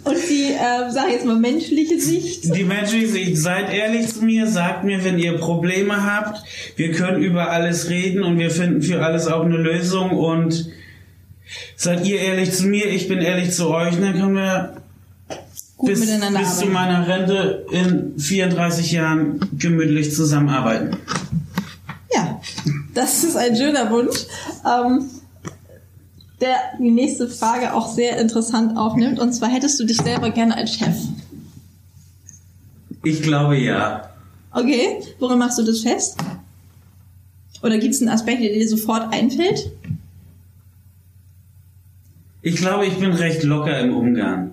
und 0.05 0.17
die, 0.29 0.53
äh, 0.53 0.91
sag 0.91 1.07
ich 1.07 1.15
jetzt 1.15 1.25
mal, 1.25 1.37
menschliche 1.37 1.99
Sicht. 1.99 2.55
Die 2.55 2.63
menschliche 2.63 3.09
Sicht, 3.09 3.39
seid 3.39 3.73
ehrlich 3.73 4.09
zu 4.09 4.23
mir, 4.23 4.47
sagt 4.47 4.85
mir, 4.85 5.03
wenn 5.03 5.19
ihr 5.19 5.39
Probleme 5.39 6.05
habt. 6.05 6.43
Wir 6.77 6.93
können 6.93 7.23
über 7.23 7.51
alles 7.51 7.89
reden 7.89 8.23
und 8.23 8.39
wir 8.39 8.51
finden 8.51 8.83
für 8.83 9.03
alles 9.03 9.29
auch 9.29 9.47
eine 9.47 9.57
Lösung. 9.57 10.11
Und 10.11 10.69
seid 11.75 12.07
ihr 12.07 12.21
ehrlich 12.21 12.53
zu 12.53 12.67
mir, 12.67 12.85
ich 12.87 13.09
bin 13.09 13.21
ehrlich 13.21 13.53
zu 13.53 13.71
euch, 13.71 13.99
dann 13.99 14.13
können 14.13 14.35
wir 14.35 14.77
Gut 15.79 15.89
bis, 15.89 16.01
miteinander 16.01 16.41
bis 16.41 16.59
zu 16.59 16.67
meiner 16.67 17.09
Rente 17.09 17.65
in 17.71 18.19
34 18.19 18.93
Jahren 18.93 19.41
gemütlich 19.59 20.15
zusammenarbeiten. 20.15 20.99
Ja, 22.15 22.39
das 22.93 23.25
ist 23.25 23.37
ein 23.37 23.57
schöner 23.57 23.91
Wunsch, 23.91 24.27
ähm, 24.67 25.09
der 26.41 26.57
die 26.78 26.91
nächste 26.91 27.28
Frage 27.28 27.74
auch 27.74 27.88
sehr 27.88 28.18
interessant 28.18 28.76
aufnimmt. 28.76 29.18
Und 29.18 29.32
zwar 29.32 29.49
hättest 29.49 29.78
du 29.80 29.84
dich 29.84 29.99
selber 29.99 30.30
gerne 30.30 30.57
als 30.57 30.74
Chef. 30.74 30.97
Ich 33.03 33.22
glaube 33.22 33.57
ja. 33.59 34.11
Okay, 34.53 35.01
woran 35.18 35.38
machst 35.38 35.59
du 35.59 35.62
das 35.62 35.80
fest? 35.80 36.18
Oder 37.62 37.78
gibt 37.78 37.95
es 37.95 38.01
einen 38.01 38.11
Aspekt, 38.11 38.43
der 38.43 38.53
dir 38.53 38.68
sofort 38.68 39.12
einfällt? 39.12 39.70
Ich 42.43 42.57
glaube, 42.57 42.86
ich 42.86 42.99
bin 42.99 43.12
recht 43.12 43.43
locker 43.43 43.78
im 43.80 43.95
Umgang. 43.95 44.51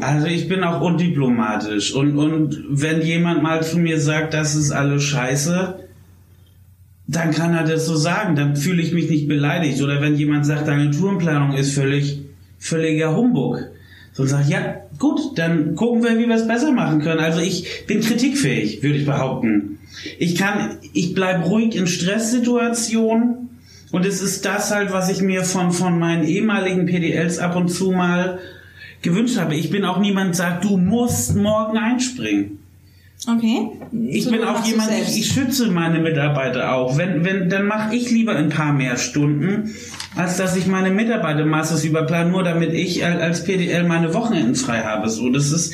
Also 0.00 0.26
ich 0.26 0.48
bin 0.48 0.64
auch 0.64 0.80
undiplomatisch 0.80 1.94
und, 1.94 2.18
und 2.18 2.64
wenn 2.68 3.00
jemand 3.00 3.44
mal 3.44 3.62
zu 3.62 3.78
mir 3.78 4.00
sagt, 4.00 4.34
das 4.34 4.56
ist 4.56 4.72
alles 4.72 5.04
scheiße, 5.04 5.81
dann 7.06 7.32
kann 7.32 7.54
er 7.54 7.64
das 7.64 7.86
so 7.86 7.96
sagen, 7.96 8.36
dann 8.36 8.56
fühle 8.56 8.82
ich 8.82 8.92
mich 8.92 9.10
nicht 9.10 9.28
beleidigt. 9.28 9.82
Oder 9.82 10.00
wenn 10.00 10.16
jemand 10.16 10.46
sagt, 10.46 10.68
deine 10.68 10.90
Tourenplanung 10.90 11.54
ist 11.54 11.74
völlig, 11.74 12.20
völliger 12.58 13.16
Humbug. 13.16 13.58
So 14.12 14.26
sag 14.26 14.42
ich, 14.42 14.50
ja, 14.50 14.76
gut, 14.98 15.36
dann 15.36 15.74
gucken 15.74 16.04
wir, 16.04 16.18
wie 16.18 16.28
wir 16.28 16.36
es 16.36 16.46
besser 16.46 16.72
machen 16.72 17.00
können. 17.00 17.20
Also 17.20 17.40
ich 17.40 17.86
bin 17.86 18.00
kritikfähig, 18.00 18.82
würde 18.82 18.98
ich 18.98 19.06
behaupten. 19.06 19.78
Ich 20.18 20.36
kann, 20.36 20.78
ich 20.92 21.14
bleib 21.14 21.44
ruhig 21.46 21.74
in 21.74 21.86
Stresssituationen 21.86 23.50
und 23.90 24.06
es 24.06 24.22
ist 24.22 24.44
das 24.44 24.70
halt, 24.70 24.92
was 24.92 25.10
ich 25.10 25.22
mir 25.22 25.44
von, 25.44 25.72
von 25.72 25.98
meinen 25.98 26.24
ehemaligen 26.24 26.86
PDLs 26.86 27.38
ab 27.38 27.56
und 27.56 27.68
zu 27.68 27.90
mal 27.92 28.38
gewünscht 29.02 29.38
habe. 29.38 29.54
Ich 29.54 29.70
bin 29.70 29.84
auch 29.84 29.98
niemand, 29.98 30.36
sagt, 30.36 30.64
du 30.64 30.76
musst 30.76 31.36
morgen 31.36 31.76
einspringen. 31.76 32.61
Okay. 33.26 33.70
Ich 34.08 34.24
so 34.24 34.30
bin 34.32 34.42
auch 34.42 34.64
jemand, 34.64 34.90
ich, 34.90 35.18
ich, 35.18 35.28
schütze 35.28 35.70
meine 35.70 36.00
Mitarbeiter 36.00 36.74
auch. 36.74 36.98
Wenn, 36.98 37.24
wenn, 37.24 37.48
dann 37.48 37.66
mache 37.66 37.94
ich 37.94 38.10
lieber 38.10 38.34
ein 38.34 38.48
paar 38.48 38.72
mehr 38.72 38.96
Stunden, 38.96 39.70
als 40.16 40.38
dass 40.38 40.56
ich 40.56 40.66
meine 40.66 40.90
Mitarbeitermasse 40.90 41.86
überplane, 41.86 42.30
nur 42.30 42.42
damit 42.42 42.72
ich 42.72 43.04
als 43.04 43.44
PDL 43.44 43.84
meine 43.84 44.12
Wochenenden 44.12 44.56
frei 44.56 44.80
habe. 44.80 45.08
So, 45.08 45.30
das 45.30 45.52
ist, 45.52 45.72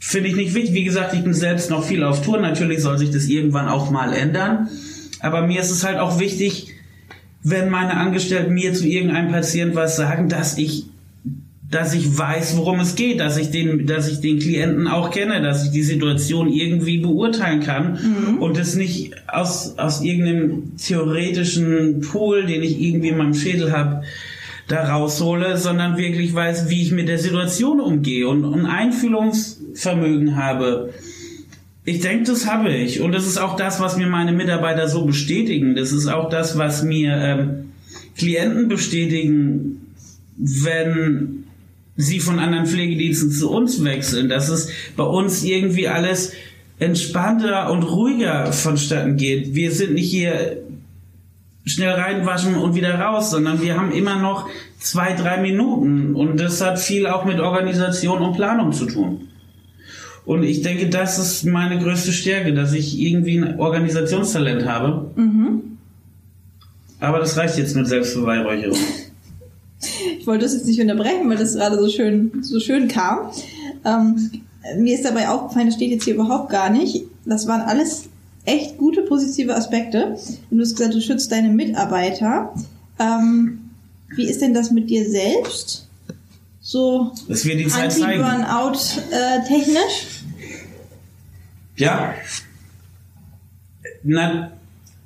finde 0.00 0.28
ich 0.28 0.34
nicht 0.34 0.54
wichtig. 0.54 0.74
Wie 0.74 0.84
gesagt, 0.84 1.14
ich 1.14 1.22
bin 1.22 1.34
selbst 1.34 1.70
noch 1.70 1.84
viel 1.84 2.02
auf 2.02 2.22
Tour. 2.22 2.40
Natürlich 2.40 2.80
soll 2.82 2.98
sich 2.98 3.12
das 3.12 3.26
irgendwann 3.26 3.68
auch 3.68 3.90
mal 3.90 4.12
ändern. 4.12 4.68
Aber 5.20 5.46
mir 5.46 5.60
ist 5.60 5.70
es 5.70 5.84
halt 5.84 5.98
auch 5.98 6.18
wichtig, 6.18 6.74
wenn 7.44 7.70
meine 7.70 7.96
Angestellten 7.96 8.54
mir 8.54 8.74
zu 8.74 8.88
irgendeinem 8.88 9.30
Patient 9.30 9.76
was 9.76 9.96
sagen, 9.96 10.28
dass 10.28 10.58
ich 10.58 10.86
dass 11.74 11.92
ich 11.92 12.16
weiß, 12.16 12.56
worum 12.56 12.78
es 12.78 12.94
geht, 12.94 13.18
dass 13.18 13.36
ich 13.36 13.50
den, 13.50 13.86
dass 13.86 14.08
ich 14.08 14.20
den 14.20 14.38
Klienten 14.38 14.86
auch 14.86 15.10
kenne, 15.10 15.42
dass 15.42 15.64
ich 15.64 15.72
die 15.72 15.82
Situation 15.82 16.48
irgendwie 16.48 16.98
beurteilen 16.98 17.60
kann 17.60 17.98
mhm. 18.00 18.38
und 18.38 18.56
es 18.56 18.76
nicht 18.76 19.12
aus, 19.26 19.76
aus 19.76 20.00
irgendeinem 20.00 20.76
theoretischen 20.76 22.00
Pool, 22.00 22.46
den 22.46 22.62
ich 22.62 22.80
irgendwie 22.80 23.08
in 23.08 23.18
meinem 23.18 23.34
Schädel 23.34 23.72
habe, 23.72 24.04
da 24.68 24.84
raushole, 24.88 25.56
sondern 25.56 25.96
wirklich 25.96 26.32
weiß, 26.32 26.70
wie 26.70 26.80
ich 26.80 26.92
mit 26.92 27.08
der 27.08 27.18
Situation 27.18 27.80
umgehe 27.80 28.28
und 28.28 28.44
ein 28.44 28.66
Einfühlungsvermögen 28.66 30.36
habe. 30.36 30.94
Ich 31.84 32.00
denke, 32.00 32.30
das 32.30 32.48
habe 32.48 32.72
ich. 32.72 33.00
Und 33.00 33.12
das 33.12 33.26
ist 33.26 33.36
auch 33.36 33.56
das, 33.56 33.80
was 33.80 33.96
mir 33.96 34.06
meine 34.06 34.32
Mitarbeiter 34.32 34.86
so 34.88 35.04
bestätigen. 35.04 35.74
Das 35.74 35.90
ist 35.90 36.06
auch 36.06 36.30
das, 36.30 36.56
was 36.56 36.84
mir 36.84 37.16
ähm, 37.16 37.72
Klienten 38.16 38.68
bestätigen, 38.68 39.92
wenn 40.36 41.43
sie 41.96 42.20
von 42.20 42.38
anderen 42.38 42.66
Pflegediensten 42.66 43.30
zu 43.30 43.50
uns 43.50 43.82
wechseln, 43.84 44.28
dass 44.28 44.48
es 44.48 44.68
bei 44.96 45.04
uns 45.04 45.44
irgendwie 45.44 45.88
alles 45.88 46.32
entspannter 46.78 47.70
und 47.70 47.84
ruhiger 47.84 48.52
vonstatten 48.52 49.16
geht. 49.16 49.54
Wir 49.54 49.70
sind 49.70 49.94
nicht 49.94 50.10
hier 50.10 50.58
schnell 51.64 51.92
reinwaschen 51.92 52.56
und 52.56 52.74
wieder 52.74 52.98
raus, 52.98 53.30
sondern 53.30 53.62
wir 53.62 53.76
haben 53.78 53.92
immer 53.92 54.16
noch 54.16 54.48
zwei, 54.80 55.14
drei 55.14 55.40
Minuten 55.40 56.14
und 56.14 56.38
das 56.38 56.60
hat 56.60 56.78
viel 56.78 57.06
auch 57.06 57.24
mit 57.24 57.40
Organisation 57.40 58.20
und 58.20 58.34
Planung 58.34 58.72
zu 58.72 58.86
tun. 58.86 59.28
Und 60.26 60.42
ich 60.42 60.62
denke, 60.62 60.88
das 60.88 61.18
ist 61.18 61.44
meine 61.44 61.78
größte 61.78 62.12
Stärke, 62.12 62.54
dass 62.54 62.72
ich 62.72 62.98
irgendwie 62.98 63.38
ein 63.38 63.60
Organisationstalent 63.60 64.66
habe. 64.66 65.10
Mhm. 65.16 65.78
Aber 66.98 67.18
das 67.18 67.36
reicht 67.36 67.58
jetzt 67.58 67.76
mit 67.76 67.86
Selbstbeweihräucherung. 67.86 68.78
Ich 70.18 70.26
wollte 70.26 70.44
das 70.44 70.54
jetzt 70.54 70.66
nicht 70.66 70.80
unterbrechen, 70.80 71.28
weil 71.28 71.36
das 71.36 71.54
gerade 71.54 71.78
so 71.78 71.88
schön, 71.88 72.42
so 72.42 72.60
schön 72.60 72.88
kam. 72.88 73.30
Ähm, 73.84 74.30
mir 74.78 74.94
ist 74.94 75.04
dabei 75.04 75.28
aufgefallen, 75.28 75.66
das 75.66 75.76
steht 75.76 75.90
jetzt 75.90 76.04
hier 76.04 76.14
überhaupt 76.14 76.50
gar 76.50 76.70
nicht. 76.70 77.04
Das 77.24 77.46
waren 77.46 77.60
alles 77.60 78.08
echt 78.44 78.78
gute 78.78 79.02
positive 79.02 79.54
Aspekte. 79.54 80.16
Und 80.50 80.58
du 80.58 80.60
hast 80.60 80.76
gesagt, 80.76 80.94
du 80.94 81.00
schützt 81.00 81.32
deine 81.32 81.48
Mitarbeiter. 81.50 82.54
Ähm, 82.98 83.70
wie 84.16 84.28
ist 84.28 84.40
denn 84.40 84.54
das 84.54 84.70
mit 84.70 84.88
dir 84.90 85.08
selbst? 85.08 85.88
So 86.60 87.12
Anti-Burnout 87.28 88.78
äh, 89.10 89.46
technisch? 89.46 90.22
Ja. 91.76 92.14
Na, 94.02 94.52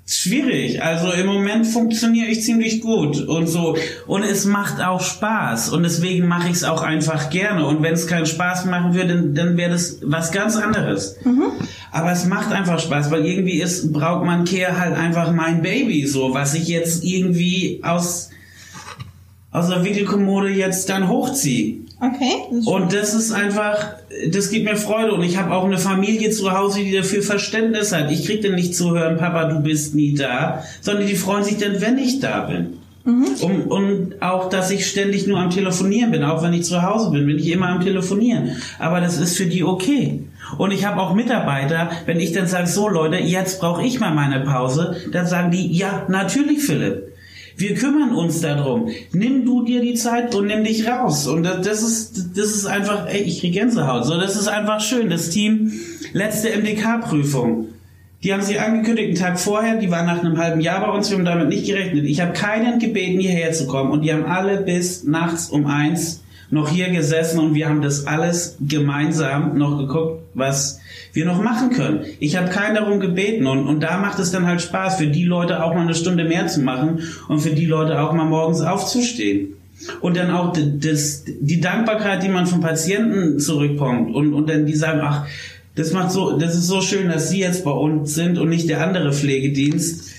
schwierig. 0.08 0.82
Also 0.82 1.12
im 1.12 1.26
Moment 1.26 1.66
funktioniere 1.66 2.28
ich 2.28 2.42
ziemlich 2.42 2.80
gut 2.80 3.20
und 3.20 3.46
so. 3.46 3.76
Und 4.06 4.22
es 4.22 4.46
macht 4.46 4.82
auch 4.82 5.00
Spaß. 5.00 5.70
Und 5.70 5.82
deswegen 5.82 6.26
mache 6.26 6.48
ich 6.48 6.54
es 6.54 6.64
auch 6.64 6.82
einfach 6.82 7.30
gerne. 7.30 7.66
Und 7.66 7.82
wenn 7.82 7.94
es 7.94 8.06
keinen 8.06 8.26
Spaß 8.26 8.64
machen 8.66 8.94
würde, 8.94 9.08
dann, 9.14 9.34
dann 9.34 9.56
wäre 9.56 9.70
das 9.70 9.98
was 10.02 10.32
ganz 10.32 10.56
anderes. 10.56 11.16
Mhm. 11.24 11.52
Aber 11.92 12.12
es 12.12 12.24
macht 12.24 12.52
einfach 12.52 12.80
Spaß, 12.80 13.10
weil 13.10 13.26
irgendwie 13.26 13.60
ist 13.60 13.92
man 13.92 14.44
Kehr 14.44 14.78
halt 14.78 14.96
einfach 14.96 15.32
mein 15.32 15.62
Baby, 15.62 16.06
so, 16.06 16.32
was 16.34 16.54
ich 16.54 16.68
jetzt 16.68 17.04
irgendwie 17.04 17.80
aus, 17.82 18.30
aus 19.50 19.68
der 19.68 19.84
Wickelkommode 19.84 20.48
jetzt 20.48 20.88
dann 20.88 21.08
hochziehe. 21.08 21.87
Okay. 22.00 22.32
Das 22.52 22.66
und 22.66 22.92
das 22.92 23.14
ist 23.14 23.32
einfach, 23.32 23.94
das 24.30 24.50
gibt 24.50 24.64
mir 24.64 24.76
Freude 24.76 25.12
und 25.12 25.22
ich 25.24 25.36
habe 25.36 25.52
auch 25.52 25.64
eine 25.64 25.78
Familie 25.78 26.30
zu 26.30 26.52
Hause, 26.52 26.80
die 26.80 26.92
dafür 26.92 27.22
Verständnis 27.22 27.92
hat. 27.92 28.10
Ich 28.12 28.24
krieg 28.24 28.40
dann 28.42 28.54
nicht 28.54 28.76
zu 28.76 28.96
hören, 28.96 29.18
Papa, 29.18 29.46
du 29.46 29.60
bist 29.60 29.96
nie 29.96 30.14
da, 30.14 30.62
sondern 30.80 31.06
die 31.06 31.16
freuen 31.16 31.42
sich 31.42 31.56
dann, 31.56 31.80
wenn 31.80 31.98
ich 31.98 32.20
da 32.20 32.42
bin. 32.42 32.78
Mhm. 33.04 33.26
Und, 33.40 33.62
und 33.70 34.22
auch, 34.22 34.48
dass 34.48 34.70
ich 34.70 34.86
ständig 34.86 35.26
nur 35.26 35.38
am 35.38 35.50
Telefonieren 35.50 36.10
bin, 36.12 36.22
auch 36.22 36.42
wenn 36.42 36.52
ich 36.52 36.64
zu 36.64 36.82
Hause 36.82 37.10
bin, 37.10 37.26
bin 37.26 37.38
ich 37.38 37.50
immer 37.50 37.68
am 37.68 37.80
Telefonieren. 37.80 38.50
Aber 38.78 39.00
das 39.00 39.18
ist 39.18 39.36
für 39.36 39.46
die 39.46 39.64
okay. 39.64 40.24
Und 40.56 40.72
ich 40.72 40.84
habe 40.84 41.00
auch 41.00 41.14
Mitarbeiter, 41.14 41.90
wenn 42.06 42.20
ich 42.20 42.32
dann 42.32 42.46
sage, 42.46 42.68
so 42.68 42.88
Leute, 42.88 43.16
jetzt 43.16 43.60
brauche 43.60 43.82
ich 43.82 43.98
mal 43.98 44.14
meine 44.14 44.40
Pause, 44.40 44.96
dann 45.12 45.26
sagen 45.26 45.50
die, 45.50 45.72
ja, 45.72 46.06
natürlich, 46.08 46.62
Philipp. 46.62 47.07
Wir 47.58 47.74
kümmern 47.74 48.14
uns 48.14 48.40
darum. 48.40 48.88
Nimm 49.12 49.44
du 49.44 49.64
dir 49.64 49.80
die 49.82 49.94
Zeit 49.94 50.32
und 50.36 50.46
nimm 50.46 50.62
dich 50.62 50.86
raus. 50.86 51.26
Und 51.26 51.42
das 51.42 51.82
ist, 51.82 52.38
das 52.38 52.46
ist 52.54 52.66
einfach, 52.66 53.08
ey, 53.08 53.20
ich 53.22 53.40
krieg 53.40 53.52
Gänsehaut. 53.52 54.06
So, 54.06 54.18
das 54.18 54.36
ist 54.36 54.46
einfach 54.46 54.80
schön. 54.80 55.10
Das 55.10 55.30
Team, 55.30 55.72
letzte 56.12 56.56
MDK-Prüfung. 56.56 57.66
Die 58.22 58.32
haben 58.32 58.42
sich 58.42 58.60
angekündigt 58.60 59.08
einen 59.08 59.16
Tag 59.16 59.40
vorher, 59.40 59.76
die 59.76 59.90
waren 59.90 60.06
nach 60.06 60.20
einem 60.20 60.38
halben 60.38 60.60
Jahr 60.60 60.86
bei 60.86 60.92
uns, 60.92 61.10
wir 61.10 61.18
haben 61.18 61.24
damit 61.24 61.48
nicht 61.48 61.66
gerechnet. 61.66 62.04
Ich 62.04 62.20
habe 62.20 62.32
keinen 62.32 62.78
gebeten, 62.78 63.20
hierher 63.20 63.52
zu 63.52 63.66
kommen 63.66 63.90
und 63.90 64.02
die 64.02 64.12
haben 64.12 64.24
alle 64.24 64.60
bis 64.60 65.04
nachts 65.04 65.48
um 65.50 65.66
eins 65.66 66.22
noch 66.50 66.70
hier 66.70 66.90
gesessen 66.90 67.40
und 67.40 67.54
wir 67.54 67.68
haben 67.68 67.82
das 67.82 68.06
alles 68.06 68.56
gemeinsam 68.60 69.58
noch 69.58 69.78
geguckt, 69.78 70.22
was 70.34 70.80
wir 71.12 71.26
noch 71.26 71.42
machen 71.42 71.70
können. 71.70 72.04
Ich 72.20 72.36
habe 72.36 72.48
keinen 72.48 72.74
darum 72.74 73.00
gebeten 73.00 73.46
und, 73.46 73.66
und 73.66 73.80
da 73.80 73.98
macht 73.98 74.18
es 74.18 74.30
dann 74.30 74.46
halt 74.46 74.62
Spaß, 74.62 74.96
für 74.96 75.08
die 75.08 75.24
Leute 75.24 75.62
auch 75.62 75.74
mal 75.74 75.82
eine 75.82 75.94
Stunde 75.94 76.24
mehr 76.24 76.46
zu 76.46 76.60
machen 76.60 77.00
und 77.28 77.40
für 77.40 77.50
die 77.50 77.66
Leute 77.66 78.00
auch 78.00 78.12
mal 78.12 78.24
morgens 78.24 78.62
aufzustehen. 78.62 79.54
Und 80.00 80.16
dann 80.16 80.30
auch 80.30 80.52
das, 80.54 81.24
die 81.24 81.60
Dankbarkeit, 81.60 82.22
die 82.22 82.28
man 82.28 82.46
vom 82.46 82.60
Patienten 82.60 83.38
zurückkommt 83.38 84.14
und, 84.14 84.32
und 84.34 84.48
dann 84.48 84.66
die 84.66 84.74
sagen, 84.74 85.00
ach, 85.02 85.26
das 85.76 85.92
macht 85.92 86.10
so, 86.10 86.36
das 86.36 86.56
ist 86.56 86.66
so 86.66 86.80
schön, 86.80 87.08
dass 87.08 87.30
Sie 87.30 87.38
jetzt 87.38 87.62
bei 87.64 87.70
uns 87.70 88.14
sind 88.14 88.38
und 88.38 88.48
nicht 88.48 88.68
der 88.68 88.84
andere 88.84 89.12
Pflegedienst. 89.12 90.10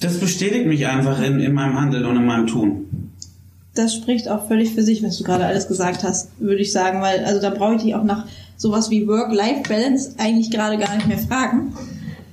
Das 0.00 0.18
bestätigt 0.18 0.66
mich 0.66 0.86
einfach 0.86 1.20
in, 1.20 1.40
in 1.40 1.52
meinem 1.54 1.80
Handeln 1.80 2.04
und 2.04 2.16
in 2.16 2.26
meinem 2.26 2.46
Tun 2.46 3.05
das 3.76 3.94
spricht 3.94 4.28
auch 4.28 4.48
völlig 4.48 4.74
für 4.74 4.82
sich, 4.82 5.02
was 5.02 5.18
du 5.18 5.24
gerade 5.24 5.46
alles 5.46 5.68
gesagt 5.68 6.02
hast, 6.02 6.30
würde 6.38 6.62
ich 6.62 6.72
sagen, 6.72 7.00
weil 7.02 7.24
also 7.24 7.40
da 7.40 7.50
brauche 7.50 7.76
ich 7.76 7.82
dich 7.82 7.94
auch 7.94 8.04
nach 8.04 8.24
sowas 8.56 8.90
wie 8.90 9.06
Work-Life-Balance 9.06 10.14
eigentlich 10.18 10.50
gerade 10.50 10.78
gar 10.78 10.96
nicht 10.96 11.06
mehr 11.06 11.18
fragen. 11.18 11.74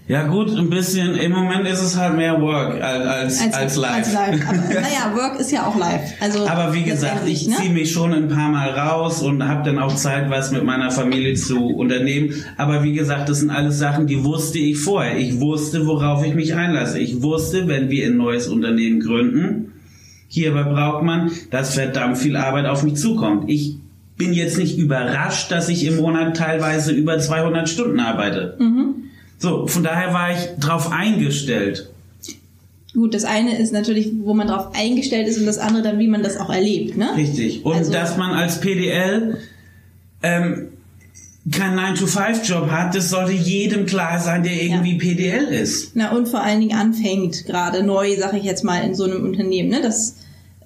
Ja 0.05 0.27
gut, 0.27 0.53
ein 0.53 0.69
bisschen. 0.69 1.15
Im 1.15 1.31
Moment 1.31 1.65
ist 1.65 1.81
es 1.81 1.97
halt 1.97 2.17
mehr 2.17 2.41
Work 2.41 2.81
als, 2.81 3.41
als, 3.41 3.53
als 3.53 3.75
Life. 3.77 3.93
Als 3.93 4.13
live. 4.13 4.47
Aber, 4.47 4.57
naja, 4.81 5.15
Work 5.15 5.39
ist 5.39 5.51
ja 5.51 5.65
auch 5.65 5.77
Life. 5.79 6.13
Also 6.19 6.45
Aber 6.45 6.73
wie 6.73 6.83
gesagt, 6.83 7.25
ich 7.25 7.47
ne? 7.47 7.55
ziehe 7.55 7.69
mich 7.69 7.91
schon 7.91 8.13
ein 8.13 8.27
paar 8.27 8.49
Mal 8.49 8.71
raus 8.71 9.21
und 9.21 9.47
habe 9.47 9.63
dann 9.63 9.79
auch 9.79 9.95
Zeit, 9.95 10.29
was 10.29 10.51
mit 10.51 10.65
meiner 10.65 10.91
Familie 10.91 11.35
zu 11.35 11.67
unternehmen. 11.67 12.33
Aber 12.57 12.83
wie 12.83 12.91
gesagt, 12.91 13.29
das 13.29 13.39
sind 13.39 13.49
alles 13.49 13.79
Sachen, 13.79 14.05
die 14.05 14.25
wusste 14.25 14.59
ich 14.59 14.77
vorher. 14.77 15.17
Ich 15.17 15.39
wusste, 15.39 15.87
worauf 15.87 16.25
ich 16.25 16.35
mich 16.35 16.53
einlasse. 16.53 16.99
Ich 16.99 17.21
wusste, 17.21 17.69
wenn 17.69 17.89
wir 17.89 18.07
ein 18.07 18.17
neues 18.17 18.49
Unternehmen 18.49 18.99
gründen, 18.99 19.71
Hierbei 20.33 20.63
braucht 20.63 21.03
man, 21.03 21.31
dass 21.51 21.75
verdammt 21.75 22.17
viel 22.17 22.35
Arbeit 22.37 22.65
auf 22.65 22.81
mich 22.81 22.95
zukommt. 22.95 23.51
Ich 23.51 23.75
bin 24.17 24.33
jetzt 24.33 24.57
nicht 24.57 24.79
überrascht, 24.79 25.51
dass 25.51 25.69
ich 25.69 25.85
im 25.85 25.97
Monat 25.97 26.35
teilweise 26.35 26.91
über 26.91 27.19
200 27.19 27.69
Stunden 27.69 27.99
arbeite. 27.99 28.57
Mhm. 28.57 28.95
So, 29.37 29.67
von 29.67 29.83
daher 29.83 30.11
war 30.11 30.31
ich 30.31 30.39
drauf 30.59 30.91
eingestellt. 30.91 31.91
Gut, 32.95 33.13
das 33.13 33.25
eine 33.25 33.59
ist 33.59 33.73
natürlich, 33.73 34.09
wo 34.23 34.33
man 34.33 34.47
drauf 34.47 34.69
eingestellt 34.73 35.27
ist 35.27 35.37
und 35.37 35.45
das 35.45 35.59
andere 35.59 35.83
dann, 35.83 35.99
wie 35.99 36.07
man 36.07 36.23
das 36.23 36.37
auch 36.37 36.49
erlebt, 36.49 36.97
ne? 36.97 37.15
Richtig. 37.15 37.63
Und 37.63 37.75
also, 37.75 37.91
dass 37.91 38.17
man 38.17 38.31
als 38.31 38.59
PDL 38.59 39.37
ähm, 40.23 40.69
keinen 41.51 41.77
9-to-5-Job 41.77 42.71
hat, 42.71 42.95
das 42.95 43.11
sollte 43.11 43.33
jedem 43.33 43.85
klar 43.85 44.19
sein, 44.19 44.41
der 44.41 44.59
irgendwie 44.59 44.93
ja. 44.93 44.97
PDL 44.97 45.53
ist. 45.53 45.91
Na 45.93 46.11
und 46.11 46.27
vor 46.27 46.41
allen 46.41 46.59
Dingen 46.59 46.75
anfängt, 46.75 47.45
gerade 47.45 47.83
neu, 47.83 48.15
sag 48.17 48.33
ich 48.33 48.43
jetzt 48.43 48.63
mal, 48.63 48.79
in 48.79 48.95
so 48.95 49.03
einem 49.03 49.23
Unternehmen, 49.23 49.69
ne? 49.69 49.79
Das 49.79 50.22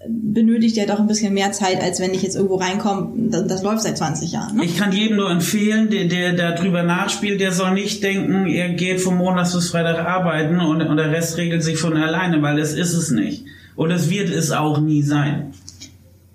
benötigt 0.09 0.77
ja 0.77 0.85
doch 0.85 0.99
ein 0.99 1.07
bisschen 1.07 1.33
mehr 1.33 1.51
Zeit, 1.51 1.81
als 1.81 1.99
wenn 1.99 2.13
ich 2.13 2.21
jetzt 2.21 2.35
irgendwo 2.35 2.55
reinkomme. 2.55 3.29
Das, 3.29 3.47
das 3.47 3.63
läuft 3.63 3.81
seit 3.81 3.97
20 3.97 4.31
Jahren. 4.31 4.57
Ne? 4.57 4.65
Ich 4.65 4.77
kann 4.77 4.91
jedem 4.91 5.17
nur 5.17 5.29
empfehlen, 5.29 5.89
der, 5.89 6.05
der 6.05 6.33
da 6.33 6.51
drüber 6.51 6.83
nachspielt, 6.83 7.39
der 7.39 7.51
soll 7.51 7.73
nicht 7.73 8.03
denken, 8.03 8.47
er 8.47 8.69
geht 8.69 9.01
vom 9.01 9.17
Montag 9.17 9.51
bis 9.51 9.69
Freitag 9.69 10.05
arbeiten 10.05 10.59
und, 10.59 10.81
und 10.81 10.97
der 10.97 11.11
Rest 11.11 11.37
regelt 11.37 11.63
sich 11.63 11.77
von 11.77 11.95
alleine, 11.95 12.41
weil 12.41 12.57
das 12.57 12.73
ist 12.73 12.93
es 12.93 13.11
nicht. 13.11 13.45
Und 13.75 13.91
es 13.91 14.09
wird 14.09 14.29
es 14.29 14.51
auch 14.51 14.79
nie 14.79 15.03
sein. 15.03 15.53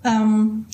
Ähm, 0.03 0.65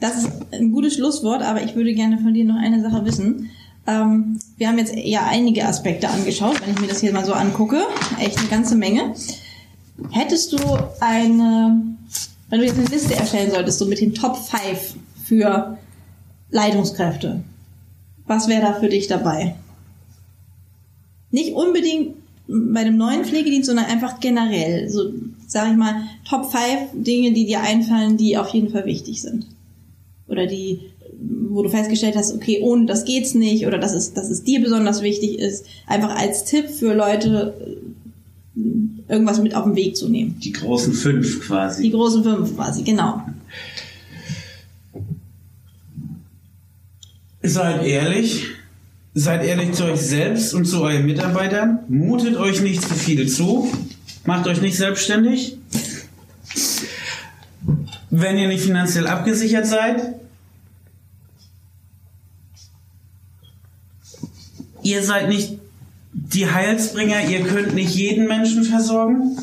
das 0.00 0.16
ist 0.18 0.30
ein 0.52 0.72
gutes 0.72 0.94
Schlusswort, 0.94 1.42
aber 1.42 1.62
ich 1.62 1.74
würde 1.74 1.94
gerne 1.94 2.18
von 2.18 2.32
dir 2.32 2.44
noch 2.44 2.56
eine 2.56 2.82
Sache 2.82 3.04
wissen. 3.04 3.50
Ähm, 3.86 4.38
wir 4.56 4.68
haben 4.68 4.78
jetzt 4.78 4.94
ja 4.96 5.26
einige 5.26 5.66
Aspekte 5.66 6.08
angeschaut, 6.08 6.60
wenn 6.64 6.74
ich 6.74 6.80
mir 6.80 6.88
das 6.88 7.00
hier 7.00 7.12
mal 7.12 7.24
so 7.24 7.32
angucke. 7.32 7.82
Echt 8.18 8.38
eine 8.38 8.48
ganze 8.48 8.76
Menge. 8.76 9.14
Hättest 10.10 10.52
du 10.52 10.58
eine, 11.00 11.82
wenn 12.50 12.60
du 12.60 12.66
jetzt 12.66 12.78
eine 12.78 12.88
Liste 12.88 13.14
erstellen 13.14 13.50
solltest, 13.50 13.78
so 13.78 13.86
mit 13.86 14.00
den 14.00 14.14
Top 14.14 14.36
5 14.36 14.96
für 15.24 15.78
Leitungskräfte, 16.50 17.42
was 18.26 18.48
wäre 18.48 18.62
da 18.62 18.72
für 18.74 18.88
dich 18.88 19.06
dabei? 19.06 19.56
Nicht 21.30 21.54
unbedingt 21.54 22.16
bei 22.48 22.82
dem 22.82 22.96
neuen 22.96 23.24
Pflegedienst, 23.24 23.68
sondern 23.68 23.86
einfach 23.86 24.18
generell. 24.18 24.88
So, 24.88 25.12
sag 25.46 25.70
ich 25.70 25.76
mal, 25.76 26.02
Top 26.28 26.50
5 26.50 27.04
Dinge, 27.04 27.32
die 27.32 27.46
dir 27.46 27.60
einfallen, 27.60 28.16
die 28.16 28.36
auf 28.36 28.48
jeden 28.50 28.70
Fall 28.70 28.84
wichtig 28.84 29.22
sind. 29.22 29.46
Oder 30.26 30.46
die, 30.46 30.80
wo 31.48 31.62
du 31.62 31.68
festgestellt 31.68 32.16
hast, 32.16 32.34
okay, 32.34 32.60
ohne 32.62 32.86
das 32.86 33.04
geht's 33.04 33.34
nicht, 33.34 33.66
oder 33.66 33.78
dass 33.78 33.94
es, 33.94 34.12
dass 34.12 34.30
es 34.30 34.42
dir 34.42 34.60
besonders 34.60 35.02
wichtig 35.02 35.38
ist, 35.38 35.66
einfach 35.86 36.16
als 36.16 36.44
Tipp 36.44 36.68
für 36.68 36.94
Leute, 36.94 37.54
irgendwas 39.08 39.40
mit 39.40 39.54
auf 39.54 39.64
den 39.64 39.76
Weg 39.76 39.96
zu 39.96 40.08
nehmen. 40.08 40.38
Die 40.40 40.52
großen 40.52 40.92
fünf 40.92 41.46
quasi. 41.46 41.82
Die 41.82 41.90
großen 41.90 42.22
fünf 42.22 42.54
quasi, 42.54 42.82
genau. 42.82 43.22
Seid 47.42 47.84
ehrlich. 47.84 48.46
Seid 49.12 49.44
ehrlich 49.44 49.72
zu 49.72 49.84
euch 49.84 50.00
selbst 50.00 50.54
und 50.54 50.66
zu 50.66 50.82
euren 50.82 51.04
Mitarbeitern. 51.04 51.80
Mutet 51.88 52.36
euch 52.36 52.60
nicht 52.60 52.80
zu 52.82 52.94
viel 52.94 53.28
zu. 53.28 53.68
Macht 54.24 54.46
euch 54.46 54.60
nicht 54.60 54.76
selbstständig. 54.76 55.56
Wenn 58.10 58.38
ihr 58.38 58.48
nicht 58.48 58.62
finanziell 58.62 59.06
abgesichert 59.06 59.66
seid, 59.66 60.14
ihr 64.82 65.02
seid 65.02 65.28
nicht 65.28 65.58
die 66.12 66.50
Heilsbringer, 66.50 67.28
ihr 67.28 67.42
könnt 67.42 67.74
nicht 67.74 67.94
jeden 67.94 68.26
Menschen 68.26 68.64
versorgen. 68.64 69.38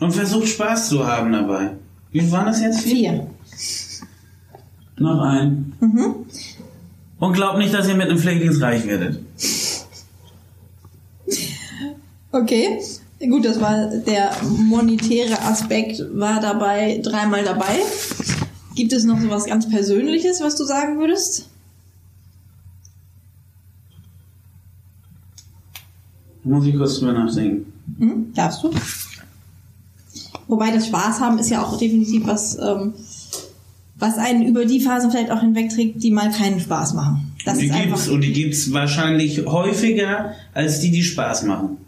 Und 0.00 0.12
versucht 0.12 0.48
Spaß 0.48 0.88
zu 0.88 1.06
haben 1.06 1.32
dabei. 1.32 1.70
Wie 2.12 2.30
waren 2.30 2.46
das 2.46 2.60
jetzt? 2.60 2.80
Vier. 2.80 3.26
Noch 4.98 5.20
ein. 5.22 5.74
Mhm. 5.80 6.14
Und 7.18 7.32
glaubt 7.32 7.58
nicht, 7.58 7.72
dass 7.72 7.88
ihr 7.88 7.94
mit 7.94 8.08
einem 8.08 8.18
Pflegedienst 8.18 8.60
reich 8.60 8.86
werdet. 8.86 9.20
Okay. 12.32 12.78
Gut, 13.18 13.46
das 13.46 13.60
war 13.60 13.86
der 13.86 14.30
monetäre 14.42 15.40
Aspekt, 15.40 16.02
war 16.12 16.38
dabei 16.40 17.00
dreimal 17.02 17.42
dabei. 17.42 17.78
Gibt 18.74 18.92
es 18.92 19.04
noch 19.04 19.18
so 19.18 19.30
was 19.30 19.46
ganz 19.46 19.68
Persönliches, 19.70 20.42
was 20.42 20.56
du 20.56 20.64
sagen 20.64 20.98
würdest? 20.98 21.48
Muss 26.46 26.64
ich 26.64 26.76
kurz 26.76 26.98
drüber 27.00 27.12
nachdenken. 27.12 27.72
Hm, 27.98 28.32
darfst 28.32 28.62
du? 28.62 28.70
Wobei 30.46 30.70
das 30.70 30.86
Spaß 30.86 31.18
haben 31.18 31.38
ist 31.38 31.50
ja 31.50 31.64
auch 31.64 31.76
definitiv 31.76 32.24
was, 32.24 32.56
ähm, 32.56 32.94
was 33.96 34.16
einen 34.16 34.46
über 34.46 34.64
die 34.64 34.80
Phasen 34.80 35.10
vielleicht 35.10 35.32
auch 35.32 35.40
hinwegträgt, 35.40 36.00
die 36.02 36.12
mal 36.12 36.30
keinen 36.30 36.60
Spaß 36.60 36.94
machen. 36.94 37.32
Das 37.44 37.54
und 37.54 37.62
die 37.62 37.68
gibt's, 37.68 38.08
und 38.08 38.20
die 38.20 38.32
gibt's 38.32 38.72
wahrscheinlich 38.72 39.44
häufiger 39.44 40.34
als 40.54 40.78
die, 40.78 40.92
die 40.92 41.02
Spaß 41.02 41.42
machen. 41.44 41.78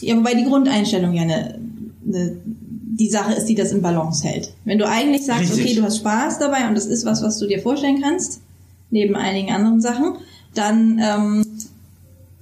Ja, 0.00 0.16
wobei 0.16 0.34
die 0.34 0.44
Grundeinstellung 0.44 1.12
ja 1.12 1.22
eine, 1.22 1.58
eine, 2.06 2.36
die 2.44 3.10
Sache 3.10 3.34
ist, 3.34 3.46
die 3.46 3.54
das 3.54 3.72
in 3.72 3.82
Balance 3.82 4.26
hält. 4.26 4.54
Wenn 4.64 4.78
du 4.78 4.88
eigentlich 4.88 5.26
sagst, 5.26 5.52
Richtig. 5.52 5.64
okay, 5.64 5.74
du 5.74 5.82
hast 5.82 5.98
Spaß 5.98 6.38
dabei 6.38 6.68
und 6.68 6.74
das 6.74 6.86
ist 6.86 7.04
was, 7.04 7.22
was 7.22 7.38
du 7.38 7.46
dir 7.46 7.60
vorstellen 7.60 8.00
kannst, 8.00 8.40
neben 8.90 9.14
einigen 9.14 9.50
anderen 9.50 9.82
Sachen, 9.82 10.14
dann 10.54 10.98
ähm, 11.02 11.43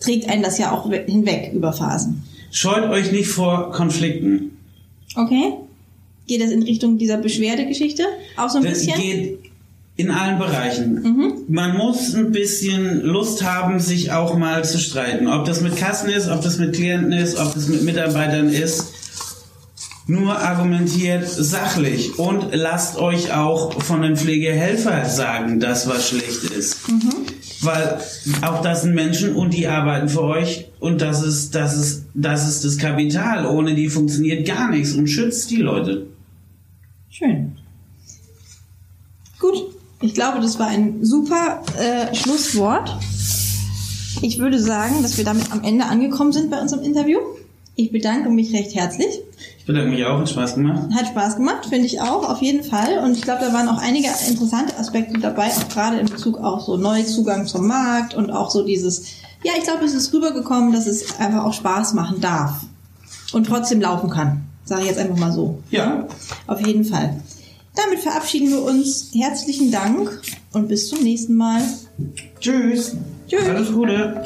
trägt 0.02 0.28
einen 0.28 0.42
das 0.42 0.58
ja 0.58 0.72
auch 0.72 0.90
hinweg 0.90 1.52
über 1.54 1.72
Phasen. 1.72 2.22
Scheut 2.50 2.88
euch 2.90 3.12
nicht 3.12 3.28
vor 3.28 3.72
Konflikten. 3.72 4.58
Okay? 5.16 5.54
Geht 6.26 6.42
das 6.42 6.50
in 6.50 6.62
Richtung 6.62 6.98
dieser 6.98 7.16
Beschwerdegeschichte? 7.18 8.04
Auch 8.36 8.50
so 8.50 8.58
ein 8.58 8.64
Das 8.64 8.84
bisschen? 8.84 9.00
geht 9.00 9.38
in 9.96 10.10
allen 10.10 10.38
Bereichen. 10.38 10.94
Mhm. 11.02 11.32
Man 11.48 11.76
muss 11.76 12.14
ein 12.14 12.32
bisschen 12.32 13.02
Lust 13.02 13.42
haben, 13.42 13.78
sich 13.78 14.12
auch 14.12 14.36
mal 14.36 14.64
zu 14.64 14.78
streiten. 14.78 15.28
Ob 15.28 15.44
das 15.44 15.60
mit 15.60 15.76
Kassen 15.76 16.08
ist, 16.10 16.28
ob 16.28 16.42
das 16.42 16.58
mit 16.58 16.74
Klienten 16.74 17.12
ist, 17.12 17.38
ob 17.38 17.52
das 17.54 17.68
mit 17.68 17.82
Mitarbeitern 17.82 18.48
ist. 18.48 18.86
Nur 20.08 20.36
argumentiert 20.36 21.28
sachlich 21.28 22.18
und 22.18 22.46
lasst 22.52 22.96
euch 22.98 23.32
auch 23.32 23.80
von 23.82 24.02
den 24.02 24.16
Pflegehelfer 24.16 25.04
sagen, 25.04 25.60
dass 25.60 25.88
was 25.88 26.08
schlecht 26.08 26.42
ist. 26.56 26.78
Weil 27.62 28.00
auch 28.42 28.60
das 28.60 28.82
sind 28.82 28.94
Menschen 28.94 29.36
und 29.36 29.54
die 29.54 29.68
arbeiten 29.68 30.08
für 30.08 30.22
euch 30.22 30.66
und 30.80 31.00
das 31.00 31.22
ist, 31.22 31.54
das 31.54 31.76
ist, 31.76 32.06
das 32.12 32.48
ist 32.48 32.64
das 32.64 32.76
Kapital. 32.76 33.46
Ohne 33.46 33.74
die 33.74 33.88
funktioniert 33.88 34.46
gar 34.46 34.68
nichts 34.70 34.94
und 34.94 35.06
schützt 35.06 35.50
die 35.50 35.58
Leute. 35.58 36.06
Schön. 37.08 37.56
Gut, 39.38 39.54
ich 40.00 40.14
glaube, 40.14 40.40
das 40.40 40.58
war 40.58 40.66
ein 40.66 41.04
super 41.04 41.62
äh, 41.78 42.14
Schlusswort. 42.14 42.96
Ich 44.22 44.38
würde 44.38 44.58
sagen, 44.60 45.02
dass 45.02 45.16
wir 45.16 45.24
damit 45.24 45.52
am 45.52 45.62
Ende 45.62 45.84
angekommen 45.84 46.32
sind 46.32 46.50
bei 46.50 46.60
unserem 46.60 46.82
Interview. 46.82 47.18
Ich 47.76 47.92
bedanke 47.92 48.28
mich 48.28 48.52
recht 48.52 48.74
herzlich. 48.74 49.20
Ich 49.62 49.66
bedanke 49.66 49.90
mich 49.90 50.04
auch, 50.04 50.18
hat 50.18 50.28
Spaß 50.28 50.56
gemacht. 50.56 50.88
Hat 50.92 51.06
Spaß 51.06 51.36
gemacht, 51.36 51.66
finde 51.66 51.86
ich 51.86 52.00
auch, 52.00 52.28
auf 52.28 52.42
jeden 52.42 52.64
Fall. 52.64 52.98
Und 52.98 53.12
ich 53.12 53.22
glaube, 53.22 53.44
da 53.44 53.52
waren 53.52 53.68
auch 53.68 53.80
einige 53.80 54.08
interessante 54.28 54.76
Aspekte 54.76 55.20
dabei, 55.20 55.46
auch 55.50 55.68
gerade 55.68 55.98
in 55.98 56.06
Bezug 56.06 56.36
auf 56.38 56.62
so 56.62 56.76
Neuzugang 56.76 57.46
zum 57.46 57.68
Markt 57.68 58.14
und 58.14 58.32
auch 58.32 58.50
so 58.50 58.64
dieses, 58.64 59.04
ja, 59.44 59.52
ich 59.56 59.62
glaube, 59.62 59.84
es 59.84 59.94
ist 59.94 60.12
rübergekommen, 60.12 60.72
dass 60.72 60.88
es 60.88 61.20
einfach 61.20 61.44
auch 61.44 61.52
Spaß 61.52 61.94
machen 61.94 62.20
darf 62.20 62.54
und 63.32 63.46
trotzdem 63.46 63.80
laufen 63.80 64.10
kann. 64.10 64.42
Sage 64.64 64.82
ich 64.82 64.88
jetzt 64.88 64.98
einfach 64.98 65.16
mal 65.16 65.30
so. 65.30 65.60
Ja. 65.70 66.08
Auf 66.48 66.66
jeden 66.66 66.84
Fall. 66.84 67.20
Damit 67.76 68.00
verabschieden 68.00 68.50
wir 68.50 68.64
uns. 68.64 69.12
Herzlichen 69.14 69.70
Dank 69.70 70.22
und 70.52 70.66
bis 70.66 70.88
zum 70.88 71.04
nächsten 71.04 71.36
Mal. 71.36 71.62
Tschüss. 72.40 72.96
Tschüss. 73.28 73.48
Alles 73.48 73.72
Gute. 73.72 74.24